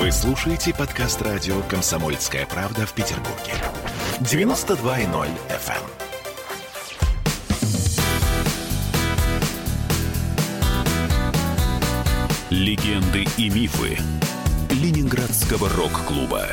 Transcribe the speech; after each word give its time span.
Вы 0.00 0.10
слушаете 0.12 0.72
подкаст 0.72 1.20
радио 1.20 1.60
«Комсомольская 1.68 2.46
правда» 2.46 2.86
в 2.86 2.94
Петербурге. 2.94 3.52
92.0 4.20 5.28
FM. 5.50 5.82
Легенды 12.48 13.26
и 13.36 13.50
мифы 13.50 13.98
Ленинградского 14.70 15.68
рок-клуба. 15.68 16.46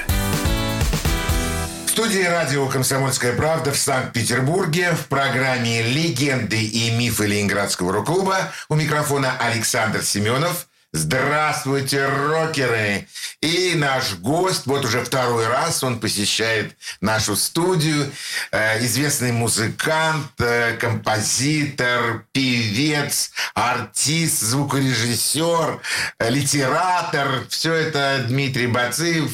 В 1.85 1.89
студии 1.91 2.23
радио 2.23 2.67
«Комсомольская 2.67 3.33
правда» 3.33 3.71
в 3.71 3.77
Санкт-Петербурге 3.77 4.91
в 4.91 5.07
программе 5.07 5.83
«Легенды 5.83 6.61
и 6.61 6.91
мифы 6.91 7.25
Ленинградского 7.27 7.93
рок-клуба» 7.93 8.51
у 8.67 8.75
микрофона 8.75 9.31
Александр 9.39 10.03
Семенов. 10.03 10.67
Здравствуйте, 10.93 12.05
рокеры! 12.07 13.07
И 13.41 13.73
наш 13.75 14.15
гость, 14.15 14.65
вот 14.65 14.85
уже 14.85 15.03
второй 15.03 15.45
раз 15.47 15.83
он 15.83 15.99
посещает 15.99 16.75
нашу 17.01 17.35
студию. 17.35 18.09
Э, 18.51 18.83
известный 18.83 19.33
музыкант, 19.33 20.31
э, 20.39 20.77
композитор, 20.77 22.25
певец, 22.31 23.31
артист, 23.53 24.39
звукорежиссер, 24.41 25.81
литератор. 26.19 27.45
Все 27.49 27.73
это 27.73 28.25
Дмитрий 28.27 28.67
Бацыев, 28.67 29.31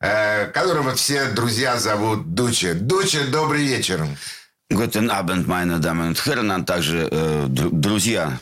э, 0.00 0.46
которого 0.48 0.94
все 0.94 1.30
друзья 1.30 1.78
зовут 1.78 2.34
Дуча. 2.34 2.74
Дуча, 2.74 3.26
добрый 3.28 3.64
вечер. 3.64 4.06
Guten 4.70 5.10
Abend, 5.10 5.46
meine 5.46 5.80
Damen 5.80 6.08
und 6.08 6.26
Herren, 6.26 6.50
а 6.50 6.62
также 6.64 7.08
э, 7.10 7.46
дру- 7.48 7.70
друзья 7.72 8.38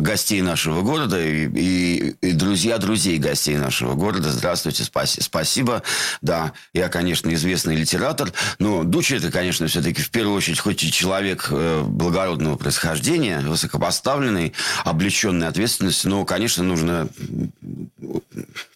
гостей 0.00 0.40
нашего 0.42 0.82
города 0.82 1.20
и, 1.22 1.46
и- 1.48 2.16
и 2.20 2.32
друзья 2.32 2.78
друзей 2.78 3.18
гостей 3.18 3.56
нашего 3.56 3.94
города. 3.94 4.30
Здравствуйте, 4.30 4.84
спаси- 4.84 5.20
спасибо. 5.22 5.82
Да, 6.22 6.52
я, 6.72 6.88
конечно, 6.88 7.32
известный 7.34 7.76
литератор, 7.76 8.32
но 8.58 8.84
Дуча 8.84 9.16
это, 9.16 9.30
конечно, 9.30 9.66
все-таки 9.66 10.02
в 10.02 10.10
первую 10.10 10.36
очередь 10.36 10.58
хоть 10.60 10.82
и 10.82 10.90
человек 10.92 11.48
э, 11.50 11.82
благородного 11.86 12.56
происхождения, 12.56 13.40
высокопоставленный, 13.40 14.52
облеченный 14.84 15.48
ответственностью, 15.48 16.10
но, 16.10 16.24
конечно, 16.24 16.62
нужно 16.64 17.08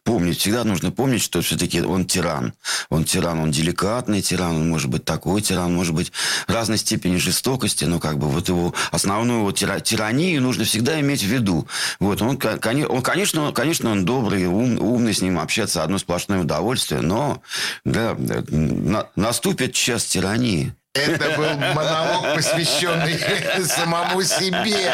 помнить, 0.05 0.39
всегда 0.39 0.65
нужно 0.65 0.91
помнить, 0.91 1.23
что 1.23 1.43
все-таки 1.43 1.83
он 1.83 2.07
тиран. 2.07 2.55
Он 2.89 3.05
тиран, 3.05 3.39
он 3.41 3.51
деликатный 3.51 4.23
тиран, 4.23 4.57
он 4.57 4.69
может 4.69 4.89
быть 4.89 5.05
такой 5.05 5.43
тиран, 5.43 5.75
может 5.75 5.95
быть 5.95 6.13
разной 6.47 6.79
степени 6.79 7.17
жестокости, 7.17 7.85
но 7.85 7.99
как 8.01 8.19
бы 8.19 8.29
вот 8.29 8.49
его 8.49 8.73
основную 8.91 9.43
вот 9.43 9.59
тира- 9.59 9.81
тиранию 9.81 10.41
нужно 10.41 10.65
всегда 10.65 10.98
иметь 11.01 11.23
в 11.23 11.27
виду. 11.27 11.67
Вот 12.01 12.23
он, 12.23 12.31
он, 12.31 13.03
конечно, 13.03 13.53
конечно, 13.53 13.91
он 13.91 14.05
добрый, 14.05 14.47
ум- 14.47 14.79
умный, 14.81 15.15
с 15.15 15.23
ним 15.23 15.39
общаться 15.39 15.83
одно 15.83 15.99
сплошное 15.99 16.41
удовольствие, 16.41 17.01
но 17.01 17.43
да, 17.85 18.17
на- 18.19 19.09
наступит 19.17 19.75
час 19.75 20.05
тирании. 20.05 20.75
Это 20.95 21.37
был 21.37 21.49
монолог, 21.75 22.35
посвященный 22.35 23.21
самому 23.67 24.23
себе. 24.23 24.93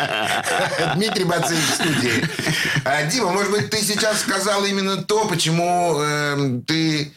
Дмитрий 0.97 1.25
Бацыев 1.25 1.60
в 1.70 1.75
студии. 1.75 2.28
А, 2.84 3.05
Дима, 3.05 3.30
может 3.32 3.50
быть, 3.52 3.70
ты 3.70 3.78
сейчас 3.82 4.20
сказал 4.20 4.64
именно 4.64 4.98
то, 5.02 5.27
почему 5.27 5.98
эм, 6.02 6.62
ты 6.62 7.05
э, 7.05 7.10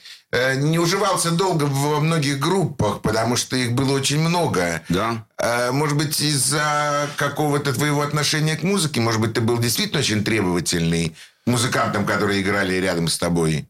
не 0.56 0.80
уживался 0.80 1.32
долго 1.32 1.64
во 1.66 2.00
многих 2.00 2.40
группах, 2.40 3.02
потому 3.02 3.36
что 3.36 3.56
их 3.56 3.74
было 3.74 3.94
очень 3.94 4.20
много. 4.20 4.82
Да. 4.90 5.26
А, 5.38 5.72
Может 5.72 5.98
быть, 5.98 6.20
из-за 6.22 7.10
какого-то 7.18 7.74
твоего 7.74 8.02
отношения 8.02 8.56
к 8.56 8.64
музыке, 8.64 9.02
может 9.02 9.22
быть, 9.22 9.34
ты 9.34 9.42
был 9.42 9.58
действительно 9.58 10.00
очень 10.00 10.24
требовательный 10.24 11.16
музыкантам, 11.46 12.06
которые 12.06 12.42
играли 12.42 12.76
рядом 12.76 13.08
с 13.08 13.18
тобой? 13.18 13.68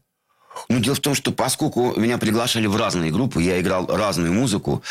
Ну, 0.70 0.80
дело 0.80 0.94
в 0.96 1.00
том, 1.00 1.14
что 1.14 1.32
поскольку 1.32 1.98
меня 1.98 2.18
приглашали 2.18 2.66
в 2.66 2.76
разные 2.76 3.10
группы, 3.10 3.42
я 3.42 3.58
играл 3.58 3.86
разную 3.86 4.34
музыку, 4.34 4.82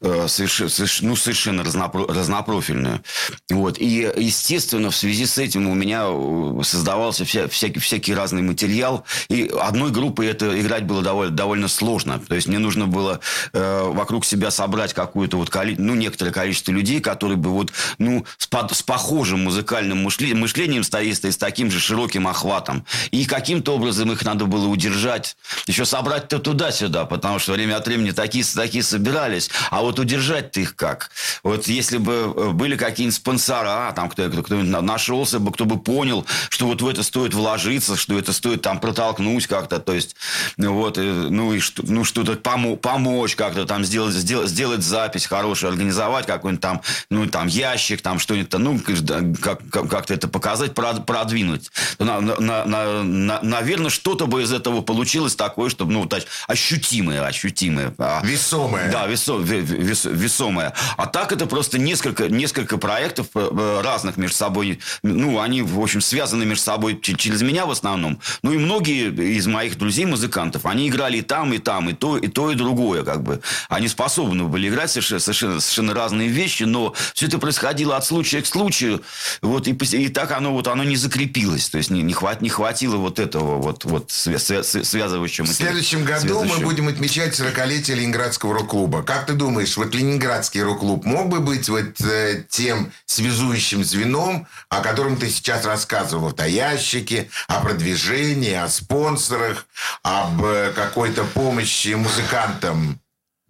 э, 0.00 0.24
соверш- 0.26 0.66
соверш- 0.66 0.98
ну, 1.02 1.14
совершенно 1.14 1.60
разнопро- 1.60 2.12
разнопрофильную. 2.12 3.00
Вот. 3.48 3.78
И, 3.78 4.10
естественно, 4.16 4.90
в 4.90 4.96
связи 4.96 5.26
с 5.26 5.38
этим 5.38 5.68
у 5.68 5.74
меня 5.74 6.02
э, 6.06 6.62
создавался 6.64 7.24
вся- 7.24 7.46
всякий, 7.48 7.78
всякий 7.78 8.12
разный 8.12 8.42
материал. 8.42 9.04
И 9.28 9.48
одной 9.60 9.92
группой 9.92 10.26
это 10.26 10.60
играть 10.60 10.84
было 10.84 11.00
довольно, 11.00 11.32
довольно 11.32 11.68
сложно. 11.68 12.18
То 12.18 12.34
есть 12.34 12.48
мне 12.48 12.58
нужно 12.58 12.88
было 12.88 13.20
э, 13.52 13.82
вокруг 13.86 14.24
себя 14.24 14.50
собрать 14.50 14.94
какую-то 14.94 15.36
вот 15.36 15.48
коли- 15.48 15.76
ну, 15.78 15.94
некоторое 15.94 16.32
количество 16.32 16.72
людей, 16.72 17.00
которые 17.00 17.36
бы 17.36 17.50
вот, 17.50 17.72
ну, 17.98 18.24
с, 18.36 18.48
под- 18.48 18.74
с 18.74 18.82
похожим 18.82 19.44
музыкальным 19.44 20.04
мышле- 20.08 20.34
мышлением 20.34 20.82
стоит, 20.82 21.24
с 21.24 21.36
таким 21.36 21.70
же 21.70 21.78
широким 21.78 22.26
охватом. 22.26 22.84
И 23.12 23.24
каким-то 23.26 23.76
образом 23.76 24.10
их 24.10 24.24
надо 24.24 24.46
было 24.46 24.66
удержать, 24.66 25.19
еще 25.66 25.84
собрать-то 25.84 26.38
туда-сюда, 26.38 27.04
потому 27.04 27.38
что 27.38 27.52
время 27.52 27.76
от 27.76 27.86
времени 27.86 28.10
такие, 28.10 28.44
такие 28.44 28.82
собирались. 28.84 29.50
А 29.70 29.80
вот 29.80 29.98
удержать-то 29.98 30.60
их 30.60 30.76
как? 30.76 31.10
Вот 31.42 31.66
если 31.66 31.98
бы 31.98 32.32
э, 32.36 32.50
были 32.50 32.76
какие-нибудь 32.76 33.16
спонсора, 33.16 33.92
там 33.94 34.08
кто, 34.08 34.28
кто, 34.30 34.42
кто 34.42 34.56
нашелся 34.56 35.38
бы, 35.38 35.52
кто 35.52 35.64
бы 35.64 35.78
понял, 35.78 36.26
что 36.48 36.66
вот 36.66 36.82
в 36.82 36.88
это 36.88 37.02
стоит 37.02 37.34
вложиться, 37.34 37.96
что 37.96 38.18
это 38.18 38.32
стоит 38.32 38.62
там 38.62 38.80
протолкнуть 38.80 39.46
как-то, 39.46 39.78
то 39.78 39.92
есть, 39.92 40.16
ну 40.56 40.74
вот, 40.74 40.98
э, 40.98 41.02
ну 41.02 41.52
и 41.52 41.60
что, 41.60 41.82
ну 41.86 42.04
что-то 42.04 42.32
помо- 42.34 42.76
помочь 42.76 43.36
как-то 43.36 43.64
там 43.66 43.84
сделать, 43.84 44.14
сделать, 44.14 44.48
сделать 44.50 44.82
запись 44.82 45.26
хорошую, 45.26 45.70
организовать 45.70 46.26
какой-нибудь 46.26 46.62
там, 46.62 46.82
ну 47.10 47.26
там 47.26 47.46
ящик, 47.46 48.00
там 48.02 48.18
что-нибудь, 48.18 48.52
ну 48.54 48.80
как, 48.80 49.60
как, 49.70 49.88
как-то 49.90 50.14
это 50.14 50.28
показать, 50.28 50.72
прод- 50.72 51.04
продвинуть. 51.04 51.70
На, 51.98 52.20
на, 52.20 52.64
на, 52.64 53.02
на- 53.02 53.40
наверное, 53.42 53.90
что-то 53.90 54.26
бы 54.26 54.42
из 54.42 54.52
этого 54.52 54.80
получилось 54.80 55.09
такое, 55.36 55.70
чтобы, 55.70 55.92
ну, 55.92 56.08
ощутимое, 56.46 57.24
ощутимое. 57.24 57.94
А, 57.98 58.20
Весомое. 58.24 58.90
Да, 58.90 59.06
весо, 59.06 59.38
ве- 59.40 59.60
вес- 59.62 60.08
весомое. 60.10 60.72
А 60.96 61.06
так 61.06 61.32
это 61.32 61.46
просто 61.46 61.78
несколько, 61.78 62.28
несколько 62.28 62.78
проектов 62.78 63.26
э, 63.34 63.80
разных 63.82 64.16
между 64.16 64.36
собой. 64.36 64.80
Ну, 65.02 65.40
они, 65.40 65.62
в 65.62 65.80
общем, 65.80 66.00
связаны 66.00 66.44
между 66.44 66.64
собой 66.64 66.98
через 67.00 67.42
меня 67.42 67.66
в 67.66 67.70
основном. 67.70 68.20
Ну, 68.42 68.52
и 68.52 68.58
многие 68.58 69.10
из 69.38 69.46
моих 69.46 69.78
друзей-музыкантов, 69.78 70.66
они 70.66 70.88
играли 70.88 71.18
и 71.18 71.22
там, 71.22 71.52
и 71.52 71.58
там, 71.58 71.90
и 71.90 71.92
то, 71.92 72.16
и 72.16 72.28
то, 72.28 72.50
и 72.50 72.54
другое, 72.54 73.04
как 73.04 73.22
бы. 73.22 73.40
Они 73.68 73.88
способны 73.88 74.44
были 74.44 74.68
играть 74.68 74.90
совершенно, 74.90 75.20
совершенно, 75.20 75.60
совершенно 75.60 75.94
разные 75.94 76.28
вещи, 76.28 76.64
но 76.64 76.94
все 77.14 77.26
это 77.26 77.38
происходило 77.38 77.96
от 77.96 78.04
случая 78.04 78.42
к 78.42 78.46
случаю. 78.46 79.02
Вот, 79.42 79.68
и, 79.68 79.72
и 79.72 80.08
так 80.08 80.32
оно, 80.32 80.52
вот, 80.52 80.66
оно 80.68 80.84
не 80.84 80.96
закрепилось. 80.96 81.68
То 81.68 81.78
есть, 81.78 81.90
не, 81.90 82.02
не, 82.02 82.12
хват, 82.12 82.42
не 82.42 82.48
хватило 82.48 82.96
вот 82.96 83.18
этого 83.18 83.60
вот, 83.60 83.84
вот 83.84 84.08
свя- 84.10 84.36
свя- 84.36 84.60
свя- 84.62 84.84
связывающего 84.90 85.46
В 85.46 85.52
следующем 85.52 86.04
году 86.04 86.44
мы 86.44 86.58
будем 86.58 86.88
отмечать 86.88 87.38
40-летие 87.38 87.94
Ленинградского 87.94 88.54
рок-клуба. 88.54 89.02
Как 89.02 89.26
ты 89.26 89.32
думаешь, 89.32 89.76
вот 89.76 89.94
Ленинградский 89.94 90.62
рок-клуб 90.62 91.04
мог 91.04 91.28
бы 91.28 91.40
быть 91.40 91.68
вот 91.68 92.00
э, 92.00 92.44
тем 92.48 92.92
связующим 93.06 93.84
звеном, 93.84 94.46
о 94.68 94.80
котором 94.80 95.16
ты 95.16 95.30
сейчас 95.30 95.64
рассказывал? 95.64 96.34
О 96.36 96.48
ящике, 96.48 97.30
о 97.48 97.60
продвижении, 97.60 98.54
о 98.54 98.68
спонсорах, 98.68 99.66
об 100.02 100.44
э, 100.44 100.72
какой-то 100.74 101.24
помощи 101.24 101.94
музыкантам? 101.94 103.00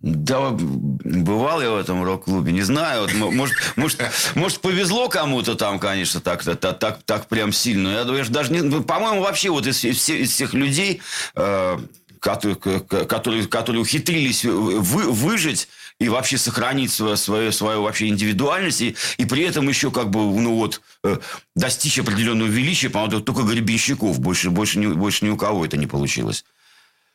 Да, 0.01 0.51
бывал 0.53 1.61
я 1.61 1.71
в 1.73 1.77
этом 1.77 2.03
рок-клубе, 2.03 2.53
не 2.53 2.63
знаю. 2.63 3.03
Вот, 3.03 3.13
может, 3.35 3.55
может, 3.77 4.01
может, 4.35 4.61
повезло 4.61 5.11
кому-то 5.11 5.57
там, 5.57 5.79
конечно, 5.79 6.21
так, 6.21 6.43
так, 6.43 6.79
так, 6.79 7.03
так, 7.05 7.29
прям 7.29 7.53
сильно. 7.53 7.89
Я, 7.89 8.25
что 8.25 8.33
даже 8.33 8.51
не, 8.51 8.63
ну, 8.63 8.83
по-моему, 8.83 9.21
вообще 9.21 9.51
вот 9.51 9.67
из, 9.67 9.85
из 9.85 9.99
всех, 9.99 10.21
из 10.21 10.31
всех 10.31 10.55
людей, 10.55 11.03
э, 11.35 11.79
которые, 12.19 12.57
которые, 12.57 13.47
которые 13.47 13.83
ухитрились 13.83 14.45
вы- 14.47 15.11
выжить 15.11 15.69
и 15.99 16.09
вообще 16.09 16.39
сохранить 16.39 16.91
свою, 16.91 17.17
свою, 17.17 17.53
свою 17.53 17.83
вообще 17.83 18.09
индивидуальность, 18.09 18.81
и, 18.81 18.97
и 19.19 19.27
при 19.27 19.43
этом 19.43 19.69
еще 19.69 19.91
как 19.91 20.09
бы, 20.09 20.21
ну 20.21 20.55
вот, 20.55 20.81
э, 21.05 21.19
достичь 21.55 21.99
определенного 21.99 22.49
величия, 22.49 22.89
по-моему, 22.89 23.21
только 23.21 23.43
Гребенщиков. 23.43 24.19
Больше, 24.19 24.49
больше, 24.49 24.79
ни, 24.79 24.87
больше 24.87 25.27
ни 25.27 25.29
у 25.29 25.37
кого 25.37 25.67
это 25.67 25.77
не 25.77 25.87
получилось. 25.87 26.47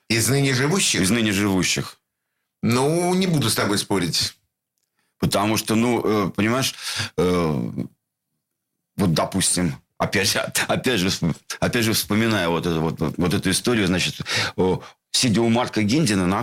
Из 0.08 0.30
ныне 0.30 0.54
живущих? 0.54 1.02
Из 1.02 1.10
ныне 1.10 1.32
живущих. 1.32 1.98
Ну, 2.66 3.14
не 3.14 3.28
буду 3.28 3.52
с 3.52 3.56
тобой 3.56 3.78
спорить. 3.78 4.34
Потому 5.20 5.56
что, 5.56 5.76
ну, 5.76 6.02
э, 6.04 6.30
понимаешь, 6.32 6.74
э, 7.16 7.72
вот, 8.98 9.14
допустим, 9.14 9.76
опять 10.00 10.30
же, 10.30 10.40
опять 10.68 11.00
же, 11.00 11.12
опять 11.60 11.86
же 11.86 11.94
вспоминая 11.94 12.50
вот, 12.50 12.66
эту, 12.66 12.82
вот, 12.82 13.00
вот 13.00 13.34
эту 13.36 13.52
историю, 13.52 13.86
значит, 13.86 14.16
сидя 15.12 15.42
у 15.42 15.50
Марка 15.50 15.84
Гендина 15.84 16.26
на, 16.26 16.38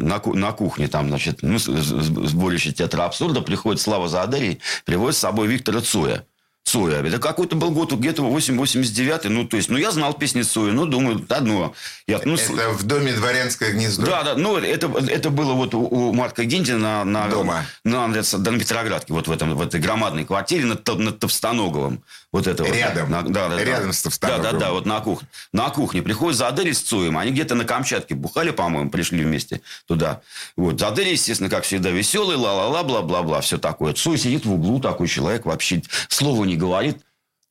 на, 0.00 0.18
ку- 0.18 0.34
на 0.34 0.52
кухне, 0.52 0.88
там, 0.88 1.08
значит, 1.08 1.38
ну, 1.42 1.58
сборище 1.58 2.72
театра 2.72 3.04
абсурда, 3.04 3.40
приходит 3.40 3.80
Слава 3.80 4.08
Задарий, 4.08 4.60
приводит 4.84 5.14
с 5.14 5.20
собой 5.20 5.46
Виктора 5.46 5.80
Цоя. 5.80 6.26
Цоя. 6.66 7.00
Это 7.00 7.18
какой-то 7.18 7.54
был 7.54 7.70
год, 7.70 7.92
где-то 7.92 8.22
8-89. 8.22 9.28
Ну, 9.28 9.46
то 9.46 9.56
есть, 9.56 9.68
ну, 9.68 9.78
я 9.78 9.92
знал 9.92 10.14
песни 10.14 10.42
Цоя. 10.42 10.72
Ну, 10.72 10.84
думаю, 10.84 11.24
одно. 11.28 11.74
Я, 12.08 12.20
ну, 12.24 12.34
это 12.34 12.70
в 12.70 12.82
доме 12.82 13.12
«Дворянское 13.12 13.70
гнездо». 13.70 14.04
Да, 14.04 14.24
да. 14.24 14.34
Ну, 14.34 14.56
это, 14.56 14.92
это 15.08 15.30
было 15.30 15.52
вот 15.52 15.74
у, 15.74 15.82
у 15.82 16.12
Марка 16.12 16.44
Гиндина 16.44 17.04
на, 17.04 17.04
на, 17.04 17.28
Дома. 17.28 17.66
на, 17.84 18.08
на, 18.08 18.16
на 18.16 18.58
Петроградке, 18.58 19.12
вот 19.12 19.28
в, 19.28 19.30
этом, 19.30 19.54
в 19.54 19.62
этой 19.62 19.78
громадной 19.78 20.24
квартире 20.24 20.64
над, 20.64 20.86
над 20.98 21.20
Товстоноговым. 21.20 22.02
Вот 22.32 22.48
это 22.48 22.64
Рядом. 22.64 23.10
Вот, 23.10 23.10
на, 23.10 23.22
да, 23.22 23.48
да, 23.48 23.62
Рядом 23.62 23.86
да. 23.86 23.92
с 23.92 24.02
Товстоноговым. 24.02 24.42
Да, 24.42 24.52
да, 24.52 24.58
да, 24.58 24.72
вот 24.72 24.86
на 24.86 25.00
кухне. 25.00 25.28
На 25.52 25.70
кухне 25.70 26.02
приходят 26.02 26.36
за 26.36 26.48
Адель 26.48 26.74
с 26.74 26.80
Цоем. 26.80 27.16
Они 27.16 27.30
где-то 27.30 27.54
на 27.54 27.64
Камчатке 27.64 28.16
бухали, 28.16 28.50
по-моему, 28.50 28.90
пришли 28.90 29.24
вместе 29.24 29.60
туда. 29.86 30.20
Вот. 30.56 30.80
Задель, 30.80 31.10
естественно, 31.10 31.48
как 31.48 31.62
всегда, 31.62 31.90
веселый, 31.90 32.36
ла-ла-ла, 32.36 32.82
бла-бла-бла, 32.82 33.40
все 33.40 33.56
такое. 33.56 33.92
Цой 33.92 34.18
сидит 34.18 34.44
в 34.44 34.52
углу, 34.52 34.80
такой 34.80 35.06
человек, 35.06 35.46
вообще 35.46 35.82
слова 36.08 36.44
не 36.44 36.55
говорит 36.56 36.98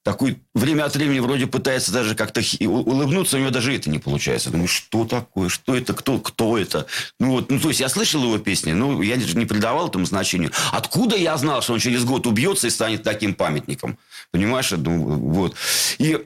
такой 0.06 0.40
время 0.54 0.86
от 0.86 0.96
времени 0.96 1.18
вроде 1.18 1.48
пытается 1.48 1.92
даже 1.92 2.13
как-то 2.13 2.40
улыбнуться, 2.62 3.38
у 3.38 3.40
него 3.40 3.50
даже 3.50 3.75
это 3.75 3.90
не 3.90 3.98
получается. 3.98 4.52
Думаю, 4.52 4.68
что 4.68 5.04
такое, 5.04 5.50
что 5.50 5.75
это, 5.75 5.96
кто, 5.96 6.19
кто 6.19 6.60
это? 6.60 6.86
Ну, 7.19 7.31
вот, 7.31 7.50
ну, 7.50 7.60
то 7.60 7.69
есть, 7.69 7.80
я 7.80 7.90
слышал 7.90 8.24
его 8.24 8.38
песни, 8.38 8.74
но 8.74 9.02
я 9.02 9.18
не 9.18 9.48
придавал 9.48 9.90
этому 9.90 10.06
значению. 10.06 10.52
Откуда 10.72 11.16
я 11.16 11.36
знал, 11.38 11.63
что 11.63 11.74
он 11.74 11.80
через 11.80 12.06
год 12.06 12.28
убьется 12.28 12.68
и 12.68 12.69
станет 12.69 13.02
таким 13.02 13.34
памятником? 13.34 13.98
Понимаешь? 14.30 14.69
Думаю, 14.69 15.18
вот. 15.18 15.56
И, 15.98 16.24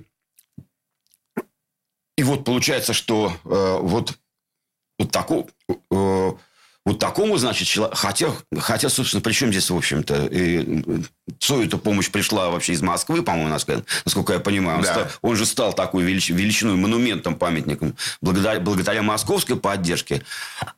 и 2.17 2.23
вот 2.23 2.43
получается, 2.43 2.91
что 2.91 3.33
э, 3.45 3.77
вот, 3.81 4.13
вот 4.99 5.09
такого... 5.09 5.47
Э, 5.89 6.33
вот 6.89 6.99
такому, 6.99 7.37
значит, 7.37 7.67
человек... 7.67 7.95
Хотя, 7.95 8.31
хотя, 8.57 8.89
собственно, 8.89 9.21
при 9.21 9.31
чем 9.31 9.51
здесь, 9.51 9.69
в 9.69 9.75
общем-то, 9.75 10.25
и 10.31 10.83
Цою 11.39 11.67
эта 11.67 11.77
помощь 11.77 12.09
пришла 12.09 12.49
вообще 12.49 12.73
из 12.73 12.81
Москвы, 12.81 13.21
по-моему, 13.21 13.49
насколько 13.49 14.33
я 14.33 14.39
понимаю. 14.39 14.79
Он, 14.79 14.83
да. 14.83 14.91
стал, 14.91 15.07
он 15.21 15.35
же 15.35 15.45
стал 15.45 15.73
такой 15.73 16.03
велич, 16.03 16.29
величиной, 16.29 16.75
монументом, 16.75 17.35
памятником 17.35 17.95
благодаря, 18.21 18.59
благодаря 18.59 19.03
московской 19.03 19.55
поддержке. 19.55 20.23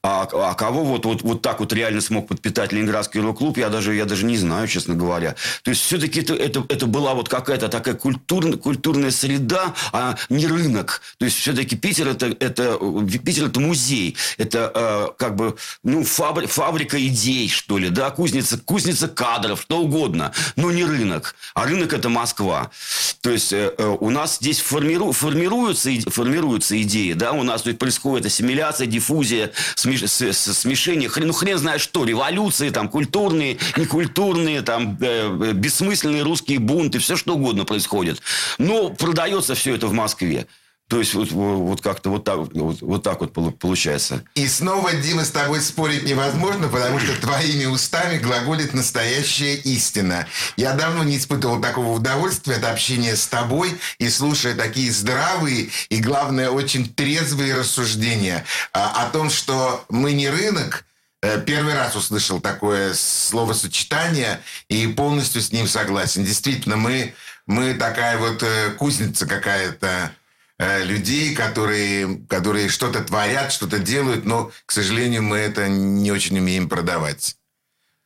А, 0.03 0.27
а 0.33 0.53
кого 0.55 0.83
вот, 0.83 1.05
вот, 1.05 1.21
вот 1.21 1.41
так 1.41 1.61
вот 1.61 1.71
реально 1.71 2.01
смог 2.01 2.27
подпитать 2.27 2.73
Ленинградский 2.73 3.21
рок-клуб, 3.21 3.57
я 3.57 3.69
даже, 3.69 3.95
я 3.95 4.05
даже 4.05 4.25
не 4.25 4.37
знаю, 4.37 4.67
честно 4.67 4.95
говоря. 4.95 5.35
То 5.63 5.71
есть, 5.71 5.81
все-таки 5.81 6.19
это, 6.19 6.33
это, 6.33 6.65
это 6.67 6.85
была 6.87 7.13
вот 7.13 7.29
какая-то 7.29 7.69
такая 7.69 7.95
культур, 7.95 8.57
культурная 8.57 9.11
среда, 9.11 9.73
а 9.93 10.17
не 10.29 10.47
рынок. 10.47 11.01
То 11.17 11.25
есть, 11.25 11.37
все-таки 11.37 11.77
Питер 11.77 12.09
это, 12.09 12.35
это, 12.39 12.77
Питер 13.23 13.45
это 13.45 13.59
музей. 13.59 14.17
Это 14.37 14.71
э, 14.73 15.07
как 15.17 15.35
бы 15.35 15.55
ну, 15.83 16.00
фабри, 16.03 16.47
фабрика 16.47 17.03
идей, 17.05 17.49
что 17.49 17.77
ли, 17.77 17.89
да, 17.89 18.09
кузница, 18.11 18.57
кузница 18.57 19.07
кадров, 19.07 19.61
что 19.61 19.79
угодно 19.79 20.31
но 20.55 20.71
не 20.71 20.83
рынок. 20.83 21.35
А 21.53 21.65
рынок– 21.65 21.93
это 21.93 22.09
Москва. 22.09 22.71
То 23.21 23.29
есть, 23.29 23.53
э, 23.53 23.73
э, 23.77 23.97
у 23.99 24.09
нас 24.09 24.37
здесь 24.37 24.59
формиру, 24.59 25.11
формируются, 25.11 25.89
формируются 26.09 26.81
идеи, 26.81 27.13
да, 27.13 27.31
у 27.31 27.43
нас 27.43 27.63
тут 27.63 27.77
происходит 27.77 28.25
ассимиляция, 28.25 28.87
диффузия, 28.87 29.51
смеш, 29.75 30.03
смешение, 30.09 31.09
хрен, 31.09 31.27
ну, 31.27 31.33
хрен 31.33 31.57
знает 31.57 31.81
что, 31.81 32.05
революции, 32.05 32.69
там, 32.69 32.89
культурные, 32.89 33.57
некультурные, 33.77 34.61
там, 34.61 34.97
э, 35.01 35.53
бессмысленные 35.53 36.23
русские 36.23 36.59
бунты, 36.59 36.99
все 36.99 37.15
что 37.15 37.35
угодно 37.35 37.65
происходит. 37.65 38.21
Но 38.57 38.89
продается 38.89 39.55
все 39.55 39.75
это 39.75 39.87
в 39.87 39.93
Москве. 39.93 40.47
То 40.91 40.99
есть 40.99 41.13
вот, 41.13 41.31
вот 41.31 41.79
как-то 41.79 42.09
вот 42.09 42.25
так, 42.25 42.37
вот, 42.37 42.81
вот 42.81 43.01
так 43.01 43.21
вот 43.21 43.57
получается. 43.57 44.25
И 44.35 44.45
снова, 44.45 44.91
Дима, 44.91 45.23
с 45.23 45.29
тобой 45.29 45.61
спорить 45.61 46.03
невозможно, 46.03 46.67
потому 46.67 46.99
что 46.99 47.15
твоими 47.21 47.63
устами 47.63 48.17
глаголит 48.17 48.73
настоящая 48.73 49.55
истина. 49.55 50.27
Я 50.57 50.73
давно 50.73 51.05
не 51.05 51.15
испытывал 51.15 51.61
такого 51.61 51.93
удовольствия 51.93 52.55
от 52.55 52.65
общения 52.65 53.15
с 53.15 53.25
тобой 53.25 53.79
и 53.99 54.09
слушая 54.09 54.53
такие 54.53 54.91
здравые 54.91 55.69
и, 55.87 56.01
главное, 56.01 56.49
очень 56.49 56.93
трезвые 56.93 57.55
рассуждения 57.55 58.43
о 58.73 59.05
том, 59.13 59.29
что 59.29 59.85
мы 59.87 60.11
не 60.11 60.29
рынок, 60.29 60.83
э, 61.21 61.41
Первый 61.45 61.73
раз 61.73 61.95
услышал 61.95 62.41
такое 62.41 62.93
словосочетание 62.95 64.41
и 64.67 64.87
полностью 64.87 65.41
с 65.41 65.53
ним 65.53 65.69
согласен. 65.69 66.25
Действительно, 66.25 66.75
мы, 66.75 67.13
мы 67.45 67.75
такая 67.75 68.17
вот 68.17 68.43
э, 68.43 68.71
кузница 68.71 69.25
какая-то 69.25 70.11
людей, 70.83 71.33
которые, 71.33 72.23
которые 72.27 72.69
что-то 72.69 73.03
творят, 73.03 73.51
что-то 73.51 73.79
делают, 73.79 74.25
но, 74.25 74.51
к 74.65 74.71
сожалению, 74.71 75.23
мы 75.23 75.37
это 75.37 75.67
не 75.67 76.11
очень 76.11 76.37
умеем 76.37 76.69
продавать. 76.69 77.37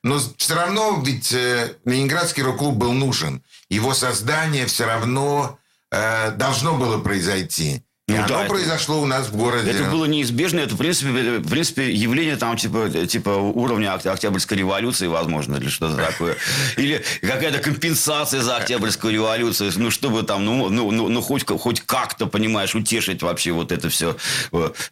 Но 0.03 0.19
все 0.37 0.53
равно 0.53 1.01
ведь 1.03 1.33
э, 1.33 1.77
Ленинградский 1.83 2.43
рок-клуб 2.43 2.75
был 2.75 2.93
нужен. 2.93 3.43
Его 3.69 3.93
создание 3.95 4.67
все 4.67 4.85
равно 4.85 5.57
э, 5.89 6.31
должно 6.31 6.77
было 6.77 6.99
произойти. 6.99 7.83
И 8.07 8.11
ну, 8.11 8.19
оно 8.19 8.27
да, 8.27 8.43
произошло 8.43 9.01
у 9.01 9.07
нас 9.07 9.29
в 9.29 9.35
городе. 9.35 9.71
Это 9.71 9.89
было 9.89 10.05
неизбежно. 10.05 10.59
Это, 10.59 10.75
в 10.75 10.77
принципе, 10.77 11.39
в 11.39 11.49
принципе 11.49 11.91
явление 11.91 12.35
там, 12.35 12.55
типа, 12.55 13.07
типа 13.07 13.29
уровня 13.29 13.95
Октябрьской 13.95 14.59
революции, 14.59 15.07
возможно, 15.07 15.55
или 15.55 15.69
что-то 15.69 15.97
такое. 15.97 16.37
Или 16.77 17.03
какая-то 17.21 17.57
компенсация 17.57 18.43
за 18.43 18.57
Октябрьскую 18.57 19.11
революцию. 19.11 19.71
Ну, 19.77 19.89
чтобы 19.89 20.21
там, 20.21 20.45
ну, 20.45 20.69
ну, 20.69 20.91
ну, 20.91 21.09
ну 21.09 21.21
хоть, 21.23 21.45
хоть 21.47 21.81
как-то, 21.81 22.27
понимаешь, 22.27 22.75
утешить 22.75 23.23
вообще 23.23 23.53
вот 23.53 23.71
это 23.71 23.89
все. 23.89 24.15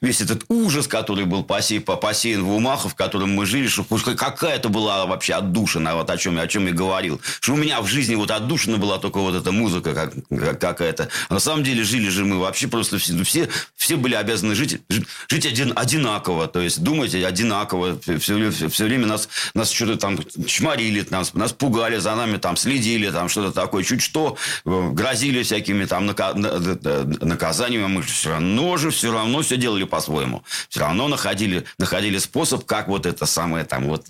Весь 0.01 0.21
этот 0.21 0.45
ужас, 0.47 0.87
который 0.87 1.25
был 1.25 1.43
посеян, 1.43 1.83
посеян 1.83 2.43
в 2.43 2.51
умах, 2.51 2.87
в 2.87 2.95
котором 2.95 3.29
мы 3.35 3.45
жили, 3.45 3.67
чтобы 3.67 3.99
какая-то 3.99 4.69
была 4.69 5.05
вообще 5.05 5.35
отдушина, 5.35 5.93
вот 5.93 6.09
о 6.09 6.17
чем, 6.17 6.39
о 6.39 6.47
чем 6.47 6.65
я 6.65 6.73
говорил. 6.73 7.21
Что 7.41 7.53
у 7.53 7.57
меня 7.57 7.79
в 7.81 7.85
жизни 7.85 8.15
вот 8.15 8.31
отдушина 8.31 8.77
была 8.77 8.97
только 8.97 9.19
вот 9.19 9.35
эта 9.35 9.51
музыка 9.51 9.93
как, 9.93 10.59
какая-то. 10.59 11.09
А 11.29 11.33
на 11.35 11.39
самом 11.39 11.63
деле 11.63 11.83
жили 11.83 12.09
же 12.09 12.25
мы 12.25 12.39
вообще 12.39 12.67
просто 12.67 13.02
все, 13.03 13.23
все, 13.23 13.49
все 13.75 13.95
были 13.97 14.15
обязаны 14.15 14.55
жить, 14.55 14.81
жить 15.27 15.45
один, 15.45 15.73
одинаково, 15.75 16.47
то 16.47 16.59
есть 16.59 16.81
думать 16.81 17.13
одинаково. 17.13 17.99
Все, 17.99 18.51
все, 18.51 18.69
все 18.69 18.85
время 18.85 19.07
нас, 19.07 19.29
нас 19.53 19.71
что-то 19.71 19.97
там 19.97 20.19
чморили, 20.47 21.05
нас, 21.09 21.33
нас 21.33 21.53
пугали, 21.53 21.97
за 21.97 22.15
нами 22.15 22.37
там 22.37 22.57
следили, 22.57 23.11
там 23.11 23.29
что-то 23.29 23.51
такое. 23.51 23.83
Чуть 23.83 24.01
что, 24.01 24.37
э, 24.65 24.89
грозили 24.91 25.43
всякими 25.43 25.85
там 25.85 26.05
наказаниями. 26.05 27.87
Мы 27.87 28.01
все 28.03 28.31
равно 28.31 28.77
же, 28.77 28.91
все 28.91 29.11
равно 29.11 29.41
все 29.41 29.57
делали 29.57 29.83
по-своему. 29.83 30.43
Все 30.69 30.79
равно 30.79 31.07
находили, 31.07 31.65
находили 31.77 32.17
способ, 32.17 32.65
как 32.65 32.87
вот 32.87 33.05
это 33.05 33.25
самое 33.25 33.65
там 33.65 33.87
вот 33.87 34.05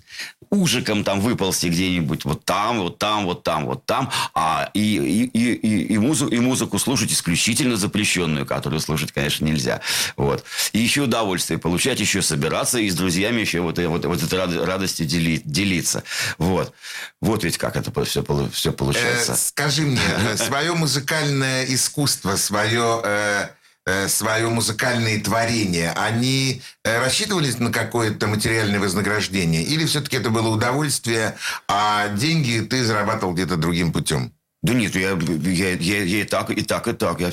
ужиком 0.54 1.04
там 1.04 1.20
выползти 1.20 1.66
где-нибудь 1.66 2.24
вот 2.24 2.44
там, 2.44 2.80
вот 2.80 2.98
там, 2.98 3.24
вот 3.26 3.42
там, 3.42 3.66
вот 3.66 3.84
там. 3.84 4.10
А 4.34 4.70
и, 4.74 4.80
и, 4.80 5.24
и, 5.26 5.54
и, 5.54 5.94
и, 5.94 5.98
музыку, 5.98 6.32
и 6.32 6.38
музыку 6.40 6.78
слушать 6.78 7.12
исключительно 7.12 7.76
запрещенную, 7.76 8.46
которую 8.46 8.80
слушать, 8.80 9.12
конечно, 9.12 9.44
нельзя. 9.44 9.80
Вот. 10.16 10.44
И 10.72 10.78
еще 10.78 11.02
удовольствие 11.02 11.58
получать, 11.58 12.00
еще 12.00 12.22
собираться 12.22 12.78
и 12.78 12.88
с 12.88 12.94
друзьями 12.94 13.40
еще 13.40 13.60
вот, 13.60 13.78
вот, 13.78 14.04
вот 14.04 14.22
этой 14.22 14.64
радостью 14.64 15.06
дели, 15.06 15.40
делиться. 15.44 16.02
Вот. 16.38 16.72
Вот 17.20 17.44
ведь 17.44 17.58
как 17.58 17.76
это 17.76 17.92
все, 18.04 18.24
все 18.52 18.72
получается. 18.72 19.32
Э, 19.32 19.36
скажи 19.36 19.82
мне, 19.82 20.00
э, 20.30 20.36
свое 20.36 20.72
музыкальное 20.74 21.64
искусство, 21.64 22.36
свое... 22.36 23.50
Э 23.86 24.08
свое 24.08 24.48
музыкальные 24.48 25.20
творения, 25.20 25.92
они 25.92 26.62
э, 26.84 27.00
рассчитывались 27.00 27.58
на 27.58 27.70
какое-то 27.70 28.26
материальное 28.26 28.80
вознаграждение? 28.80 29.62
Или 29.62 29.84
все-таки 29.84 30.16
это 30.16 30.30
было 30.30 30.48
удовольствие, 30.48 31.36
а 31.68 32.08
деньги 32.08 32.60
ты 32.60 32.82
зарабатывал 32.82 33.34
где-то 33.34 33.56
другим 33.56 33.92
путем? 33.92 34.32
Да 34.62 34.72
нет, 34.72 34.94
я, 34.96 35.10
я, 35.10 35.74
я, 35.74 36.02
я 36.02 36.20
и 36.22 36.24
так, 36.24 36.50
и 36.50 36.62
так, 36.62 36.88
и 36.88 36.94
так. 36.94 37.20
Я, 37.20 37.30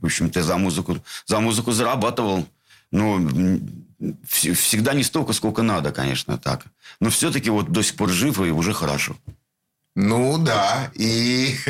в 0.00 0.04
общем-то, 0.04 0.42
за 0.42 0.58
музыку, 0.58 0.98
за 1.24 1.40
музыку 1.40 1.72
зарабатывал. 1.72 2.46
Ну, 2.90 3.60
всегда 4.26 4.92
не 4.92 5.02
столько, 5.02 5.32
сколько 5.32 5.62
надо, 5.62 5.92
конечно, 5.92 6.36
так. 6.36 6.66
Но 7.00 7.08
все-таки 7.08 7.48
вот 7.48 7.72
до 7.72 7.82
сих 7.82 7.96
пор 7.96 8.10
жив, 8.10 8.38
и 8.40 8.50
уже 8.50 8.74
хорошо. 8.74 9.16
Ну, 10.00 10.38
да. 10.38 10.90
И... 10.94 11.56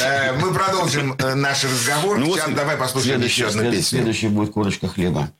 Э, 0.00 0.32
мы 0.32 0.52
продолжим 0.52 1.14
э, 1.18 1.34
наш 1.34 1.64
разговор. 1.64 2.18
Ну, 2.18 2.34
Сейчас 2.34 2.50
давай 2.50 2.76
послушаем 2.76 3.20
еще 3.20 3.46
одну 3.48 3.62
песню. 3.62 3.98
Следующий 3.98 4.28
будет 4.28 4.52
«Корочка 4.52 4.86
хлеба». 4.86 5.30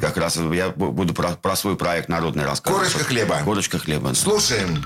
Как 0.00 0.16
раз 0.16 0.36
я 0.36 0.68
буду 0.68 1.14
про, 1.14 1.30
про 1.30 1.56
свой 1.56 1.76
проект 1.76 2.08
народный 2.08 2.44
рассказывать. 2.44 2.92
Корочка 2.92 3.04
хлеба. 3.08 3.40
Корочка 3.44 3.78
хлеба. 3.78 4.14
Слушаем. 4.14 4.84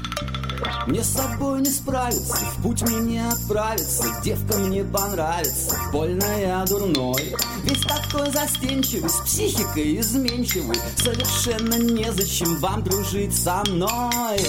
Мне 0.87 1.03
с 1.03 1.09
собой 1.09 1.61
не 1.61 1.71
справиться, 1.71 2.37
в 2.37 2.63
путь 2.63 2.83
мне 2.83 2.99
не 3.01 3.19
отправиться 3.19 4.05
Девка 4.25 4.59
мне 4.59 4.83
понравится, 4.85 5.77
больная 5.93 6.65
дурной. 6.67 7.35
Ведь 7.65 7.87
такой 7.87 8.31
застенчивый, 8.31 9.09
с 9.09 9.21
психикой 9.21 10.01
изменчивый 10.01 10.77
Совершенно 10.97 11.75
незачем 11.75 12.59
вам 12.59 12.83
дружить 12.83 13.37
со 13.37 13.63
мной. 13.69 14.41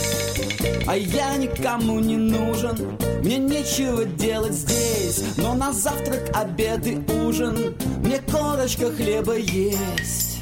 А 0.87 0.95
я 0.95 1.35
никому 1.35 1.99
не 1.99 2.17
нужен, 2.17 2.97
мне 3.21 3.37
нечего 3.37 4.05
делать 4.05 4.53
здесь 4.53 5.23
Но 5.37 5.53
на 5.53 5.73
завтрак, 5.73 6.31
обед 6.33 6.87
и 6.87 6.99
ужин 7.13 7.75
мне 8.03 8.19
корочка 8.19 8.91
хлеба 8.91 9.35
есть 9.37 10.38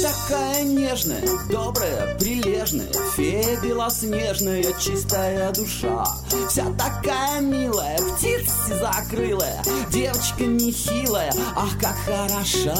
такая 0.00 0.64
нежная, 0.64 1.22
добрая, 1.50 2.16
прилежная 2.18 2.92
Фея 3.16 3.60
белоснежная, 3.60 4.64
чистая 4.78 5.52
душа. 5.52 6.06
Вся 6.48 6.64
такая 6.78 7.40
милая, 7.40 7.98
птица 7.98 8.78
закрылая 8.80 9.62
Девочка 9.90 10.44
нехилая, 10.44 11.32
ах, 11.56 11.78
как 11.80 11.96
хороша. 12.06 12.76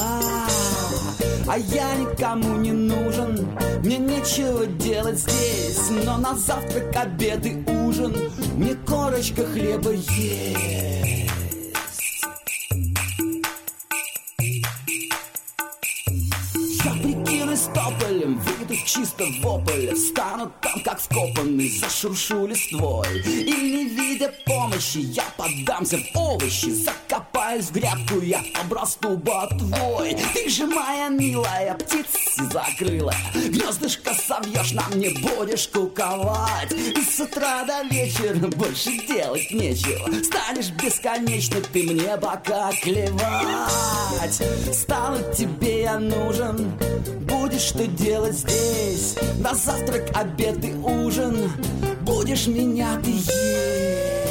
А 1.47 1.57
я 1.57 1.95
никому 1.95 2.55
не 2.55 2.71
нужен, 2.71 3.49
мне 3.83 3.97
нечего 3.97 4.65
делать 4.65 5.19
здесь. 5.19 5.89
Но 6.05 6.17
на 6.17 6.35
завтрак, 6.35 6.95
обед 6.95 7.45
и 7.45 7.63
ужин 7.69 8.15
мне 8.55 8.75
корочка 8.85 9.45
хлеба 9.45 9.91
есть 9.91 11.02
чисто 18.85 19.25
вопль 19.41 19.95
Стану 19.95 20.51
там 20.61 20.81
как 20.83 20.99
вкопанный 20.99 21.69
Зашуршу 21.69 22.47
листвой 22.47 23.21
И 23.25 23.51
не 23.51 23.85
видя 23.85 24.33
помощи 24.45 24.97
Я 24.97 25.25
поддамся 25.37 25.97
в 25.97 26.17
овощи 26.17 26.69
Закопаюсь 27.53 27.65
в 27.65 27.71
грядку 27.71 28.21
Я 28.21 28.43
обрасту 28.59 29.09
ботвой. 29.09 30.17
Ты 30.33 30.49
же 30.49 30.65
моя 30.65 31.09
милая 31.09 31.75
птица 31.75 32.49
закрыла. 32.51 33.13
Гнездышко 33.33 34.13
совьешь 34.13 34.71
Нам 34.71 34.99
не 34.99 35.09
будешь 35.09 35.67
куковать. 35.67 36.71
И 36.71 37.01
с 37.01 37.19
утра 37.19 37.63
до 37.65 37.83
вечера 37.83 38.47
Больше 38.47 38.91
делать 39.07 39.51
нечего. 39.51 40.09
Станешь 40.23 40.71
бесконечно 40.71 41.57
Ты 41.71 41.83
мне 41.83 42.17
бока 42.17 42.71
клевать. 42.81 44.41
Стану 44.73 45.19
тебе 45.33 45.83
я 45.83 45.99
нужен. 45.99 46.71
Будешь 47.21 47.61
что 47.61 47.85
делать 47.85 48.35
здесь. 48.35 49.15
На 49.37 49.53
завтрак, 49.53 50.09
обед 50.15 50.63
и 50.65 50.73
ужин 50.73 51.51
Будешь 52.01 52.47
меня 52.47 52.99
ты 53.03 53.11
есть 53.11 54.22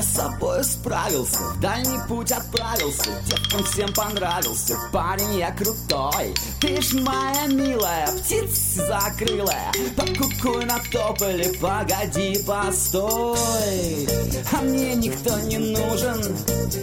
Я 0.00 0.04
с 0.04 0.14
собой 0.14 0.64
справился, 0.64 1.40
в 1.40 1.60
дальний 1.60 1.98
путь 2.08 2.32
отправился 2.32 3.10
Девкам 3.26 3.64
всем 3.64 3.92
понравился, 3.92 4.74
парень 4.90 5.38
я 5.38 5.50
крутой 5.52 6.34
Ты 6.58 6.80
ж 6.80 6.94
моя 7.02 7.46
милая, 7.48 8.06
птица 8.06 8.86
закрылая. 8.86 9.70
Покукуй 9.98 10.64
на 10.64 10.78
тополе, 10.90 11.52
погоди, 11.60 12.42
постой. 12.46 14.08
А 14.50 14.62
мне 14.62 14.94
никто 14.94 15.38
не 15.40 15.58
нужен, 15.58 16.34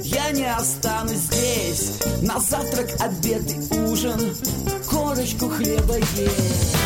я 0.03 0.29
не 0.29 0.45
останусь 0.53 1.17
здесь. 1.17 1.99
На 2.21 2.39
завтрак, 2.39 2.91
обед 2.99 3.51
и 3.51 3.79
ужин, 3.79 4.35
корочку 4.87 5.49
хлеба 5.49 5.95
есть. 5.95 6.77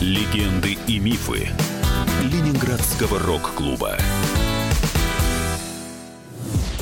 Легенды 0.00 0.76
и 0.88 0.98
мифы 0.98 1.48
Ленинградского 2.20 3.20
рок-клуба 3.20 3.96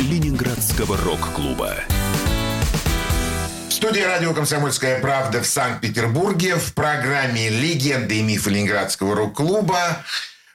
Ленинградского 0.00 0.96
рок-клуба. 0.96 1.74
В 3.68 3.72
студии 3.72 4.00
радио 4.00 4.32
«Комсомольская 4.32 4.98
правда» 4.98 5.42
в 5.42 5.46
Санкт-Петербурге 5.46 6.56
в 6.56 6.72
программе 6.72 7.50
«Легенды 7.50 8.18
и 8.18 8.22
мифы 8.22 8.48
Ленинградского 8.48 9.14
рок-клуба» 9.14 10.02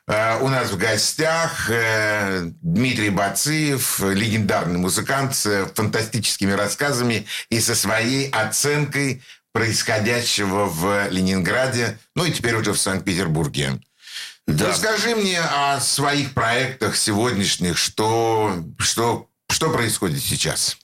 э, 0.07 0.39
у 0.41 0.47
нас 0.47 0.71
в 0.71 0.77
гостях 0.77 1.69
э, 1.69 2.49
Дмитрий 2.61 3.11
Бациев, 3.11 3.99
легендарный 3.99 4.79
музыкант 4.79 5.35
с 5.35 5.67
фантастическими 5.75 6.51
рассказами 6.53 7.27
и 7.49 7.59
со 7.59 7.75
своей 7.75 8.31
оценкой 8.31 9.21
происходящего 9.53 10.65
в 10.65 11.09
Ленинграде, 11.09 11.99
ну 12.15 12.25
и 12.25 12.31
теперь 12.31 12.55
уже 12.55 12.73
в 12.73 12.79
Санкт-Петербурге. 12.79 13.79
Да. 14.47 14.69
Расскажи 14.69 15.15
мне 15.15 15.39
о 15.39 15.79
своих 15.79 16.33
проектах 16.33 16.95
сегодняшних, 16.95 17.77
что, 17.77 18.63
что 18.77 19.29
что 19.55 19.69
происходит 19.69 20.21
сейчас? 20.21 20.77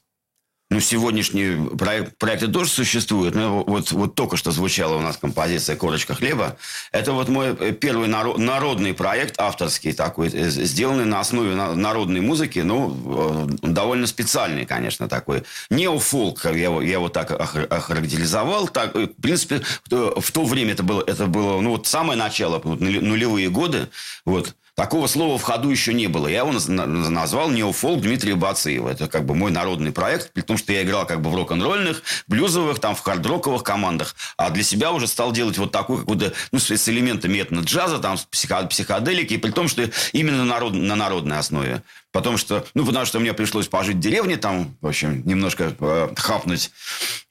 Ну, 0.70 0.80
сегодняшние 0.80 1.62
проект, 1.78 2.18
проекты 2.18 2.48
тоже 2.48 2.70
существуют. 2.70 3.36
Но 3.36 3.66
вот, 3.66 3.92
вот 3.92 4.16
только 4.16 4.38
что 4.38 4.52
звучала 4.52 4.96
у 4.96 5.02
нас 5.02 5.18
композиция 5.18 5.76
«Корочка 5.76 6.16
хлеба». 6.16 6.56
Это 6.94 7.12
вот 7.12 7.28
мой 7.28 7.54
первый 7.74 8.08
народ, 8.08 8.38
народный 8.38 8.94
проект, 8.94 9.38
авторский 9.42 9.92
такой, 9.92 10.30
э, 10.30 10.50
сделанный 10.50 11.04
на 11.04 11.20
основе 11.20 11.54
народной 11.54 12.22
музыки. 12.22 12.60
Ну, 12.60 13.50
э, 13.62 13.68
довольно 13.68 14.08
специальный, 14.08 14.66
конечно, 14.66 15.10
такой. 15.10 15.44
Неофолк, 15.70 16.46
я, 16.46 16.52
его, 16.52 16.82
я 16.82 16.94
его 16.94 17.10
так 17.10 17.32
охарактеризовал. 17.32 18.70
Так, 18.70 18.96
э, 18.96 19.08
в 19.08 19.22
принципе, 19.22 19.62
в 19.90 20.32
то 20.32 20.46
время 20.46 20.72
это 20.72 20.84
было, 20.84 21.04
это 21.06 21.26
было 21.26 21.60
ну, 21.60 21.72
вот 21.72 21.88
самое 21.88 22.18
начало, 22.18 22.62
нулевые 22.64 23.50
годы. 23.50 23.90
Вот. 24.24 24.56
Такого 24.76 25.08
слова 25.08 25.38
в 25.38 25.42
ходу 25.42 25.70
еще 25.70 25.94
не 25.94 26.08
было. 26.08 26.28
Я 26.28 26.40
его 26.40 26.54
назвал 26.54 27.50
неофолк 27.50 28.02
Дмитрия 28.02 28.36
Бациева. 28.36 28.90
Это 28.90 29.10
как 29.10 29.26
бы 29.26 29.36
мой 29.36 29.52
народный 29.52 29.92
проект, 29.92 30.32
при 30.32 30.42
том, 30.42 30.58
что 30.58 30.72
я 30.72 30.84
играл 30.84 31.06
как 31.06 31.22
бы 31.22 31.30
в 31.30 31.36
рок-н-ролльных, 31.36 32.02
блюзовых, 32.28 32.80
там, 32.80 32.96
в 32.96 33.06
хард-роковых 33.06 33.64
командах. 33.64 34.16
А 34.38 34.50
для 34.50 34.64
себя 34.64 34.94
уже 34.94 35.08
стал 35.08 35.34
делать 35.34 35.58
вот 35.58 35.74
такую 35.74 36.00
какую-то, 36.00 36.34
ну, 36.54 36.60
с 36.60 36.90
элементами 36.90 37.40
этно-джаза, 37.40 38.00
там, 38.00 38.18
психо- 38.32 38.66
психоделики, 38.68 39.36
при 39.38 39.52
том, 39.52 39.68
что 39.68 39.90
именно 40.14 40.46
народ, 40.46 40.74
на 40.74 40.96
народной 40.96 41.38
основе. 41.38 41.84
Потому 42.14 42.38
что, 42.38 42.66
ну, 42.74 42.86
потому 42.86 43.06
что 43.06 43.20
мне 43.20 43.34
пришлось 43.34 43.68
пожить 43.68 43.98
в 43.98 44.00
деревне, 44.00 44.38
там, 44.38 44.78
в 44.80 44.88
общем, 44.88 45.22
немножко 45.26 45.76
э, 45.80 46.10
хапнуть, 46.16 46.72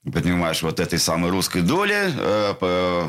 понимаешь, 0.04 0.62
вот 0.62 0.78
этой 0.78 0.98
самой 0.98 1.30
русской 1.30 1.62
доли, 1.62 2.12
э, 2.16 2.54
э, 2.60 3.08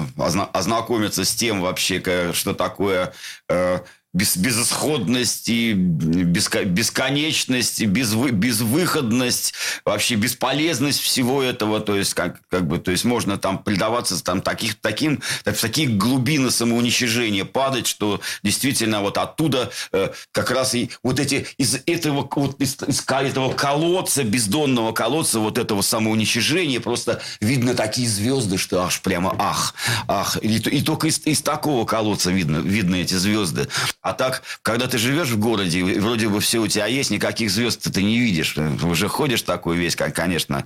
ознакомиться 0.54 1.26
с 1.26 1.34
тем 1.36 1.62
вообще, 1.62 2.32
что 2.34 2.54
такое... 2.54 3.14
Э, 3.50 3.80
без, 4.14 4.36
безысходность 4.36 5.48
и 5.48 5.74
беско, 5.74 6.66
бесконечность, 6.66 7.84
без, 7.86 8.14
безвыходность, 8.14 9.54
вообще 9.86 10.16
бесполезность 10.16 11.00
всего 11.00 11.42
этого. 11.42 11.80
То 11.80 11.96
есть, 11.96 12.14
как, 12.14 12.42
как 12.50 12.68
бы, 12.68 12.78
то 12.78 12.92
есть 12.92 13.06
можно 13.06 13.38
там 13.38 13.64
предаваться 13.64 14.22
там, 14.24 14.42
таких, 14.42 14.76
таким, 14.76 15.22
так, 15.44 15.56
в 15.56 15.62
такие 15.62 15.88
глубины 15.88 16.52
самоуничижения 16.52 17.46
падать, 17.46 17.88
что 17.88 18.20
действительно 18.44 19.02
вот 19.02 19.18
оттуда 19.18 19.72
э, 19.94 20.10
как 20.32 20.52
раз 20.52 20.76
и 20.76 20.90
вот 21.04 21.20
эти 21.20 21.48
из 21.58 21.76
этого, 21.86 22.28
вот, 22.36 22.60
из, 22.60 22.78
из 22.84 23.02
этого 23.08 23.54
колодца, 23.54 24.24
бездонного 24.24 24.92
колодца, 24.92 25.40
вот 25.40 25.58
этого 25.58 25.82
самоуничижения 25.82 26.82
просто 26.82 27.22
видно 27.40 27.76
такие 27.76 28.10
звезды, 28.10 28.58
что 28.58 28.84
аж 28.84 29.02
прямо 29.02 29.34
ах, 29.40 29.74
ах. 30.08 30.38
И, 30.42 30.58
и 30.58 30.82
только 30.82 31.08
из, 31.08 31.20
из 31.26 31.42
такого 31.42 31.86
колодца 31.86 32.30
видно, 32.32 32.58
видно 32.58 32.96
эти 32.98 33.14
звезды. 33.14 33.70
А 34.02 34.14
так, 34.14 34.42
когда 34.64 34.88
ты 34.88 34.98
живешь 34.98 35.30
в 35.30 35.38
городе, 35.38 35.84
вроде 36.00 36.28
бы 36.28 36.40
все 36.40 36.60
у 36.60 36.68
тебя 36.68 36.88
есть, 36.88 37.12
никаких 37.12 37.52
звезд 37.52 37.92
ты 37.94 38.02
не 38.02 38.18
видишь. 38.18 38.58
Уже 38.58 39.08
ходишь 39.08 39.44
такой 39.44 39.78
весь, 39.78 39.96
как, 39.96 40.16
конечно. 40.16 40.66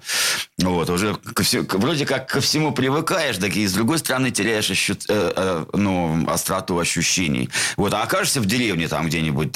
Вот, 0.58 0.90
уже 0.90 1.16
ко 1.16 1.44
все, 1.44 1.62
вроде 1.62 2.06
как 2.06 2.30
ко 2.30 2.40
всему 2.40 2.72
привыкаешь, 2.72 3.38
так 3.38 3.56
и 3.56 3.68
с 3.68 3.74
другой 3.74 4.00
стороны 4.00 4.32
теряешь 4.32 4.72
ощу, 4.72 4.94
э, 5.10 5.34
э, 5.36 5.66
ну, 5.74 6.26
остроту 6.30 6.80
ощущений. 6.80 7.50
Вот, 7.76 7.94
а 7.94 8.04
окажешься 8.04 8.40
в 8.40 8.46
деревне 8.46 8.88
там 8.88 9.08
где-нибудь, 9.08 9.50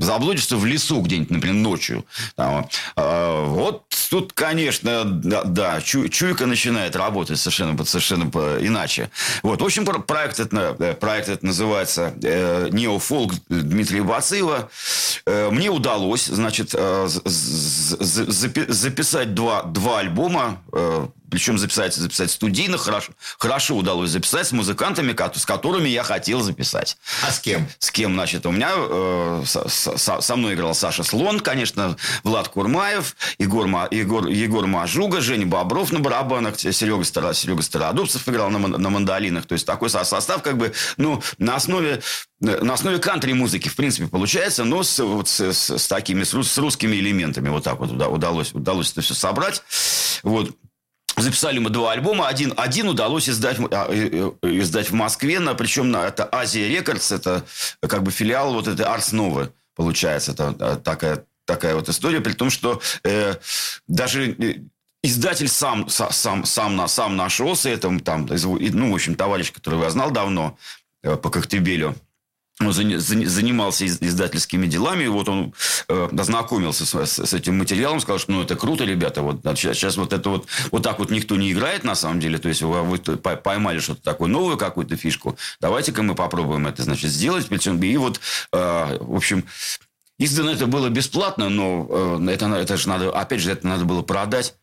заблудишься 0.00 0.56
в 0.56 0.64
лесу 0.64 1.00
где-нибудь, 1.00 1.30
например, 1.30 1.56
ночью. 1.56 2.06
Там, 2.36 2.68
э, 2.96 3.44
вот 3.48 3.82
тут, 4.10 4.32
конечно, 4.32 5.04
да, 5.04 5.42
да 5.42 5.80
чу, 5.80 6.08
чуйка 6.08 6.46
начинает 6.46 6.94
работать 6.94 7.40
совершенно, 7.40 7.84
совершенно 7.84 8.24
иначе. 8.60 9.10
Вот, 9.42 9.60
в 9.60 9.64
общем, 9.64 9.84
проект 9.84 10.38
это, 10.38 10.76
э, 10.78 10.94
проект 10.94 11.28
это 11.28 11.44
называется 11.44 12.14
э, 12.22 12.68
«Неофолк» 13.24 13.34
Дмитрия 13.48 14.02
Бацилова. 14.02 14.68
Э, 15.26 15.50
мне 15.50 15.70
удалось, 15.70 16.26
значит, 16.26 16.74
э, 16.74 17.06
записать 18.68 19.34
два, 19.34 19.62
два 19.62 20.00
альбома 20.00 20.58
э, 20.72 21.06
причем 21.30 21.58
записать, 21.58 21.94
записать 21.94 22.30
студийно 22.30 22.78
хорошо, 22.78 23.12
хорошо 23.38 23.76
удалось 23.76 24.10
записать 24.10 24.46
с 24.46 24.52
музыкантами, 24.52 25.16
с 25.34 25.46
которыми 25.46 25.88
я 25.88 26.02
хотел 26.02 26.40
записать. 26.40 26.96
А 27.26 27.32
с 27.32 27.40
кем? 27.40 27.66
С 27.78 27.90
кем, 27.90 28.14
значит, 28.14 28.46
у 28.46 28.50
меня 28.50 28.70
э, 28.74 29.42
со, 29.46 29.68
со, 29.68 30.20
со 30.20 30.36
мной 30.36 30.54
играл 30.54 30.74
Саша 30.74 31.02
Слон, 31.02 31.40
конечно, 31.40 31.96
Влад 32.22 32.48
Курмаев, 32.48 33.16
Егор, 33.38 33.66
Егор, 33.90 34.26
Егор 34.26 34.66
Мажуга, 34.66 35.20
Женя 35.20 35.46
Бобров 35.46 35.92
на 35.92 36.00
барабанах, 36.00 36.58
Серега, 36.58 37.04
Старо, 37.04 37.32
Серега 37.32 37.62
Стародубцев 37.62 38.28
играл 38.28 38.50
на, 38.50 38.58
на 38.58 38.90
мандолинах. 38.90 39.46
То 39.46 39.54
есть, 39.54 39.66
такой 39.66 39.90
состав, 39.90 40.42
как 40.42 40.58
бы, 40.58 40.72
ну, 40.96 41.22
на 41.38 41.56
основе 41.56 42.02
на 42.40 42.74
основе 42.74 42.98
кантри-музыки, 42.98 43.68
в 43.68 43.76
принципе, 43.76 44.06
получается, 44.06 44.64
но 44.64 44.82
с, 44.82 44.98
вот, 44.98 45.28
с, 45.28 45.40
с, 45.40 45.78
с 45.78 45.88
такими, 45.88 46.24
с, 46.24 46.30
с 46.30 46.58
русскими 46.58 46.96
элементами. 46.96 47.48
Вот 47.48 47.64
так 47.64 47.78
вот 47.80 47.90
удалось, 47.90 48.52
удалось 48.52 48.92
это 48.92 49.00
все 49.00 49.14
собрать. 49.14 49.62
Вот. 50.22 50.50
Записали 51.16 51.58
мы 51.58 51.70
два 51.70 51.92
альбома. 51.92 52.26
Один, 52.26 52.52
один 52.56 52.88
удалось 52.88 53.28
издать, 53.28 53.58
а, 53.70 53.88
издать 54.42 54.90
в 54.90 54.94
Москве. 54.94 55.38
На, 55.38 55.54
причем 55.54 55.90
на, 55.90 56.06
это 56.06 56.28
Азия 56.30 56.68
Рекордс. 56.68 57.12
Это 57.12 57.44
как 57.80 58.02
бы 58.02 58.10
филиал 58.10 58.52
вот 58.52 58.66
этой 58.66 58.84
Арс 58.84 59.12
Новы. 59.12 59.52
Получается. 59.76 60.32
Это 60.32 60.76
такая, 60.76 61.24
такая 61.44 61.74
вот 61.74 61.88
история. 61.88 62.20
При 62.20 62.32
том, 62.32 62.50
что 62.50 62.80
э, 63.04 63.34
даже 63.86 64.32
э, 64.32 64.54
издатель 65.02 65.48
сам, 65.48 65.88
сам, 65.88 66.44
сам, 66.44 66.88
сам 66.88 67.16
нашелся. 67.16 67.68
Это 67.68 67.96
там, 68.00 68.26
ну, 68.26 68.90
в 68.90 68.94
общем, 68.94 69.14
товарищ, 69.14 69.52
которого 69.52 69.84
я 69.84 69.90
знал 69.90 70.10
давно 70.10 70.58
э, 71.02 71.16
по 71.16 71.30
Коктебелю 71.30 71.94
занимался 72.60 73.84
издательскими 73.86 74.66
делами, 74.66 75.04
и 75.04 75.08
вот 75.08 75.28
он 75.28 75.54
э, 75.88 76.08
ознакомился 76.16 76.86
с, 76.86 76.94
с, 77.26 77.34
этим 77.34 77.58
материалом, 77.58 78.00
сказал, 78.00 78.20
что 78.20 78.30
ну, 78.30 78.42
это 78.42 78.54
круто, 78.54 78.84
ребята, 78.84 79.22
вот 79.22 79.40
сейчас, 79.56 79.76
сейчас 79.76 79.96
вот 79.96 80.12
это 80.12 80.30
вот, 80.30 80.46
вот 80.70 80.82
так 80.82 81.00
вот 81.00 81.10
никто 81.10 81.34
не 81.36 81.50
играет 81.50 81.82
на 81.82 81.96
самом 81.96 82.20
деле, 82.20 82.38
то 82.38 82.48
есть 82.48 82.62
вы, 82.62 82.82
вы 82.82 82.98
поймали 82.98 83.80
что-то 83.80 84.02
такое, 84.02 84.28
новую 84.28 84.56
какую-то 84.56 84.96
фишку, 84.96 85.36
давайте-ка 85.60 86.02
мы 86.02 86.14
попробуем 86.14 86.68
это, 86.68 86.84
значит, 86.84 87.10
сделать, 87.10 87.48
причем, 87.48 87.82
и 87.82 87.96
вот, 87.96 88.20
э, 88.52 88.98
в 89.00 89.16
общем, 89.16 89.44
издано 90.18 90.52
это 90.52 90.66
было 90.66 90.88
бесплатно, 90.90 91.48
но 91.48 92.20
э, 92.20 92.30
это, 92.30 92.46
это 92.46 92.76
же 92.76 92.88
надо, 92.88 93.10
опять 93.10 93.40
же, 93.40 93.50
это 93.50 93.66
надо 93.66 93.84
было 93.84 94.02
продать, 94.02 94.54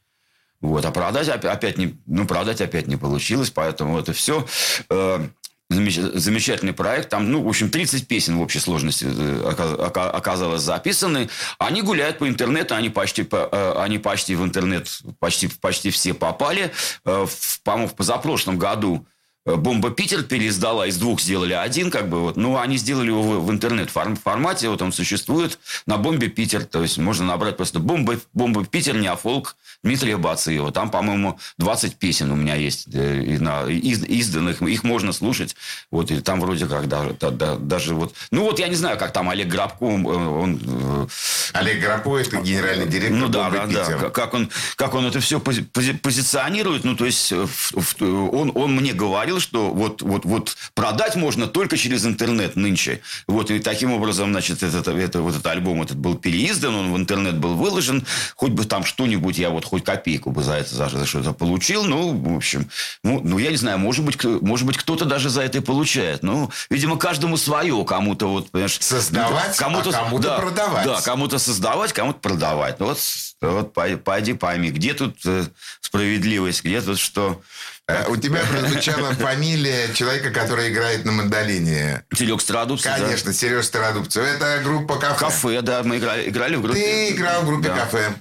вот, 0.62 0.86
а 0.86 0.92
продать 0.92 1.28
опять 1.28 1.78
не, 1.78 2.00
ну, 2.06 2.26
продать 2.26 2.62
опять 2.62 2.88
не 2.88 2.96
получилось, 2.96 3.50
поэтому 3.50 4.00
это 4.00 4.14
все... 4.14 4.46
Э, 4.90 5.28
замечательный 5.72 6.74
проект. 6.74 7.10
Там, 7.10 7.32
ну, 7.32 7.42
в 7.42 7.48
общем, 7.48 7.70
30 7.70 8.08
песен 8.08 8.38
в 8.38 8.42
общей 8.42 8.60
сложности 8.60 9.06
э, 9.08 9.52
оказалось 9.94 10.62
записаны. 10.62 11.30
Они 11.58 11.82
гуляют 11.82 12.18
по 12.18 12.28
интернету, 12.28 12.76
они 12.76 12.90
почти, 12.90 13.28
э, 13.32 13.74
они 13.78 13.98
почти 13.98 14.36
в 14.36 14.44
интернет, 14.44 14.88
почти, 15.20 15.48
почти 15.48 15.90
все 15.90 16.14
попали. 16.14 16.72
Э, 17.06 17.26
по-моему, 17.64 17.88
в 17.88 17.96
позапрошлом 17.96 18.58
году 18.58 19.06
Бомба 19.44 19.90
Питер 19.90 20.22
переиздала, 20.22 20.86
из 20.86 20.98
двух 20.98 21.20
сделали 21.20 21.54
один, 21.54 21.90
как 21.90 22.10
бы 22.10 22.20
вот. 22.22 22.38
Ну, 22.38 22.60
они 22.60 22.78
сделали 22.78 23.08
его 23.08 23.24
в, 23.24 23.46
в 23.48 23.52
интернет-формате, 23.52 24.70
вот 24.70 24.82
он 24.84 24.94
существует 24.94 25.58
на 25.88 25.98
Бомбе 25.98 26.28
Питер. 26.28 26.64
То 26.66 26.84
есть 26.84 27.00
можно 27.00 27.26
набрать 27.26 27.58
просто 27.58 27.80
Бомба, 27.80 28.20
Бомба 28.34 28.64
Питер, 28.66 28.96
не 28.96 29.12
фолк 29.16 29.56
Дмитрия 29.84 30.18
Бациева. 30.18 30.72
Там, 30.72 30.92
по-моему, 30.92 31.40
20 31.58 31.96
песен 31.96 32.32
у 32.32 32.36
меня 32.36 32.54
есть 32.56 32.88
э, 32.94 33.38
на, 33.40 33.66
из, 33.66 34.04
изданных. 34.04 34.62
Их 34.62 34.84
можно 34.84 35.12
слушать. 35.12 35.56
Вот, 35.90 36.12
и 36.12 36.22
там 36.22 36.40
вроде 36.40 36.68
как 36.68 36.88
даже, 36.88 37.16
да, 37.20 37.32
да, 37.32 37.56
даже 37.56 37.96
вот... 37.96 38.14
Ну, 38.30 38.44
вот 38.44 38.60
я 38.60 38.68
не 38.68 38.76
знаю, 38.76 39.00
как 39.00 39.12
там 39.12 39.30
Олег 39.30 39.48
Грабко, 39.48 39.84
он... 39.84 40.06
он 40.06 40.62
э, 40.64 41.08
Олег 41.54 41.82
Грабко– 41.82 42.18
это 42.20 42.38
генеральный 42.38 42.88
директор 42.88 43.18
Ну, 43.18 43.28
да, 43.28 43.50
да, 43.50 43.66
Питер. 43.66 44.00
да. 44.02 44.10
Как 44.12 44.36
он, 44.36 44.52
как 44.76 44.94
он 44.94 45.08
это 45.08 45.20
все 45.20 45.40
пози, 45.40 45.64
позиционирует. 45.64 46.84
Ну, 46.84 46.96
то 46.96 47.06
есть, 47.06 47.32
в, 47.32 47.48
в, 47.48 47.96
он, 48.02 48.52
он 48.54 48.76
мне 48.76 48.94
говорил, 49.32 49.40
что 49.40 49.70
вот, 49.72 50.02
вот, 50.02 50.26
вот 50.26 50.58
продать 50.74 51.16
можно 51.16 51.48
только 51.48 51.78
через 51.78 52.06
интернет 52.06 52.56
нынче. 52.56 53.02
Вот, 53.28 53.52
и 53.52 53.60
таким 53.60 53.92
образом, 53.94 54.32
значит, 54.32 54.64
этот, 54.64 54.88
это, 54.88 55.22
вот 55.22 55.34
этот 55.34 55.48
альбом 55.48 55.82
этот 55.82 55.98
был 55.98 56.16
переиздан, 56.16 56.76
он 56.76 56.94
в 56.94 56.98
интернет 56.98 57.38
был 57.38 57.56
выложен. 57.56 58.06
Хоть 58.36 58.52
бы 58.52 58.66
там 58.66 58.84
что-нибудь 58.84 59.38
я 59.38 59.50
вот 59.50 59.66
хоть 59.66 59.84
копейку 59.84 60.32
бы 60.32 60.44
за 60.44 60.54
это 60.54 60.76
за, 60.76 60.90
за 60.90 61.06
что-то 61.06 61.34
получил. 61.34 61.84
Ну, 61.84 62.12
в 62.12 62.36
общем, 62.36 62.70
ну, 63.04 63.22
ну, 63.24 63.38
я 63.38 63.52
не 63.52 63.58
знаю, 63.58 63.80
может 63.80 64.06
быть, 64.06 64.24
может 64.24 64.66
быть, 64.66 64.78
кто-то 64.78 65.06
даже 65.06 65.30
за 65.30 65.42
это 65.42 65.60
и 65.60 65.62
получает. 65.62 66.24
Ну, 66.24 66.50
видимо, 66.70 66.98
каждому 66.98 67.38
свое, 67.38 67.84
кому-то 67.86 68.28
вот, 68.28 68.52
понимаешь... 68.52 68.78
Создавать, 68.80 69.56
кому-то, 69.58 69.90
а 69.90 70.04
кому-то 70.04 70.24
да, 70.24 70.38
продавать. 70.38 70.86
Да, 70.86 71.02
кому-то 71.02 71.40
создавать, 71.40 71.94
кому-то 71.94 72.20
продавать. 72.20 72.80
Ну, 72.80 72.88
вот, 72.88 73.00
вот 73.42 74.04
пойди 74.04 74.34
пойми, 74.34 74.70
где 74.70 74.94
тут 74.94 75.18
э, 75.26 75.46
справедливость, 75.82 76.64
где 76.64 76.82
тут 76.82 77.00
что... 77.00 77.42
Э, 77.88 78.08
у 78.08 78.16
тебя 78.16 78.42
прозвучала 78.50 79.14
фамилия 79.14 79.94
человека, 79.94 80.32
который 80.32 80.72
играет 80.72 81.06
на 81.06 81.12
мандолине. 81.12 82.04
Серег 82.14 82.42
Стародубцев. 82.42 82.92
Конечно, 82.96 83.32
да. 83.32 83.38
Сереж 83.38 83.66
Стародубцев. 83.66 84.24
Это 84.24 84.62
группа 84.64 84.98
«Кафе». 84.98 85.20
«Кафе», 85.20 85.62
да. 85.62 85.84
Мы 85.84 85.98
играли, 85.98 86.30
играли 86.30 86.56
в 86.56 86.62
группе. 86.62 86.80
Ты 86.80 87.12
играл 87.12 87.42
в 87.42 87.48
группе 87.48 87.70
да. 87.70 87.76
«Кафе». 87.78 88.14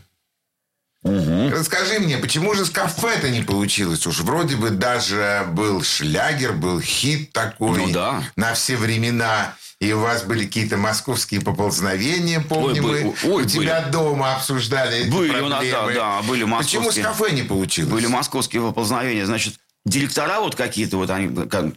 Угу. 1.03 1.51
Расскажи 1.51 1.99
мне, 1.99 2.19
почему 2.19 2.53
же 2.53 2.67
с 2.67 2.71
кафе-то 2.71 3.31
не 3.31 3.41
получилось? 3.41 4.07
Уж 4.07 4.21
вроде 4.21 4.57
бы 4.57 4.69
даже 4.69 5.47
был 5.53 5.83
шлягер, 5.83 6.53
был 6.53 6.79
хит 6.81 7.33
такой 7.33 7.87
ну, 7.87 7.91
да. 7.91 8.23
на 8.37 8.53
все 8.53 8.77
времена. 8.77 9.55
И 9.81 9.93
у 9.95 10.01
вас 10.01 10.25
были 10.25 10.45
какие-то 10.45 10.77
московские 10.77 11.41
поползновения, 11.41 12.41
помню, 12.41 12.85
ой, 12.85 13.05
мы 13.05 13.15
ой, 13.33 13.45
у 13.45 13.47
тебя 13.47 13.81
были. 13.81 13.93
дома 13.93 14.37
обсуждали 14.37 14.99
эти 14.99 15.11
были 15.11 15.31
проблемы. 15.31 15.47
у 15.47 15.49
нас, 15.49 15.65
да, 15.71 15.87
да, 15.95 16.23
были 16.23 16.45
московские. 16.45 16.83
Почему 16.83 17.03
с 17.03 17.19
кафе 17.19 17.35
не 17.35 17.43
получилось? 17.43 17.91
Были 17.91 18.07
московские 18.07 18.61
поползновения. 18.61 19.25
Значит, 19.25 19.55
директора 19.87 20.41
вот 20.41 20.55
какие-то 20.55 20.99
вот 20.99 21.09
они, 21.09 21.35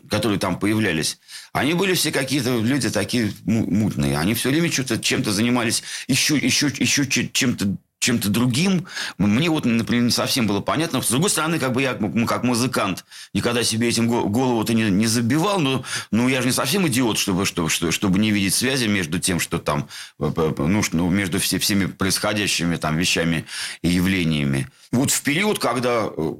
которые 0.09 0.37
там 0.37 0.59
появлялись, 0.59 1.17
они 1.53 1.75
были 1.75 1.93
все 1.93 2.11
какие-то 2.11 2.59
люди 2.59 2.89
такие 2.89 3.33
мутные. 3.45 4.17
Они 4.17 4.33
все 4.33 4.49
время 4.49 4.69
что-то 4.69 4.99
чем-то 4.99 5.31
занимались, 5.31 5.81
еще, 6.07 6.35
еще, 6.35 6.67
еще 6.67 7.07
чем-то 7.07 7.77
чем-то 8.03 8.29
другим, 8.29 8.85
мне 9.17 9.49
вот, 9.49 9.65
например, 9.65 10.03
не 10.03 10.11
совсем 10.11 10.45
было 10.45 10.59
понятно. 10.59 11.01
С 11.01 11.09
другой 11.09 11.29
стороны, 11.29 11.57
как 11.57 11.71
бы 11.73 11.81
я, 11.81 11.93
как 12.27 12.43
музыкант, 12.43 13.05
никогда 13.33 13.63
себе 13.63 13.87
этим 13.87 14.07
голову-то 14.07 14.73
не, 14.73 14.89
не 14.91 15.07
забивал, 15.07 15.59
но, 15.59 15.83
но 16.11 16.27
я 16.27 16.41
же 16.41 16.47
не 16.47 16.53
совсем 16.53 16.87
идиот, 16.87 17.17
чтобы, 17.17 17.45
чтобы, 17.45 17.69
чтобы 17.69 18.19
не 18.19 18.31
видеть 18.31 18.53
связи 18.53 18.87
между 18.87 19.19
тем, 19.19 19.39
что 19.39 19.57
там, 19.57 19.87
э, 20.19 20.53
ну, 20.57 20.83
ну 20.91 21.09
между 21.09 21.39
все, 21.39 21.59
всеми 21.59 21.85
происходящими 21.85 22.75
там 22.75 22.97
вещами 22.97 23.45
и 23.81 23.89
явлениями. 23.89 24.67
Вот 24.91 25.09
в 25.09 25.21
период, 25.23 25.57
когда 25.59 26.09
э, 26.15 26.33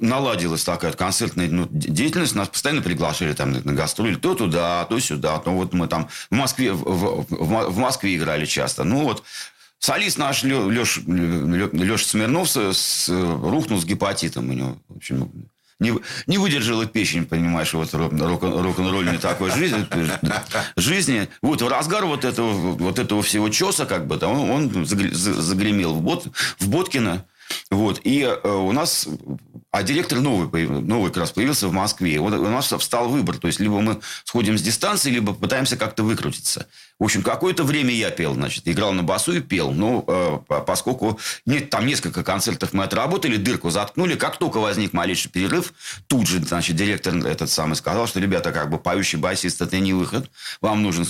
наладилась 0.00 0.64
такая 0.64 0.92
концертная 0.92 1.48
ну, 1.48 1.66
деятельность, 1.70 2.34
нас 2.34 2.48
постоянно 2.48 2.80
приглашали 2.80 3.34
там 3.34 3.52
на 3.52 3.72
гастроли, 3.72 4.14
то 4.14 4.34
туда, 4.34 4.84
то 4.84 4.98
сюда. 5.00 5.42
Ну, 5.44 5.56
вот 5.56 5.72
мы 5.72 5.88
там 5.88 6.08
в 6.30 6.34
Москве, 6.34 6.72
в, 6.72 6.82
в, 6.84 7.70
в 7.70 7.78
Москве 7.78 8.16
играли 8.16 8.46
часто. 8.46 8.84
Ну, 8.84 9.02
вот 9.02 9.24
Солист 9.78 10.18
наш 10.18 10.42
Леш, 10.42 11.00
Леша 11.06 12.04
Смирнов 12.04 12.48
с, 12.50 12.56
с, 12.56 13.08
рухнул 13.08 13.80
с 13.80 13.84
гепатитом. 13.84 14.50
У 14.50 14.52
него, 14.52 14.78
в 14.88 14.96
общем, 14.96 15.30
не, 15.80 15.94
не 16.26 16.38
выдержала 16.38 16.86
печень, 16.86 17.24
понимаешь, 17.24 17.72
вот 17.72 17.94
рок-н-ролльной 17.94 19.18
такой 19.18 19.52
жизни, 19.52 19.86
жизни. 20.76 21.28
Вот 21.40 21.62
в 21.62 21.68
разгар 21.68 22.04
вот 22.04 22.24
этого, 22.24 22.50
вот 22.52 22.98
этого 22.98 23.22
всего 23.22 23.48
чеса, 23.48 23.86
как 23.86 24.06
бы, 24.06 24.18
он, 24.26 24.50
он 24.74 24.86
загремел 24.86 25.94
в, 25.94 26.02
Бот, 26.02 26.26
в 26.58 26.68
Боткино. 26.68 27.24
Вот. 27.70 28.00
И 28.04 28.22
э, 28.22 28.48
у 28.48 28.72
нас... 28.72 29.08
А 29.70 29.82
директор 29.82 30.18
новый, 30.18 30.66
новый 30.66 31.10
как 31.10 31.18
раз 31.18 31.30
появился 31.30 31.68
в 31.68 31.72
Москве. 31.72 32.18
Вот 32.20 32.32
у 32.32 32.48
нас 32.48 32.72
встал 32.72 33.08
выбор. 33.08 33.36
То 33.36 33.46
есть, 33.46 33.60
либо 33.60 33.80
мы 33.80 34.00
сходим 34.24 34.56
с 34.56 34.62
дистанции, 34.62 35.10
либо 35.10 35.34
пытаемся 35.34 35.76
как-то 35.76 36.02
выкрутиться. 36.02 36.66
В 36.98 37.04
общем, 37.04 37.22
какое-то 37.22 37.62
время 37.62 37.94
я 37.94 38.10
пел, 38.10 38.34
значит, 38.34 38.66
играл 38.66 38.92
на 38.92 39.04
басу 39.04 39.32
и 39.32 39.40
пел. 39.40 39.70
Но 39.70 40.04
э, 40.06 40.60
поскольку 40.66 41.20
нет, 41.46 41.70
там 41.70 41.86
несколько 41.86 42.24
концертов 42.24 42.72
мы 42.72 42.84
отработали, 42.84 43.36
дырку 43.36 43.70
заткнули, 43.70 44.16
как 44.16 44.36
только 44.36 44.58
возник 44.58 44.92
малейший 44.92 45.30
перерыв, 45.30 45.72
тут 46.08 46.26
же, 46.26 46.40
значит, 46.40 46.74
директор 46.74 47.14
этот 47.14 47.50
самый 47.50 47.76
сказал, 47.76 48.08
что, 48.08 48.18
ребята, 48.18 48.50
как 48.50 48.68
бы 48.68 48.78
поющий 48.78 49.18
басист– 49.18 49.60
это 49.62 49.78
не 49.78 49.92
выход. 49.92 50.28
Вам 50.60 50.82
нужен 50.82 51.06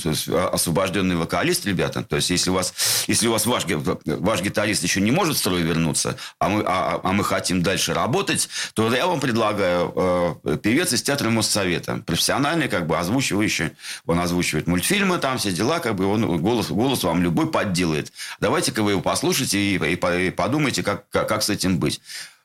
освобожденный 0.52 1.16
вокалист, 1.16 1.64
ребята. 1.64 2.02
То 2.02 2.16
есть, 2.16 2.28
если 2.28 2.50
у 2.50 2.54
вас, 2.54 2.74
если 3.06 3.26
у 3.28 3.32
вас 3.32 3.46
ваш, 3.46 3.64
ваш 3.64 4.42
гитарист 4.42 4.82
еще 4.82 5.00
не 5.00 5.10
может 5.10 5.36
в 5.36 5.38
строй 5.38 5.62
вернуться, 5.62 6.16
а 6.38 6.50
мы, 6.50 6.64
а, 6.66 7.00
а 7.02 7.12
мы 7.12 7.24
хотим 7.24 7.62
дальше 7.62 7.94
работать, 7.94 8.50
то 8.74 8.94
я 8.94 9.06
вам 9.06 9.20
предлагаю 9.20 10.38
э, 10.44 10.58
певец 10.62 10.92
из 10.92 11.02
театра 11.02 11.30
Моссовета. 11.30 12.02
Профессиональный, 12.04 12.68
как 12.68 12.86
бы 12.86 12.98
озвучивающий. 12.98 13.70
Он 14.06 14.20
озвучивает 14.20 14.66
мультфильмы, 14.66 15.16
там 15.18 15.38
все 15.38 15.50
дела, 15.50 15.77
как 15.80 15.96
бы 15.96 16.06
он 16.06 16.40
голос, 16.40 16.68
голос 16.68 17.02
вам 17.04 17.22
любой 17.22 17.50
подделает. 17.50 18.12
Давайте-ка 18.40 18.82
вы 18.82 18.92
его 18.92 19.00
послушайте 19.00 19.58
и, 19.58 19.76
и, 19.76 20.26
и 20.26 20.30
подумайте, 20.30 20.82
как, 20.82 21.08
как, 21.10 21.28
как 21.28 21.42
с 21.42 21.50
этим 21.50 21.78
быть. 21.78 22.00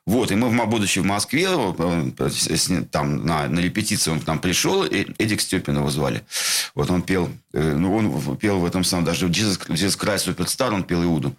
Вот, 0.06 0.32
и 0.32 0.36
мы, 0.36 0.66
будучи 0.66 1.00
в 1.00 1.06
Москве, 1.06 1.48
э, 1.48 2.84
там 2.92 3.26
на, 3.26 3.48
на 3.48 3.60
репетицию 3.60 4.16
он 4.16 4.20
к 4.20 4.28
нам 4.28 4.40
пришел, 4.40 4.84
и 4.84 5.08
Эдик 5.18 5.40
Степина 5.40 5.90
звали. 5.90 6.24
Вот 6.76 6.92
он 6.92 7.04
пел, 7.04 7.30
э, 7.54 7.74
ну, 7.74 7.96
он 7.96 8.38
пел 8.38 8.60
в 8.60 8.66
этом 8.66 8.84
самом, 8.84 9.06
даже 9.06 9.28
в 9.28 9.32
Jesus, 9.32 9.66
Jesus 9.70 9.98
Christ 9.98 10.28
Superstar 10.28 10.74
он 10.74 10.84
пел 10.84 11.04
Иуду 11.04 11.34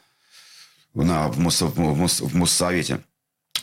на, 0.94 1.28
в, 1.28 1.38
Мос, 1.38 1.61
в, 1.61 1.78
Мос, 1.78 2.22
в 2.22 2.35
Моссовете. 2.35 3.00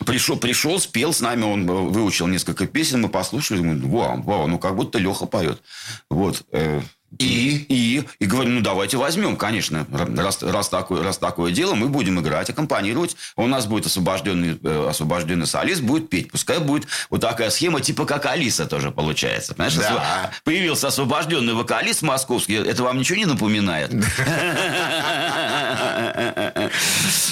Пришел, 0.06 0.36
пришел, 0.36 0.78
спел 0.78 1.12
с 1.12 1.20
нами, 1.20 1.42
он 1.42 1.66
выучил 1.66 2.28
несколько 2.28 2.66
песен, 2.66 3.02
мы 3.02 3.08
послушали, 3.08 3.60
мы, 3.60 3.76
вау, 3.88 4.22
вау, 4.22 4.46
ну 4.46 4.58
как 4.58 4.76
будто 4.76 4.98
Леха 4.98 5.26
поет. 5.26 5.60
Вот. 6.10 6.44
И? 7.18 7.66
И, 7.68 8.04
и 8.18 8.26
говорим, 8.26 8.56
ну, 8.56 8.60
давайте 8.60 8.96
возьмем, 8.96 9.36
конечно. 9.36 9.86
Раз, 9.90 10.42
раз, 10.42 10.68
такое, 10.68 11.02
раз 11.02 11.18
такое 11.18 11.52
дело, 11.52 11.74
мы 11.74 11.88
будем 11.88 12.20
играть, 12.20 12.48
аккомпанировать. 12.50 13.16
У 13.36 13.46
нас 13.46 13.66
будет 13.66 13.86
освобожденный, 13.86 14.58
э, 14.62 14.86
освобожденный 14.88 15.46
солист, 15.46 15.82
будет 15.82 16.08
петь. 16.08 16.30
Пускай 16.30 16.58
будет 16.58 16.86
вот 17.10 17.20
такая 17.20 17.50
схема, 17.50 17.80
типа 17.80 18.06
как 18.06 18.26
Алиса 18.26 18.66
тоже 18.66 18.90
получается. 18.90 19.54
Понимаешь? 19.54 19.76
Да. 19.76 20.30
Появился 20.44 20.88
освобожденный 20.88 21.54
вокалист 21.54 22.02
московский. 22.02 22.54
Это 22.54 22.82
вам 22.82 22.98
ничего 22.98 23.18
не 23.18 23.26
напоминает? 23.26 23.92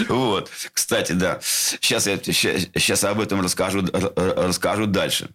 Вот. 0.08 0.50
Кстати, 0.72 1.12
да. 1.12 1.38
Сейчас 1.42 2.06
я 2.06 2.18
сейчас 2.18 3.04
об 3.04 3.20
этом 3.20 3.40
расскажу, 3.40 3.84
расскажу 3.92 4.86
дальше 4.86 5.30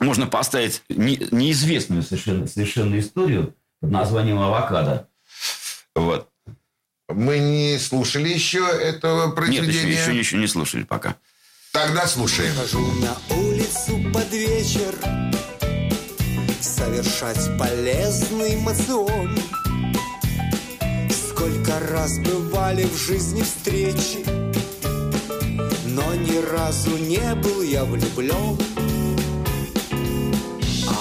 можно 0.00 0.26
поставить 0.26 0.82
не, 0.88 1.16
неизвестную 1.30 2.02
совершенно, 2.02 2.46
совершенно 2.46 2.98
историю 2.98 3.54
под 3.80 3.90
названием 3.90 4.38
«Авокадо». 4.38 5.08
Вот. 5.94 6.28
Мы 7.08 7.38
не 7.38 7.78
слушали 7.78 8.28
еще 8.28 8.66
этого 8.66 9.30
произведения? 9.32 9.72
Нет, 9.72 9.84
еще, 9.84 9.98
еще, 9.98 10.18
еще 10.18 10.36
не 10.38 10.46
слушали 10.46 10.84
пока. 10.84 11.16
Тогда 11.72 12.06
слушаем. 12.06 12.52
Хожу 12.54 12.80
на 12.80 13.36
улицу 13.36 14.00
под 14.12 14.32
вечер 14.32 14.94
Совершать 16.60 17.56
полезный 17.58 18.56
мацион 18.56 19.38
Сколько 21.10 21.78
раз 21.92 22.18
бывали 22.18 22.84
в 22.84 22.96
жизни 22.96 23.42
встречи 23.42 24.24
Но 25.86 26.14
ни 26.14 26.38
разу 26.50 26.96
не 26.96 27.34
был 27.36 27.62
я 27.62 27.84
влюблен 27.84 28.58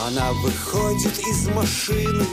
она 0.10 0.32
выходит 0.34 1.20
из 1.20 1.48
машины 1.50 2.26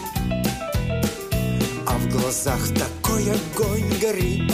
А 1.86 1.98
в 1.98 2.08
глазах 2.08 2.60
такой 2.68 3.24
огонь 3.24 3.98
горит. 4.00 4.50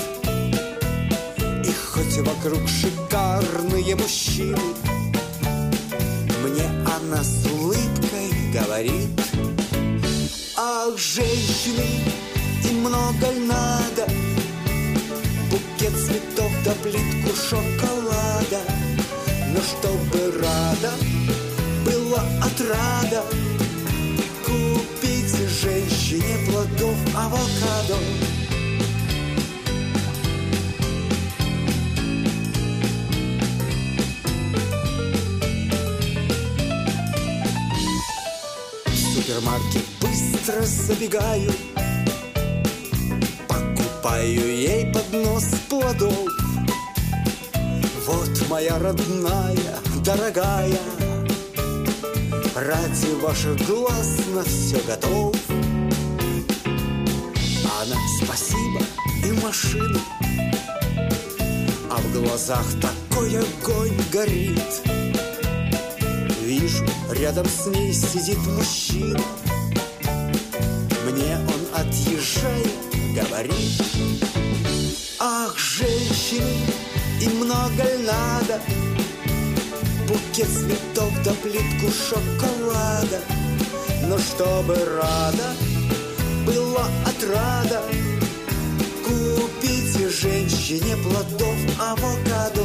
И 1.64 1.72
хоть 1.72 2.18
вокруг 2.18 2.68
шикарные 2.68 3.94
мужчины 3.94 4.58
Мне 6.42 6.68
она 6.96 7.22
с 7.22 7.46
улыбкой 7.46 8.32
говорит. 8.52 9.08
Ах, 10.56 10.98
женщины, 10.98 11.86
им 12.64 12.80
много 12.80 13.30
надо 13.46 14.08
Букет 15.48 15.92
цветов 15.92 16.50
да 16.64 16.72
плитку 16.82 17.36
шоколада. 17.36 18.62
Но 19.54 19.60
чтобы 19.60 20.40
рада 20.40 20.92
была 21.84 22.22
отрада 22.42 23.22
Купить 24.44 25.34
женщине 25.48 26.38
плодов 26.46 26.96
авокадо. 27.16 27.96
В 38.86 38.96
супермаркет 39.14 39.84
быстро 40.00 40.62
забегаю 40.62 41.52
Покупаю 43.48 44.56
ей 44.56 44.92
поднос 44.92 45.44
плодов. 45.68 46.28
Вот 48.06 48.48
моя 48.50 48.78
родная, 48.78 49.78
дорогая 50.04 50.91
Ради 52.64 53.12
ваших 53.20 53.56
глаз 53.66 54.18
на 54.32 54.44
все 54.44 54.80
готов. 54.86 55.34
Она 57.80 57.96
спасибо 58.22 58.80
и 59.24 59.32
машина. 59.44 59.98
А 61.90 61.96
в 61.96 62.12
глазах 62.12 62.64
такой 62.80 63.36
огонь 63.36 63.96
горит. 64.12 64.82
Вижу, 66.40 66.84
рядом 67.10 67.46
с 67.46 67.66
ней 67.66 67.92
сидит 67.92 68.38
мужчина. 68.46 69.18
Мне 71.10 71.38
он 71.38 71.80
отъезжает, 71.80 72.70
говорит 73.12 73.82
Ах, 75.18 75.58
женщины, 75.58 76.60
им 77.20 77.38
много 77.38 77.98
надо 78.06 78.60
букет 80.12 80.48
цветов 80.48 81.12
да 81.24 81.32
плитку 81.42 81.90
шоколада. 81.90 83.20
Но 84.06 84.18
чтобы 84.18 84.74
рада 84.74 85.54
была 86.46 86.86
отрада 87.06 87.82
Купите 89.04 90.08
женщине 90.08 90.96
плодов 90.96 91.56
авокадо 91.78 92.62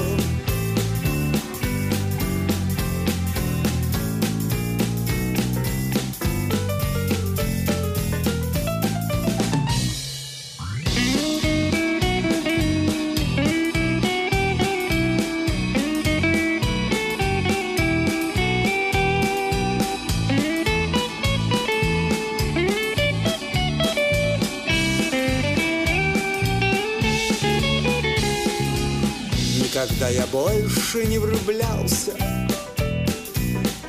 Никогда 30.07 30.21
я 30.21 30.27
больше 30.27 31.05
не 31.05 31.17
влюблялся 31.17 32.11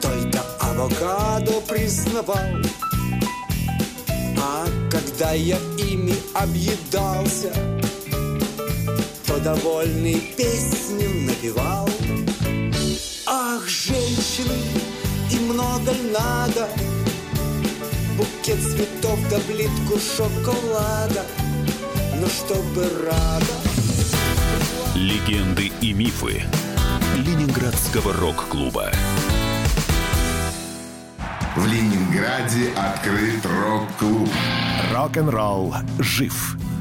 Только 0.01 0.41
авокадо 0.59 1.61
признавал. 1.61 2.37
А 4.37 4.67
когда 4.91 5.33
я 5.33 5.59
ими 5.79 6.15
объедался 6.35 7.53
То 9.29 9.39
довольный 9.39 10.21
песню 10.37 11.09
напевал. 11.27 11.89
Ах, 13.27 13.69
женщины, 13.69 14.57
и 15.31 15.39
много 15.39 15.93
надо! 16.13 16.69
Букет 18.17 18.61
цветов 18.61 19.19
да 19.31 19.39
плитку 19.47 20.01
шоколада! 20.17 21.25
Но 22.21 22.27
чтобы 22.27 22.89
рада 23.07 23.68
Легенды 24.99 25.71
и 25.81 25.93
мифы 25.93 26.43
Ленинградского 27.19 28.13
рок-клуба. 28.15 28.91
В 31.55 31.67
Ленинграде 31.69 32.73
открыт 32.77 33.47
рок-клуб. 33.47 34.29
Рок-н-ролл 34.93 35.73
жив 36.01 36.57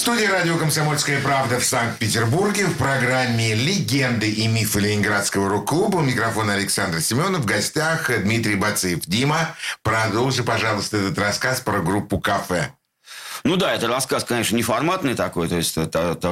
Студии 0.00 0.24
радио 0.24 0.56
«Комсомольская 0.56 1.20
правда» 1.20 1.60
в 1.60 1.64
Санкт-Петербурге 1.64 2.64
в 2.64 2.78
программе 2.78 3.54
«Легенды 3.54 4.30
и 4.30 4.48
мифы 4.48 4.80
Ленинградского 4.80 5.50
рок-клуба». 5.50 5.98
У 5.98 6.00
микрофона 6.00 6.54
Александр 6.54 7.02
Семенов. 7.02 7.42
В 7.42 7.44
гостях 7.44 8.10
Дмитрий 8.22 8.54
Бацеев. 8.54 9.00
Дима, 9.04 9.54
продолжи, 9.82 10.42
пожалуйста, 10.42 10.96
этот 10.96 11.18
рассказ 11.18 11.60
про 11.60 11.80
группу 11.80 12.18
«Кафе». 12.18 12.72
Ну 13.44 13.56
да, 13.56 13.74
это 13.74 13.88
рассказ, 13.88 14.24
конечно, 14.24 14.56
неформатный 14.56 15.14
такой, 15.14 15.48
то 15.48 15.56
есть 15.56 15.76
это, 15.76 16.12
это, 16.12 16.30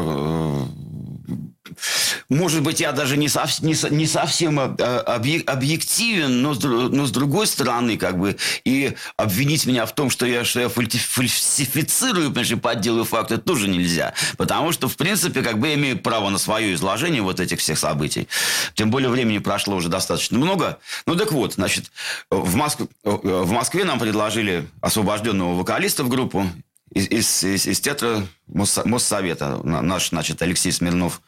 может 2.29 2.63
быть, 2.63 2.81
я 2.81 2.93
даже 2.93 3.17
не, 3.17 3.29
сов, 3.29 3.61
не, 3.61 3.75
не 3.91 4.07
совсем 4.07 4.59
объективен, 4.59 6.43
но, 6.43 6.55
но 6.55 7.07
с 7.07 7.11
другой 7.11 7.47
стороны, 7.47 7.97
как 7.97 8.19
бы, 8.19 8.37
и 8.65 8.95
обвинить 9.17 9.67
меня 9.67 9.87
в 9.87 9.95
том, 9.95 10.11
что 10.11 10.27
я, 10.27 10.45
что 10.45 10.61
я 10.61 10.69
фальсифицирую, 10.69 12.33
значит, 12.33 12.63
подделываю 12.63 13.05
факты, 13.05 13.39
тоже 13.39 13.69
нельзя. 13.69 14.15
Потому 14.37 14.73
что, 14.73 14.89
в 14.89 14.97
принципе, 14.97 15.43
как 15.43 15.59
бы 15.59 15.69
я 15.69 15.75
имею 15.75 15.99
право 15.99 16.31
на 16.31 16.39
свое 16.39 16.75
изложение 16.75 17.23
вот 17.23 17.41
этих 17.41 17.61
всех 17.61 17.79
событий. 17.79 18.29
Тем 18.75 18.91
более, 18.91 19.11
времени 19.11 19.39
прошло 19.39 19.77
уже 19.77 19.89
достаточно 19.89 20.39
много. 20.39 20.79
Ну, 21.07 21.17
так 21.17 21.33
вот, 21.33 21.55
значит, 21.55 21.91
в, 22.31 22.55
Моск... 22.55 22.81
в 23.03 23.51
Москве 23.51 23.85
нам 23.85 23.99
предложили 23.99 24.69
освобожденного 24.81 25.57
вокалиста 25.59 26.05
в 26.05 26.09
группу, 26.09 26.47
из, 26.93 27.09
из, 27.09 27.45
из, 27.45 27.67
из 27.67 27.81
театра 27.81 28.27
Моссовета. 28.47 29.61
Наш, 29.63 30.11
значит, 30.11 30.41
Алексей 30.43 30.73
Смирнов 30.73 31.21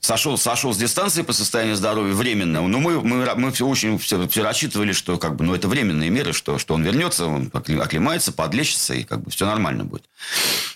сошел, 0.00 0.36
сошел 0.36 0.72
с 0.72 0.78
дистанции 0.78 1.22
по 1.22 1.32
состоянию 1.32 1.76
здоровья 1.76 2.14
временно. 2.14 2.66
Но 2.66 2.78
мы, 2.78 3.00
мы, 3.00 3.34
мы 3.34 3.52
все 3.52 3.66
очень 3.66 3.98
все, 3.98 4.28
все 4.28 4.42
рассчитывали, 4.42 4.92
что 4.92 5.18
как 5.18 5.36
бы, 5.36 5.44
ну, 5.44 5.54
это 5.54 5.68
временные 5.68 6.10
меры, 6.10 6.32
что, 6.32 6.58
что 6.58 6.74
он 6.74 6.82
вернется, 6.82 7.26
он 7.26 7.50
оклемается, 7.52 8.32
подлечится, 8.32 8.94
и 8.94 9.04
как 9.04 9.22
бы 9.22 9.30
все 9.30 9.46
нормально 9.46 9.84
будет. 9.84 10.04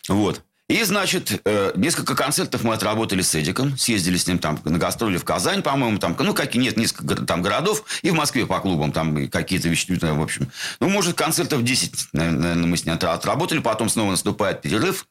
Вот. 0.08 0.42
И, 0.68 0.82
значит, 0.82 1.40
э, 1.44 1.72
несколько 1.76 2.16
концертов 2.16 2.64
мы 2.64 2.74
отработали 2.74 3.22
с 3.22 3.32
Эдиком, 3.36 3.78
съездили 3.78 4.16
с 4.16 4.26
ним 4.26 4.40
там 4.40 4.60
на 4.64 4.78
гастроли 4.78 5.16
в 5.16 5.24
Казань, 5.24 5.62
по-моему, 5.62 5.98
там, 5.98 6.16
ну, 6.18 6.34
какие 6.34 6.60
нет, 6.60 6.76
несколько 6.76 7.14
там 7.14 7.40
городов, 7.40 7.84
и 8.02 8.10
в 8.10 8.14
Москве 8.14 8.46
по 8.46 8.58
клубам 8.58 8.90
там 8.90 9.28
какие-то 9.28 9.68
вещи, 9.68 9.92
в 9.92 10.20
общем. 10.20 10.50
Ну, 10.80 10.88
может, 10.88 11.16
концертов 11.16 11.62
10, 11.62 12.08
наверное, 12.12 12.56
мы 12.56 12.76
с 12.76 12.84
ним 12.84 12.98
отработали, 13.00 13.60
потом 13.60 13.88
снова 13.88 14.10
наступает 14.10 14.60
перерыв, 14.60 15.06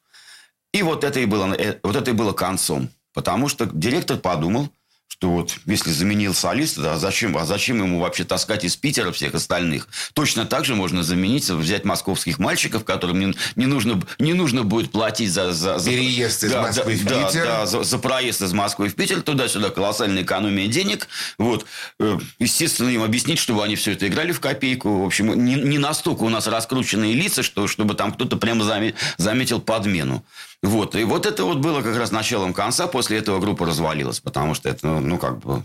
и 0.74 0.82
вот 0.82 1.04
это 1.04 1.20
и 1.20 1.24
было, 1.24 1.54
э, 1.54 1.78
вот 1.82 1.96
это 1.96 2.10
и 2.10 2.14
было 2.14 2.34
концом. 2.34 2.90
Потому 3.16 3.48
что 3.48 3.64
директор 3.64 4.18
подумал, 4.18 4.68
что 5.08 5.30
вот 5.30 5.54
если 5.64 5.90
заменил 5.90 6.34
солиста, 6.34 6.92
а 6.92 6.98
зачем, 6.98 7.38
а 7.38 7.46
зачем 7.46 7.78
ему 7.78 8.00
вообще 8.00 8.24
таскать 8.24 8.64
из 8.64 8.76
Питера 8.76 9.10
всех 9.10 9.34
остальных? 9.34 9.88
Точно 10.12 10.44
так 10.44 10.66
же 10.66 10.74
можно 10.74 11.02
заменить, 11.02 11.48
взять 11.48 11.86
московских 11.86 12.38
мальчиков, 12.38 12.84
которым 12.84 13.18
не, 13.18 13.34
не, 13.54 13.64
нужно, 13.64 14.02
не 14.18 14.34
нужно 14.34 14.64
будет 14.64 14.92
платить 14.92 15.32
за... 15.32 15.52
за, 15.52 15.78
за 15.78 15.90
Переезд 15.90 16.44
из 16.44 16.52
да, 16.52 16.60
Москвы 16.60 16.98
да, 17.02 17.22
в 17.22 17.26
Питер. 17.26 17.44
Да, 17.46 17.58
да 17.60 17.66
за, 17.66 17.84
за 17.84 17.98
проезд 17.98 18.42
из 18.42 18.52
Москвы 18.52 18.90
в 18.90 18.94
Питер, 18.94 19.22
туда-сюда 19.22 19.70
колоссальная 19.70 20.22
экономия 20.22 20.66
денег. 20.66 21.08
Вот. 21.38 21.64
Э, 21.98 22.18
естественно, 22.38 22.90
им 22.90 23.02
объяснить, 23.02 23.38
чтобы 23.38 23.64
они 23.64 23.76
все 23.76 23.92
это 23.92 24.06
играли 24.06 24.32
в 24.32 24.40
копейку. 24.40 25.04
В 25.04 25.06
общем, 25.06 25.42
не, 25.42 25.54
не 25.54 25.78
настолько 25.78 26.24
у 26.24 26.28
нас 26.28 26.46
раскрученные 26.46 27.14
лица, 27.14 27.42
что, 27.42 27.66
чтобы 27.68 27.94
там 27.94 28.12
кто-то 28.12 28.36
прямо 28.36 28.92
заметил 29.16 29.62
подмену. 29.62 30.26
Вот. 30.66 30.94
И 30.94 31.04
вот 31.04 31.26
это 31.26 31.44
вот 31.44 31.58
было 31.58 31.82
как 31.82 31.96
раз 31.96 32.10
началом 32.10 32.52
конца. 32.52 32.86
После 32.86 33.18
этого 33.18 33.40
группа 33.40 33.66
развалилась, 33.66 34.20
потому 34.20 34.54
что 34.54 34.68
это, 34.68 34.86
ну, 34.86 35.00
ну 35.00 35.18
как 35.18 35.38
бы... 35.38 35.62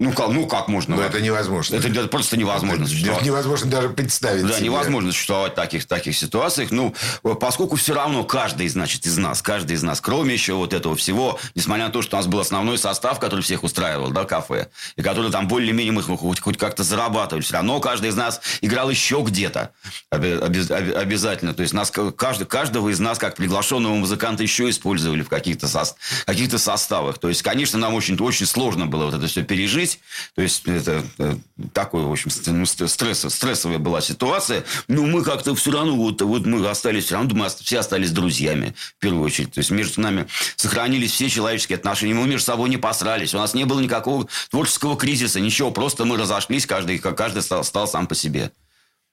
Ну 0.00 0.12
как, 0.12 0.30
ну, 0.30 0.44
как 0.48 0.66
можно? 0.66 0.96
Но 0.96 1.02
это 1.02 1.20
невозможно. 1.20 1.76
Это, 1.76 1.86
это 1.86 2.08
просто 2.08 2.36
невозможно 2.36 2.82
это, 2.82 2.90
существовать. 2.90 3.24
невозможно 3.24 3.70
даже 3.70 3.88
представить 3.90 4.44
Да, 4.44 4.54
себе. 4.54 4.66
невозможно 4.66 5.12
существовать 5.12 5.52
в 5.52 5.54
таких, 5.54 5.86
таких 5.86 6.16
ситуациях. 6.16 6.72
Ну, 6.72 6.92
поскольку 7.40 7.76
все 7.76 7.94
равно 7.94 8.24
каждый, 8.24 8.66
значит, 8.68 9.06
из 9.06 9.16
нас, 9.18 9.40
каждый 9.40 9.74
из 9.74 9.84
нас, 9.84 10.00
кроме 10.00 10.34
еще 10.34 10.54
вот 10.54 10.72
этого 10.72 10.96
всего, 10.96 11.38
несмотря 11.54 11.86
на 11.86 11.90
то, 11.92 12.02
что 12.02 12.16
у 12.16 12.18
нас 12.18 12.26
был 12.26 12.40
основной 12.40 12.76
состав, 12.76 13.20
который 13.20 13.42
всех 13.42 13.62
устраивал, 13.62 14.10
да, 14.10 14.24
кафе, 14.24 14.68
и 14.96 15.02
который 15.02 15.30
там 15.30 15.46
более-менее 15.46 15.92
мы 15.92 16.02
хоть, 16.02 16.40
хоть 16.40 16.58
как-то 16.58 16.82
зарабатывали, 16.82 17.44
все 17.44 17.54
равно 17.54 17.78
каждый 17.78 18.10
из 18.10 18.16
нас 18.16 18.40
играл 18.62 18.90
еще 18.90 19.22
где-то 19.24 19.70
обязательно. 20.10 21.54
То 21.54 21.62
есть 21.62 21.72
нас, 21.72 21.92
каждый, 22.16 22.46
каждого 22.46 22.88
из 22.88 22.98
нас, 22.98 23.18
как 23.18 23.36
приглашенного 23.36 23.94
музыканта, 23.94 24.42
еще 24.42 24.68
использовали 24.70 25.22
в 25.22 25.28
каких-то 25.28 25.68
со, 25.68 25.84
каких 26.26 26.58
составах. 26.58 27.18
То 27.18 27.28
есть, 27.28 27.42
конечно, 27.42 27.78
нам 27.78 27.94
очень, 27.94 28.18
очень 28.18 28.46
сложно 28.46 28.86
было 28.86 29.06
вот 29.06 29.14
это 29.14 29.26
все 29.28 29.42
пережить, 29.44 29.83
жить. 29.84 30.00
То 30.34 30.42
есть, 30.42 30.66
это, 30.66 31.04
это 31.18 31.38
такой, 31.72 32.04
в 32.04 32.12
общем, 32.12 32.30
ну, 32.46 32.66
стресс, 32.66 33.26
стрессовая 33.28 33.78
была 33.78 34.00
ситуация. 34.00 34.64
Но 34.88 35.02
мы 35.02 35.22
как-то 35.22 35.54
все 35.54 35.70
равно, 35.70 35.96
вот, 35.96 36.20
вот 36.22 36.46
мы 36.46 36.66
остались, 36.68 37.04
все 37.04 37.14
равно 37.14 37.34
мы 37.34 37.48
все 37.48 37.78
остались 37.78 38.10
друзьями, 38.10 38.74
в 38.96 39.00
первую 39.00 39.24
очередь. 39.24 39.52
То 39.52 39.58
есть, 39.58 39.70
между 39.70 40.00
нами 40.00 40.26
сохранились 40.56 41.12
все 41.12 41.28
человеческие 41.28 41.76
отношения. 41.76 42.14
Мы 42.14 42.26
между 42.26 42.46
собой 42.46 42.68
не 42.68 42.76
посрались. 42.76 43.34
У 43.34 43.38
нас 43.38 43.54
не 43.54 43.64
было 43.64 43.80
никакого 43.80 44.26
творческого 44.50 44.96
кризиса, 44.96 45.40
ничего. 45.40 45.70
Просто 45.70 46.04
мы 46.04 46.16
разошлись, 46.16 46.66
каждый, 46.66 46.98
каждый 46.98 47.42
стал, 47.42 47.64
стал 47.64 47.86
сам 47.86 48.06
по 48.06 48.14
себе. 48.14 48.50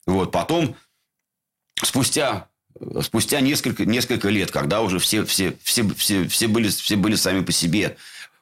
Вот. 0.05 0.31
Потом, 0.31 0.75
спустя 1.83 2.47
спустя 3.01 3.41
несколько, 3.41 3.85
несколько 3.85 4.29
лет, 4.29 4.51
когда 4.51 4.81
уже 4.81 4.99
все, 4.99 5.25
все, 5.25 5.55
все, 5.63 5.87
все, 5.95 6.27
все, 6.27 6.47
были, 6.47 6.69
все 6.69 6.95
были 6.95 7.15
сами 7.15 7.43
по 7.43 7.51
себе, 7.51 7.97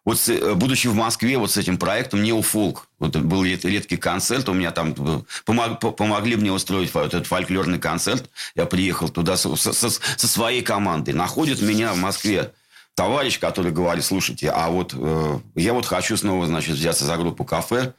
вот 0.05 0.17
э, 0.27 0.53
будучи 0.55 0.88
в 0.88 0.95
Москве 0.95 1.38
вот 1.38 1.51
с 1.51 1.57
этим 1.57 1.77
проектом 1.77 2.23
«Неофолк», 2.23 2.88
вот 2.99 3.15
был 3.15 3.43
редкий 3.43 3.97
концерт, 3.97 4.49
у 4.49 4.53
меня 4.53 4.71
там 4.71 4.95
э, 4.97 5.21
помог, 5.45 5.95
помогли 5.95 6.35
мне 6.35 6.51
устроить 6.51 6.91
этот 6.93 7.27
фольклорный 7.27 7.79
концерт. 7.79 8.29
Я 8.55 8.65
приехал 8.65 9.09
туда 9.09 9.38
со, 9.38 9.55
со, 9.55 9.73
со 9.73 10.27
своей 10.27 10.62
командой. 10.62 11.12
Находит 11.13 11.62
меня 11.62 11.93
в 11.93 11.97
Москве 11.97 12.51
товарищ, 12.95 13.39
который 13.39 13.71
говорит, 13.71 14.03
слушайте, 14.03 14.49
а 14.49 14.69
вот 14.69 14.93
э, 14.93 15.39
я 15.55 15.73
вот 15.73 15.85
хочу 15.85 16.17
снова, 16.17 16.45
значит, 16.47 16.75
взяться 16.75 17.05
за 17.05 17.15
группу 17.17 17.45
«Кафе». 17.45 17.93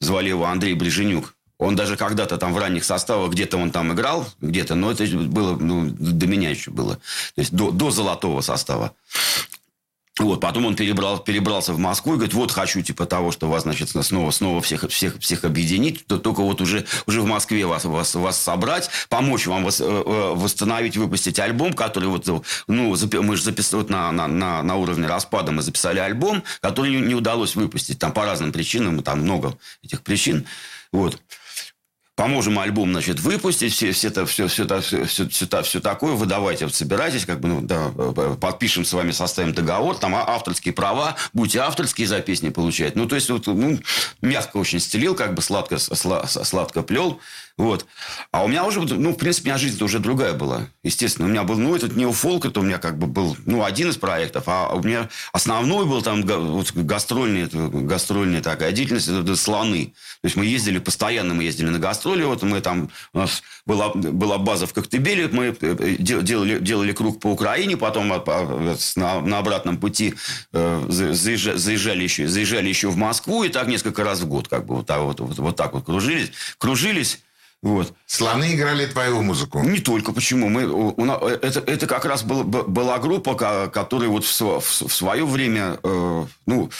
Звали 0.00 0.30
его 0.30 0.46
Андрей 0.46 0.72
Бреженюк. 0.72 1.34
Он 1.58 1.76
даже 1.76 1.98
когда-то 1.98 2.38
там 2.38 2.54
в 2.54 2.58
ранних 2.58 2.84
составах 2.84 3.32
где-то 3.32 3.58
он 3.58 3.70
там 3.70 3.92
играл, 3.92 4.26
где-то, 4.40 4.74
но 4.74 4.90
это 4.90 5.04
было, 5.04 5.56
ну, 5.56 5.90
до 5.90 6.26
меня 6.26 6.48
еще 6.48 6.70
было. 6.70 6.96
То 7.34 7.40
есть 7.40 7.52
до, 7.52 7.70
до 7.70 7.90
золотого 7.90 8.40
состава. 8.40 8.94
Вот, 10.20 10.40
потом 10.40 10.66
он 10.66 10.76
перебрал, 10.76 11.18
перебрался 11.18 11.72
в 11.72 11.78
Москву 11.78 12.12
и 12.12 12.16
говорит, 12.16 12.34
вот 12.34 12.52
хочу 12.52 12.82
типа 12.82 13.06
того, 13.06 13.32
что 13.32 13.48
вас, 13.48 13.62
значит, 13.62 13.88
снова, 13.88 14.30
снова 14.30 14.60
всех, 14.60 14.86
всех, 14.90 15.18
всех 15.18 15.44
объединить, 15.44 16.06
то 16.06 16.18
только 16.18 16.42
вот 16.42 16.60
уже, 16.60 16.84
уже 17.06 17.22
в 17.22 17.26
Москве 17.26 17.64
вас, 17.64 17.86
вас, 17.86 18.14
вас 18.14 18.38
собрать, 18.38 18.90
помочь 19.08 19.46
вам 19.46 19.64
вос, 19.64 19.80
э, 19.80 19.84
э, 19.84 20.32
восстановить, 20.34 20.98
выпустить 20.98 21.38
альбом, 21.38 21.72
который 21.72 22.10
вот, 22.10 22.26
ну, 22.66 22.96
мы 23.22 23.36
же 23.36 23.42
записали 23.42 23.80
вот 23.80 23.88
на, 23.88 24.12
на, 24.12 24.28
на, 24.28 24.62
на 24.62 24.76
уровне 24.76 25.06
распада, 25.06 25.52
мы 25.52 25.62
записали 25.62 25.98
альбом, 25.98 26.42
который 26.60 26.90
не 27.00 27.14
удалось 27.14 27.56
выпустить, 27.56 27.98
там 27.98 28.12
по 28.12 28.26
разным 28.26 28.52
причинам, 28.52 29.02
там 29.02 29.20
много 29.20 29.56
этих 29.82 30.02
причин, 30.02 30.44
вот 30.92 31.18
поможем 32.20 32.58
альбом, 32.58 32.92
значит, 32.92 33.18
выпустить, 33.20 33.72
все, 33.72 33.92
все, 33.92 34.08
это, 34.08 34.26
все, 34.26 34.46
все, 34.46 34.66
все, 34.66 35.04
все, 35.06 35.26
все, 35.26 35.62
все 35.62 35.80
такое, 35.80 36.12
вы 36.12 36.26
давайте, 36.26 36.66
вот, 36.66 36.74
собирайтесь, 36.74 37.24
как 37.24 37.40
бы, 37.40 37.48
ну, 37.48 37.60
да, 37.62 37.90
подпишем 38.38 38.84
с 38.84 38.92
вами, 38.92 39.10
составим 39.10 39.54
договор, 39.54 39.96
там 39.96 40.14
а, 40.14 40.24
авторские 40.28 40.74
права, 40.74 41.16
будете 41.32 41.60
авторские 41.60 42.06
за 42.06 42.20
песни 42.20 42.50
получать. 42.50 42.94
Ну, 42.94 43.06
то 43.06 43.14
есть, 43.14 43.30
вот, 43.30 43.46
ну, 43.46 43.78
мягко 44.20 44.58
очень 44.58 44.80
стелил, 44.80 45.14
как 45.14 45.32
бы 45.32 45.40
сладко, 45.40 45.78
сладко 45.78 46.82
плел. 46.82 47.20
Вот. 47.56 47.86
А 48.32 48.44
у 48.44 48.48
меня 48.48 48.64
уже, 48.64 48.80
ну, 48.80 49.12
в 49.12 49.16
принципе, 49.16 49.50
у 49.50 49.52
меня 49.52 49.58
жизнь 49.58 49.82
уже 49.82 49.98
другая 49.98 50.32
была. 50.34 50.68
Естественно, 50.82 51.26
у 51.26 51.30
меня 51.30 51.42
был, 51.42 51.58
ну, 51.58 51.74
этот 51.74 51.96
неофолк, 51.96 52.46
это 52.46 52.60
у 52.60 52.62
меня 52.62 52.78
как 52.78 52.98
бы 52.98 53.06
был, 53.06 53.36
ну, 53.46 53.64
один 53.64 53.90
из 53.90 53.96
проектов, 53.96 54.44
а 54.46 54.74
у 54.74 54.82
меня 54.82 55.08
основной 55.32 55.86
был 55.86 56.02
там 56.02 56.22
вот, 56.22 56.72
гастрольный, 56.72 57.48
гастрольная 57.52 58.42
такая 58.42 58.72
деятельность, 58.72 59.08
это 59.08 59.36
слоны. 59.36 59.92
То 60.22 60.26
есть 60.26 60.36
мы 60.36 60.46
ездили, 60.46 60.78
постоянно 60.78 61.34
мы 61.34 61.44
ездили 61.44 61.68
на 61.68 61.78
гастроли, 61.78 62.24
вот 62.24 62.42
мы 62.42 62.60
там, 62.60 62.90
у 63.12 63.18
нас 63.18 63.42
была, 63.66 63.90
была 63.94 64.38
база 64.38 64.66
в 64.66 64.72
Коктебеле, 64.72 65.28
мы 65.28 65.56
э, 65.60 65.96
делали, 65.98 66.58
делали 66.58 66.92
круг 66.92 67.20
по 67.20 67.28
Украине, 67.28 67.76
потом 67.76 68.08
на, 68.08 69.20
на 69.20 69.38
обратном 69.38 69.78
пути 69.78 70.14
э, 70.52 70.86
заезжали, 70.88 71.56
заезжали, 71.56 72.02
еще, 72.02 72.28
заезжали 72.28 72.68
еще 72.68 72.88
в 72.88 72.96
Москву, 72.96 73.44
и 73.44 73.48
так 73.48 73.66
несколько 73.68 74.04
раз 74.04 74.20
в 74.20 74.28
год, 74.28 74.48
как 74.48 74.66
бы 74.66 74.76
вот 74.76 74.86
так 74.86 75.00
вот, 75.00 75.20
вот, 75.20 75.38
вот 75.38 75.56
так 75.56 75.72
вот 75.74 75.84
кружились. 75.84 76.32
Кружились, 76.58 77.20
вот. 77.62 77.92
Слоны 78.06 78.54
играли 78.54 78.86
твою 78.86 79.22
музыку? 79.22 79.60
Не 79.60 79.80
только. 79.80 80.12
Почему? 80.12 80.48
Мы, 80.48 80.66
у, 80.66 80.94
у, 80.96 81.04
это, 81.04 81.60
это 81.60 81.86
как 81.86 82.06
раз 82.06 82.22
был, 82.22 82.42
была 82.42 82.98
группа, 82.98 83.34
которая 83.68 84.08
вот 84.08 84.24
в, 84.24 84.40
в, 84.40 84.60
в 84.60 84.92
свое 84.92 85.26
время, 85.26 85.78
э, 85.82 86.26
ну, 86.46 86.70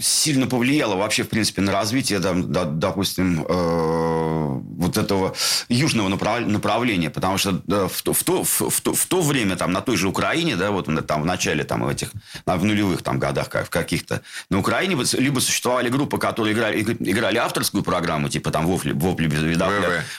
сильно 0.00 0.46
повлияло 0.46 0.96
вообще, 0.96 1.22
в 1.22 1.28
принципе, 1.28 1.62
на 1.62 1.72
развитие, 1.72 2.20
там, 2.20 2.52
да, 2.52 2.64
допустим, 2.64 3.44
э, 3.48 4.60
вот 4.84 4.96
этого 4.96 5.34
южного 5.68 6.08
направ- 6.08 6.46
направления, 6.46 7.10
потому 7.10 7.38
что 7.38 7.60
да, 7.66 7.88
в, 7.88 8.02
то, 8.02 8.12
в, 8.12 8.22
то, 8.22 8.44
в, 8.44 8.80
то, 8.80 8.94
в 8.94 9.06
то 9.06 9.22
время 9.22 9.56
там 9.56 9.72
на 9.72 9.80
той 9.80 9.96
же 9.96 10.08
Украине, 10.08 10.56
да, 10.56 10.70
вот 10.70 10.88
там 11.06 11.22
в 11.22 11.26
начале 11.26 11.64
там 11.64 11.84
в 11.84 11.88
этих 11.88 12.12
в 12.46 12.64
нулевых 12.64 13.02
там 13.02 13.18
годах 13.18 13.48
как, 13.48 13.66
в 13.66 13.70
каких-то 13.70 14.22
на 14.50 14.58
Украине 14.58 14.96
либо 15.12 15.40
существовали 15.40 15.88
группы, 15.88 16.18
которые 16.18 16.54
играли, 16.54 16.82
играли 16.82 17.36
авторскую 17.38 17.82
программу, 17.82 18.28
типа 18.28 18.50
там 18.50 18.66
вопли, 18.66 18.92
вопли 18.92 19.26
без 19.26 19.42
вида, 19.42 19.68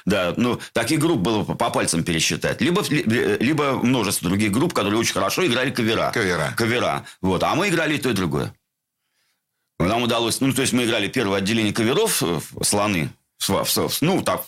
да, 0.05 0.33
ну 0.37 0.59
таких 0.73 0.99
групп 0.99 1.19
было 1.19 1.43
по, 1.43 1.55
по 1.55 1.69
пальцам 1.69 2.03
пересчитать, 2.03 2.61
либо 2.61 2.83
либо 2.89 3.79
множество 3.83 4.29
других 4.29 4.51
групп, 4.51 4.73
которые 4.73 4.99
очень 4.99 5.13
хорошо 5.13 5.45
играли 5.45 5.71
кавера, 5.71 6.11
кавера, 6.13 6.53
кавера, 6.55 7.05
вот, 7.21 7.43
а 7.43 7.55
мы 7.55 7.69
играли 7.69 7.95
и 7.95 7.97
то 7.97 8.09
и 8.09 8.13
другое. 8.13 8.53
Нам 9.85 10.03
удалось, 10.03 10.41
ну, 10.41 10.53
то 10.53 10.61
есть 10.61 10.73
мы 10.73 10.85
играли 10.85 11.07
первое 11.07 11.39
отделение 11.39 11.73
каверов, 11.73 12.21
э, 12.23 12.39
слоны, 12.63 13.09
ну, 14.01 14.21
так, 14.21 14.45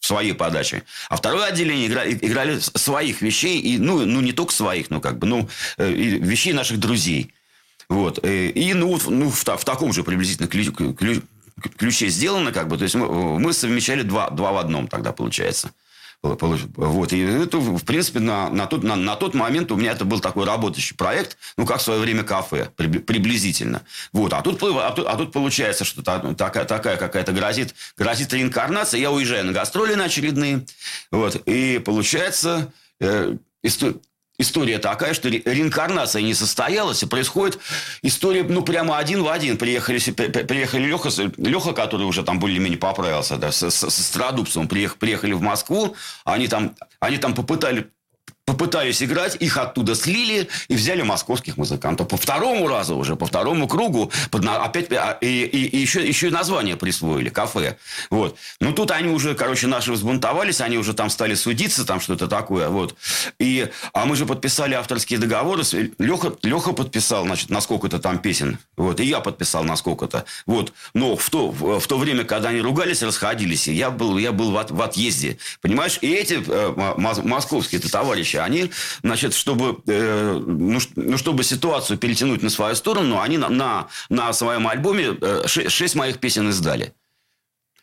своей 0.00 0.32
подаче. 0.32 0.84
А 1.08 1.16
второе 1.16 1.46
отделение 1.46 1.88
играли, 1.88 2.18
играли 2.20 2.58
своих 2.58 3.20
вещей, 3.22 3.60
и, 3.60 3.78
ну, 3.78 4.04
ну, 4.04 4.20
не 4.20 4.32
только 4.32 4.52
своих, 4.52 4.90
но 4.90 5.00
как 5.00 5.18
бы, 5.18 5.26
ну, 5.26 5.48
э, 5.76 5.90
вещей 5.90 6.52
наших 6.52 6.78
друзей. 6.78 7.32
Вот. 7.88 8.18
Э, 8.22 8.46
и, 8.46 8.74
ну, 8.74 8.98
ну 9.06 9.30
в, 9.30 9.44
в 9.44 9.64
таком 9.64 9.92
же 9.92 10.04
приблизительно 10.04 10.48
ключ, 10.48 10.68
ключ, 10.96 11.20
ключе 11.76 12.08
сделано, 12.08 12.52
как 12.52 12.68
бы, 12.68 12.76
то 12.76 12.84
есть 12.84 12.94
мы, 12.94 13.38
мы 13.38 13.52
совмещали 13.52 14.02
два, 14.02 14.30
два 14.30 14.52
в 14.52 14.58
одном 14.58 14.88
тогда, 14.88 15.12
получается. 15.12 15.72
Вот. 16.22 17.12
И 17.12 17.20
это, 17.20 17.58
в 17.58 17.84
принципе, 17.84 18.18
на, 18.18 18.50
на, 18.50 18.66
тот, 18.66 18.82
на, 18.82 18.96
на 18.96 19.14
тот 19.14 19.34
момент 19.34 19.70
у 19.70 19.76
меня 19.76 19.92
это 19.92 20.04
был 20.04 20.20
такой 20.20 20.46
работающий 20.46 20.96
проект, 20.96 21.38
ну, 21.56 21.64
как 21.64 21.78
в 21.78 21.82
свое 21.82 22.00
время 22.00 22.24
кафе, 22.24 22.70
приблизительно. 22.76 23.82
Вот. 24.12 24.32
А, 24.32 24.42
тут, 24.42 24.60
а, 24.62 24.90
тут, 24.90 25.06
а 25.06 25.16
тут 25.16 25.32
получается, 25.32 25.84
что 25.84 26.02
такая, 26.02 26.64
такая 26.64 26.96
какая-то 26.96 27.32
грозит, 27.32 27.74
грозит 27.96 28.32
реинкарнация. 28.32 29.00
Я 29.00 29.12
уезжаю 29.12 29.44
на 29.44 29.52
гастроли 29.52 29.94
на 29.94 30.04
очередные. 30.04 30.66
Вот. 31.10 31.36
И 31.46 31.78
получается... 31.78 32.72
Э, 33.00 33.36
такая, 34.78 35.14
что 35.14 35.28
реинкарнация 35.28 36.22
не 36.22 36.34
состоялась, 36.34 37.02
и 37.02 37.06
происходит 37.06 37.58
история, 38.02 38.44
ну, 38.44 38.62
прямо 38.62 38.98
один 38.98 39.22
в 39.22 39.28
один. 39.28 39.58
Приехали, 39.58 39.98
приехали 39.98 40.86
Леха, 40.86 41.10
Леха, 41.36 41.72
который 41.72 42.06
уже 42.06 42.22
там 42.22 42.38
более-менее 42.38 42.78
поправился, 42.78 43.36
да, 43.36 43.50
с, 43.50 43.68
с, 43.68 43.90
с 43.90 44.06
Страдупцем, 44.06 44.68
приехали, 44.68 44.98
приехали 44.98 45.32
в 45.32 45.40
Москву, 45.40 45.96
они 46.24 46.46
там, 46.46 46.76
они 47.00 47.18
там 47.18 47.34
попытали 47.34 47.90
попытались 48.48 49.02
играть, 49.02 49.36
их 49.40 49.58
оттуда 49.58 49.94
слили 49.94 50.48
и 50.68 50.74
взяли 50.74 51.02
московских 51.02 51.58
музыкантов. 51.58 52.08
По 52.08 52.16
второму 52.16 52.66
разу 52.66 52.96
уже, 52.96 53.14
по 53.14 53.26
второму 53.26 53.68
кругу, 53.68 54.10
под, 54.30 54.46
опять 54.46 54.90
а, 54.92 55.18
и, 55.20 55.44
и, 55.44 55.66
и 55.66 55.76
еще, 55.76 56.06
еще 56.06 56.28
и 56.28 56.30
название 56.30 56.76
присвоили, 56.76 57.28
кафе. 57.28 57.76
Вот. 58.08 58.38
Ну, 58.58 58.72
тут 58.72 58.90
они 58.90 59.10
уже, 59.10 59.34
короче, 59.34 59.66
наши 59.66 59.92
взбунтовались, 59.92 60.62
они 60.62 60.78
уже 60.78 60.94
там 60.94 61.10
стали 61.10 61.34
судиться, 61.34 61.84
там 61.84 62.00
что-то 62.00 62.26
такое. 62.26 62.70
Вот. 62.70 62.96
И, 63.38 63.68
а 63.92 64.06
мы 64.06 64.16
же 64.16 64.24
подписали 64.24 64.72
авторские 64.72 65.18
договоры. 65.18 65.62
Леха, 65.98 66.34
Леха 66.42 66.72
подписал, 66.72 67.26
значит, 67.26 67.50
на 67.50 67.60
сколько-то 67.60 67.98
там 67.98 68.18
песен. 68.18 68.58
Вот. 68.78 68.98
И 69.00 69.04
я 69.04 69.20
подписал 69.20 69.62
на 69.64 69.76
сколько-то. 69.76 70.24
Вот. 70.46 70.72
Но 70.94 71.16
в 71.16 71.28
то, 71.28 71.50
в, 71.50 71.80
в 71.80 71.86
то 71.86 71.98
время, 71.98 72.24
когда 72.24 72.48
они 72.48 72.62
ругались, 72.62 73.02
расходились, 73.02 73.68
я 73.68 73.90
был, 73.90 74.16
я 74.16 74.32
был 74.32 74.52
в, 74.52 74.66
в 74.70 74.80
отъезде. 74.80 75.36
Понимаешь? 75.60 75.98
И 76.00 76.10
эти 76.10 76.42
э, 76.46 76.94
московские 76.96 77.82
товарищи, 77.82 78.37
они, 78.38 78.70
значит, 79.02 79.34
чтобы, 79.34 79.78
э, 79.86 80.42
ну, 80.46 80.78
ну, 80.96 81.18
чтобы 81.18 81.44
ситуацию 81.44 81.98
перетянуть 81.98 82.42
на 82.42 82.50
свою 82.50 82.74
сторону, 82.74 83.20
они 83.20 83.38
на, 83.38 83.48
на, 83.48 83.88
на 84.08 84.32
своем 84.32 84.66
альбоме 84.66 85.16
э, 85.20 85.46
шесть 85.46 85.94
моих 85.94 86.18
песен 86.18 86.48
издали. 86.48 86.92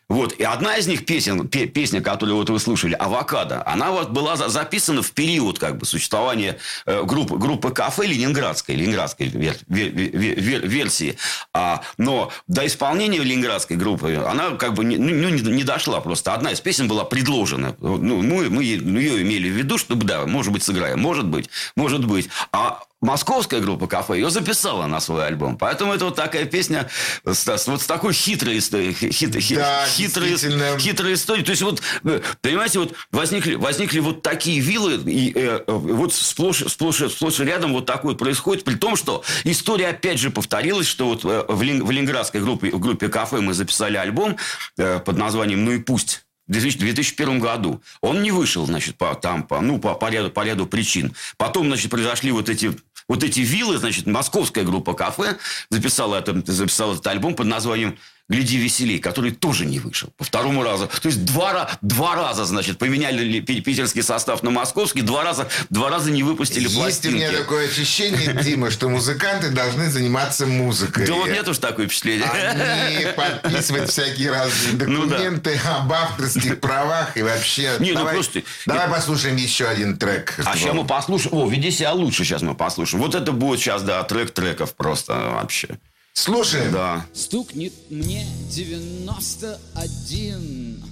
Вот. 0.08 0.32
И 0.34 0.44
одна 0.44 0.76
из 0.76 0.86
них 0.86 1.04
песен, 1.04 1.48
песня, 1.48 2.00
которую 2.00 2.36
вот 2.36 2.48
вы 2.48 2.60
слушали, 2.60 2.94
«Авокадо», 2.94 3.62
она 3.66 3.90
вот 3.90 4.10
была 4.10 4.36
записана 4.36 5.02
в 5.02 5.10
период 5.12 5.58
как 5.58 5.78
бы, 5.78 5.86
существования 5.86 6.58
э, 6.86 7.02
группы, 7.02 7.36
группы 7.36 7.70
кафе 7.70 8.06
ленинградской, 8.06 8.76
ленинградской 8.76 9.26
вер, 9.26 9.56
вер, 9.66 9.90
вер, 9.92 10.66
версии. 10.66 11.18
А, 11.52 11.82
но 11.98 12.30
до 12.46 12.64
исполнения 12.66 13.18
ленинградской 13.18 13.76
группы 13.76 14.14
она 14.14 14.50
как 14.50 14.74
бы 14.74 14.84
не, 14.84 14.96
ну, 14.96 15.28
не, 15.28 15.42
не 15.42 15.64
дошла 15.64 16.00
просто. 16.00 16.34
Одна 16.34 16.52
из 16.52 16.60
песен 16.60 16.86
была 16.86 17.04
предложена. 17.04 17.74
Ну, 17.80 18.22
мы, 18.22 18.48
мы 18.48 18.62
ее 18.62 19.22
имели 19.22 19.48
в 19.48 19.54
виду, 19.54 19.76
чтобы, 19.76 20.06
да, 20.06 20.24
может 20.24 20.52
быть, 20.52 20.62
сыграем. 20.62 21.00
Может 21.00 21.26
быть, 21.26 21.50
может 21.74 22.04
быть. 22.04 22.28
А 22.52 22.80
московская 23.00 23.60
группа 23.60 23.86
«Кафе» 23.86 24.14
ее 24.14 24.30
записала 24.30 24.86
на 24.86 25.00
свой 25.00 25.26
альбом. 25.26 25.58
Поэтому 25.58 25.92
это 25.92 26.06
вот 26.06 26.16
такая 26.16 26.44
песня 26.46 26.88
с, 27.24 27.66
вот 27.66 27.82
с 27.82 27.86
такой 27.86 28.12
хитрой 28.12 28.58
историей. 28.58 28.92
Хит, 28.92 29.32
да, 29.56 29.86
хитрой, 29.86 30.36
хитрой 30.78 31.14
историей. 31.14 31.44
То 31.44 31.50
есть, 31.50 31.62
вот, 31.62 31.82
э, 32.04 32.20
понимаете, 32.40 32.78
вот 32.78 32.94
возникли, 33.12 33.54
возникли 33.54 34.00
вот 34.00 34.22
такие 34.22 34.60
виллы, 34.60 34.94
и 35.06 35.32
э, 35.34 35.62
вот 35.66 36.14
сплошь, 36.14 36.64
сплошь, 36.68 37.02
сплошь 37.12 37.38
рядом 37.40 37.72
вот 37.72 37.86
такое 37.86 38.14
происходит, 38.14 38.64
при 38.64 38.74
том, 38.74 38.96
что 38.96 39.22
история 39.44 39.88
опять 39.88 40.18
же 40.18 40.30
повторилась, 40.30 40.86
что 40.86 41.08
вот 41.08 41.24
э, 41.24 41.44
в, 41.48 41.58
в 41.58 41.90
ленинградской 41.90 42.40
группе, 42.40 42.70
в 42.70 42.78
группе 42.78 43.08
«Кафе» 43.08 43.40
мы 43.40 43.54
записали 43.54 43.96
альбом 43.96 44.36
э, 44.78 45.00
под 45.00 45.16
названием 45.16 45.64
«Ну 45.64 45.72
и 45.72 45.78
пусть». 45.78 46.25
В 46.48 46.52
2001 46.52 47.40
году. 47.40 47.82
Он 48.00 48.22
не 48.22 48.30
вышел, 48.30 48.66
значит, 48.66 48.96
по, 48.96 49.14
там, 49.14 49.42
по, 49.42 49.60
ну, 49.60 49.78
по, 49.78 49.94
по, 49.94 50.08
ряду, 50.08 50.30
по 50.30 50.44
ряду 50.44 50.66
причин. 50.66 51.14
Потом, 51.36 51.66
значит, 51.66 51.90
произошли 51.90 52.30
вот 52.30 52.48
эти, 52.48 52.76
вот 53.08 53.24
эти 53.24 53.40
виллы, 53.40 53.78
значит, 53.78 54.06
московская 54.06 54.64
группа 54.64 54.94
«Кафе» 54.94 55.38
записала, 55.70 56.16
это, 56.16 56.40
записала 56.46 56.92
этот 56.92 57.06
альбом 57.08 57.34
под 57.34 57.46
названием 57.46 57.98
«Гляди 58.28 58.56
веселей», 58.56 58.98
который 58.98 59.30
тоже 59.30 59.66
не 59.66 59.78
вышел 59.78 60.10
по 60.16 60.24
второму 60.24 60.64
разу. 60.64 60.88
То 61.00 61.06
есть 61.08 61.24
два, 61.24 61.70
два 61.80 62.16
раза, 62.16 62.44
значит, 62.44 62.76
поменяли 62.76 63.40
питерский 63.40 64.02
состав 64.02 64.42
на 64.42 64.50
московский, 64.50 65.02
два 65.02 65.22
раза, 65.22 65.48
два 65.70 65.90
раза 65.90 66.10
не 66.10 66.24
выпустили 66.24 66.64
Есть 66.64 66.76
пластинки. 66.76 67.14
у 67.14 67.18
меня 67.18 67.32
такое 67.32 67.68
ощущение, 67.68 68.32
Дима, 68.42 68.70
что 68.70 68.88
музыканты 68.88 69.50
должны 69.50 69.88
заниматься 69.90 70.46
музыкой. 70.46 71.06
Да 71.06 71.14
вот 71.14 71.28
нет 71.28 71.46
уж 71.46 71.58
такое 71.58 71.86
впечатление. 71.86 72.26
Они 72.28 73.06
подписывать 73.16 73.90
всякие 73.90 74.32
разные 74.32 74.72
документы 74.72 75.52
ну, 75.54 75.60
да. 75.62 75.76
об 75.76 75.92
авторских 75.92 76.60
правах 76.60 77.16
и 77.16 77.22
вообще... 77.22 77.76
Не, 77.78 77.92
ну 77.92 77.98
давай, 77.98 78.14
ну 78.14 78.22
просто... 78.22 78.42
Давай 78.66 78.88
послушаем 78.88 79.36
еще 79.36 79.66
один 79.66 79.96
трек. 79.96 80.34
А 80.44 80.56
сейчас 80.56 80.74
мы 80.74 80.84
послушаем... 80.84 81.36
О, 81.36 81.48
«Веди 81.48 81.70
себя 81.70 81.92
лучше» 81.92 82.24
сейчас 82.24 82.42
мы 82.42 82.56
послушаем. 82.56 83.02
Вот 83.02 83.14
это 83.14 83.30
будет 83.30 83.60
сейчас, 83.60 83.82
да, 83.82 84.02
трек 84.02 84.32
треков 84.32 84.74
просто 84.74 85.14
вообще. 85.14 85.78
Слушаем. 86.16 86.72
Да. 86.72 87.06
Стукнет 87.12 87.74
мне 87.90 88.26
91 88.50 90.82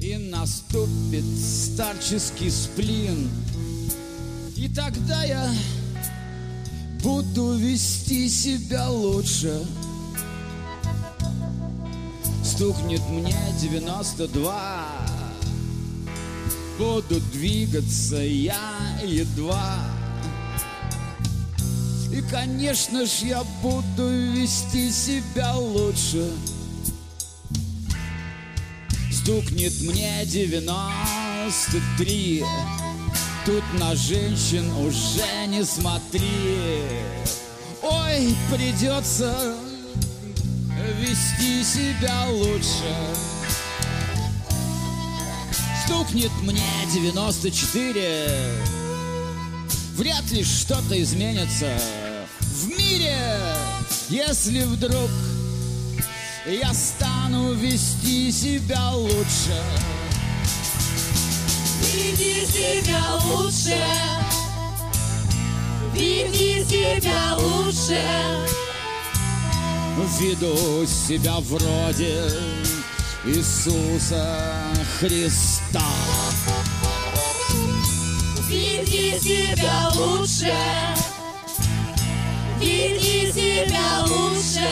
И 0.00 0.16
наступит 0.16 1.24
старческий 1.38 2.50
сплин 2.50 3.30
И 4.56 4.68
тогда 4.68 5.22
я 5.22 5.48
буду 7.04 7.54
вести 7.54 8.28
себя 8.28 8.90
лучше 8.90 9.64
Стукнет 12.44 13.08
мне 13.10 13.36
92 13.60 14.86
Буду 16.78 17.20
двигаться 17.32 18.16
я 18.16 18.74
едва 19.04 19.78
и, 22.12 22.20
конечно 22.30 23.06
ж, 23.06 23.10
я 23.22 23.42
буду 23.62 24.08
вести 24.32 24.90
себя 24.90 25.54
лучше. 25.56 26.30
Стукнет 29.12 29.80
мне 29.82 30.24
93 30.24 32.44
Тут 33.48 33.64
на 33.80 33.96
женщин 33.96 34.70
уже 34.76 35.46
не 35.46 35.64
смотри. 35.64 36.82
Ой, 37.82 38.36
придется 38.52 39.54
вести 41.00 41.64
себя 41.64 42.26
лучше. 42.28 42.94
Стукнет 45.86 46.32
мне 46.42 46.60
94 46.92 48.77
Вряд 49.98 50.30
ли 50.30 50.44
что-то 50.44 51.02
изменится 51.02 51.76
в 52.40 52.68
мире, 52.68 53.18
если 54.08 54.62
вдруг 54.62 55.10
я 56.46 56.72
стану 56.72 57.52
вести 57.54 58.30
себя 58.30 58.92
лучше. 58.92 59.60
Веди 61.92 62.46
себя 62.46 63.02
лучше, 63.24 63.76
веди 65.92 66.64
себя 66.64 67.34
лучше. 67.36 68.00
Веду 70.20 70.86
себя 70.86 71.38
вроде 71.40 72.30
Иисуса 73.24 74.46
Христа. 75.00 75.82
Веди 78.80 79.18
себя 79.18 79.88
лучше, 79.94 80.54
веди 82.60 83.32
себя 83.32 84.04
лучше. 84.06 84.68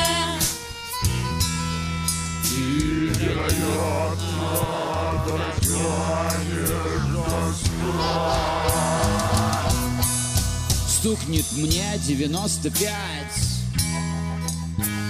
Стукнет 10.89 11.45
мне 11.53 11.85
95 12.07 13.57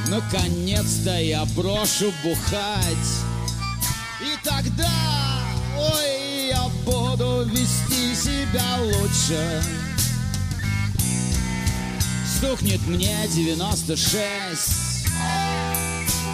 Наконец-то 0.09 1.19
я 1.21 1.45
брошу 1.57 2.13
бухать. 2.23 3.11
И 4.23 4.45
тогда, 4.45 4.89
ой, 5.77 6.16
буду 7.37 7.51
вести 7.51 8.15
себя 8.15 8.79
лучше. 8.81 9.63
Стукнет 12.37 12.87
мне 12.87 13.17
96 13.35 15.07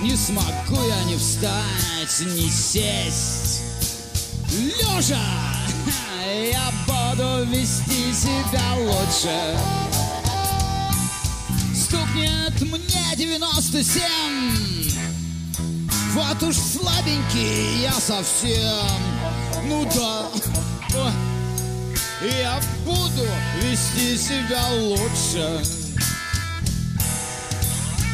Не 0.02 0.16
смогу 0.16 0.82
я 0.88 1.04
ни 1.04 1.16
встать, 1.16 2.20
ни 2.20 2.48
сесть. 2.48 3.62
Лежа 4.50 5.20
я 6.26 6.72
буду 6.86 7.44
вести 7.50 8.12
себя 8.12 8.74
лучше. 8.76 9.56
Стукнет 11.74 12.60
мне 12.60 13.16
97 13.16 14.92
Вот 16.12 16.42
уж 16.42 16.56
слабенький 16.56 17.82
я 17.82 17.92
совсем. 17.92 18.86
Ну 19.68 19.84
да, 19.94 20.26
я 22.22 22.60
буду 22.84 23.26
вести 23.60 24.16
себя 24.16 24.66
лучше 24.72 25.62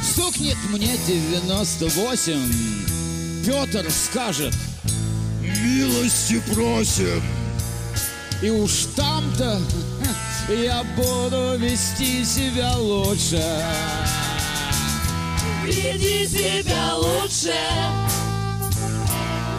Стукнет 0.02 0.56
мне 0.70 0.96
98 1.06 2.52
Петр 3.44 3.90
скажет 3.90 4.54
Милости 5.40 6.40
просим 6.52 7.22
И 8.42 8.50
уж 8.50 8.86
там-то 8.96 9.60
я 10.48 10.84
буду 10.96 11.56
вести 11.58 12.24
себя 12.24 12.76
лучше 12.76 13.42
Веди 15.68 16.26
себя 16.26 16.94
лучше. 16.96 17.54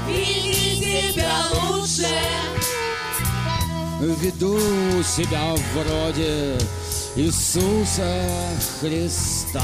Веди 0.07 0.81
себя 0.81 1.45
лучше. 1.53 2.58
Веду 3.99 4.57
себя 5.03 5.53
вроде 5.73 6.57
Иисуса 7.17 8.25
Христа 8.79 9.61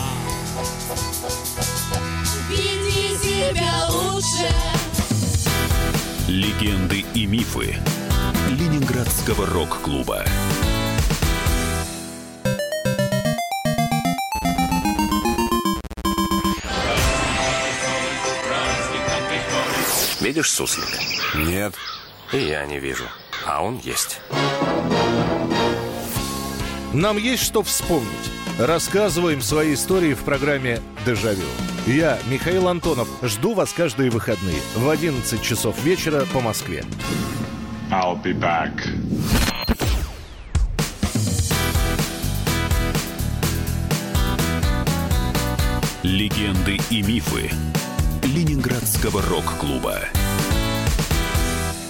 Веди 2.50 3.16
себя 3.16 3.88
лучше. 3.90 4.54
Легенды 6.28 7.06
и 7.14 7.26
мифы 7.26 7.78
Ленинградского 8.50 9.46
рок-клуба. 9.46 10.26
Видишь 20.20 20.52
суслика? 20.52 21.00
Нет. 21.36 21.74
И 22.34 22.38
я 22.38 22.66
не 22.66 22.80
вижу. 22.80 23.06
А 23.46 23.64
он 23.64 23.80
есть. 23.84 24.20
Нам 26.94 27.18
есть 27.18 27.44
что 27.44 27.62
вспомнить. 27.62 28.10
Рассказываем 28.58 29.42
свои 29.42 29.74
истории 29.74 30.14
в 30.14 30.24
программе 30.24 30.82
«Дежавю». 31.06 31.44
Я, 31.86 32.18
Михаил 32.28 32.68
Антонов, 32.68 33.08
жду 33.22 33.54
вас 33.54 33.74
каждые 33.74 34.10
выходные 34.10 34.60
в 34.76 34.90
11 34.90 35.42
часов 35.42 35.84
вечера 35.84 36.26
по 36.34 36.40
Москве. 36.40 36.84
I'll 37.92 38.20
be 38.24 38.34
back. 38.34 38.72
Легенды 46.02 46.80
и 46.90 47.02
мифы 47.04 47.52
Ленинградского 48.24 49.22
рок-клуба. 49.22 50.00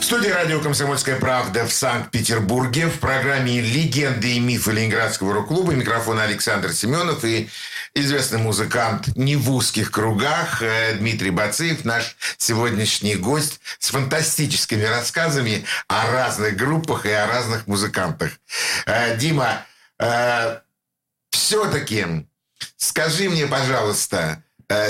В 0.05 0.07
студии 0.07 0.29
радио 0.29 0.61
«Комсомольская 0.61 1.19
правда» 1.19 1.65
в 1.65 1.73
Санкт-Петербурге 1.73 2.89
в 2.89 2.99
программе 2.99 3.59
«Легенды 3.59 4.35
и 4.35 4.39
мифы 4.39 4.71
Ленинградского 4.71 5.33
рок-клуба» 5.33 5.73
микрофон 5.73 6.19
Александр 6.19 6.73
Семенов 6.73 7.25
и 7.25 7.49
известный 7.95 8.37
музыкант 8.37 9.07
не 9.15 9.35
в 9.35 9.51
узких 9.51 9.89
кругах 9.89 10.61
э, 10.61 10.93
Дмитрий 10.99 11.31
Бациев, 11.31 11.85
наш 11.85 12.17
сегодняшний 12.37 13.15
гость 13.15 13.59
с 13.79 13.89
фантастическими 13.89 14.83
рассказами 14.83 15.65
о 15.87 16.11
разных 16.11 16.55
группах 16.55 17.07
и 17.07 17.11
о 17.11 17.25
разных 17.25 17.65
музыкантах. 17.65 18.33
Э, 18.85 19.17
Дима, 19.17 19.65
все-таки 21.31 22.27
скажи 22.77 23.27
мне, 23.27 23.47
пожалуйста, 23.47 24.43
э, 24.43 24.44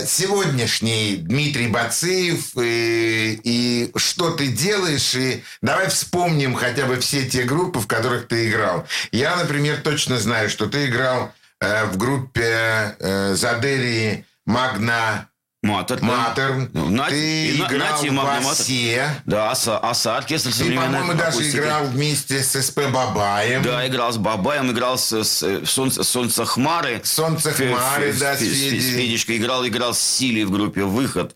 сегодняшний 0.06 1.18
Дмитрий 1.18 1.68
Бациев 1.68 2.52
и, 2.58 3.40
и 3.44 3.92
что 3.96 4.32
ты 4.32 4.48
делаешь, 4.48 5.16
и 5.16 5.44
давай 5.62 5.90
вспомним 5.90 6.56
хотя 6.56 6.86
бы 6.86 7.00
все 7.00 7.26
те 7.26 7.44
группы, 7.44 7.80
в 7.80 7.88
которых 7.88 8.28
ты 8.28 8.50
играл. 8.50 8.86
Я, 9.12 9.36
например, 9.36 9.82
точно 9.82 10.18
знаю, 10.18 10.50
что 10.50 10.68
ты 10.68 10.88
играл 10.88 11.34
э, 11.60 11.86
в 11.86 11.98
группе 11.98 12.96
э, 13.00 13.36
Задери 13.36 14.26
Магна 14.46 15.30
Матер. 15.66 16.00
Матер. 16.02 16.68
Да. 16.74 16.80
Нати, 16.82 17.10
Ты 17.12 17.48
и, 17.48 17.56
играл 17.58 17.80
Нати, 18.04 18.10
в. 18.10 18.48
«Осе». 18.52 19.22
Да, 19.26 19.52
Оса, 19.52 19.78
Оса 19.80 20.18
оркестр 20.18 20.52
Ты, 20.54 20.76
по-моему, 20.76 21.14
даже 21.14 21.30
акустики. 21.38 21.58
играл 21.58 21.86
вместе 21.86 22.44
с 22.44 22.62
СП 22.62 22.82
Бабаем. 22.92 23.62
Да, 23.64 23.88
играл 23.88 24.12
с 24.14 24.18
Бабаем, 24.18 24.72
играл 24.72 24.98
с, 24.98 25.12
с 25.24 25.66
Солнце, 25.66 26.04
Солнце 26.04 26.46
Хмары. 26.46 27.02
Солнце 27.04 27.52
Хмары, 27.52 28.14
да, 28.14 28.36
с 28.36 28.40
Федей. 28.40 28.80
с 28.80 28.96
Федечкой 28.96 29.38
играл, 29.38 29.66
играл 29.68 29.94
с 29.94 30.00
Силей 30.00 30.44
в 30.46 30.52
группе 30.52 30.84
Выход. 30.84 31.36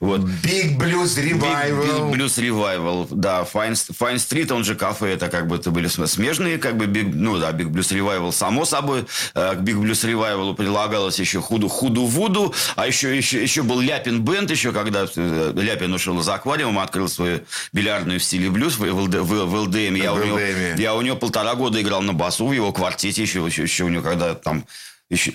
Вот. 0.00 0.20
Big 0.20 0.76
Blues 0.76 1.16
Revival. 1.16 2.10
Блюз 2.10 2.38
Ревайвал, 2.38 3.06
да, 3.10 3.42
Fine, 3.52 3.72
Fine 3.72 4.16
Street, 4.16 4.52
он 4.52 4.64
же 4.64 4.74
кафе, 4.74 5.14
это 5.14 5.28
как 5.28 5.46
бы 5.46 5.56
это 5.56 5.70
были 5.70 5.86
см- 5.88 6.08
смежные, 6.12 6.58
как 6.58 6.76
бы, 6.76 6.86
Big- 6.86 7.12
ну 7.14 7.38
да, 7.38 7.50
Big 7.52 7.68
Blues 7.68 7.90
Revival, 7.96 8.32
само 8.32 8.64
собой, 8.64 9.06
э, 9.34 9.54
к 9.54 9.58
Big 9.58 9.76
Blues 9.76 10.04
Revival 10.04 10.54
прилагалось 10.54 11.18
еще 11.18 11.40
Худу 11.40 11.68
Худу 11.68 12.04
Вуду, 12.06 12.54
а 12.76 12.86
еще, 12.86 13.16
еще, 13.16 13.42
еще 13.42 13.62
был 13.68 13.80
Ляпин 13.80 14.22
Бенд, 14.24 14.50
еще 14.50 14.72
когда 14.72 15.06
э, 15.14 15.52
Ляпин 15.54 15.92
ушел 15.92 16.18
из 16.18 16.28
аквариума, 16.28 16.82
открыл 16.82 17.08
свою 17.08 17.42
бильярдную 17.72 18.18
в 18.18 18.24
стиле 18.24 18.50
блюз 18.50 18.76
в, 18.76 18.82
ЛД 18.82 19.14
в, 19.16 19.44
в 19.44 19.54
ЛДМ. 19.54 19.94
Я, 19.94 20.12
В 20.12 20.16
у 20.16 20.24
него, 20.24 20.40
я 20.40 20.94
у 20.96 21.02
него 21.02 21.16
полтора 21.16 21.54
года 21.54 21.80
играл 21.80 22.02
на 22.02 22.12
басу 22.14 22.46
в 22.46 22.52
его 22.52 22.72
квартете, 22.72 23.22
еще, 23.22 23.44
еще, 23.46 23.62
еще 23.62 23.84
у 23.84 23.88
него 23.88 24.02
когда 24.02 24.34
там... 24.34 24.64
Еще, 25.10 25.32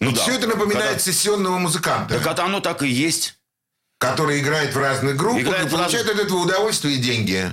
ну, 0.00 0.10
да. 0.12 0.22
Все 0.22 0.32
это 0.32 0.46
напоминает 0.48 0.86
Когда- 0.86 0.98
сессионного 0.98 1.58
музыканта, 1.58 2.18
Так 2.18 2.38
оно 2.40 2.60
так 2.60 2.82
и 2.82 2.88
есть. 2.88 3.36
который 3.98 4.40
играет 4.40 4.74
в 4.74 4.78
разных 4.78 5.16
группах 5.16 5.42
Играет 5.42 5.66
и 5.66 5.70
получает 5.70 6.08
от 6.08 6.18
этого 6.18 6.38
удовольствие 6.38 6.96
и 6.96 6.98
деньги. 6.98 7.52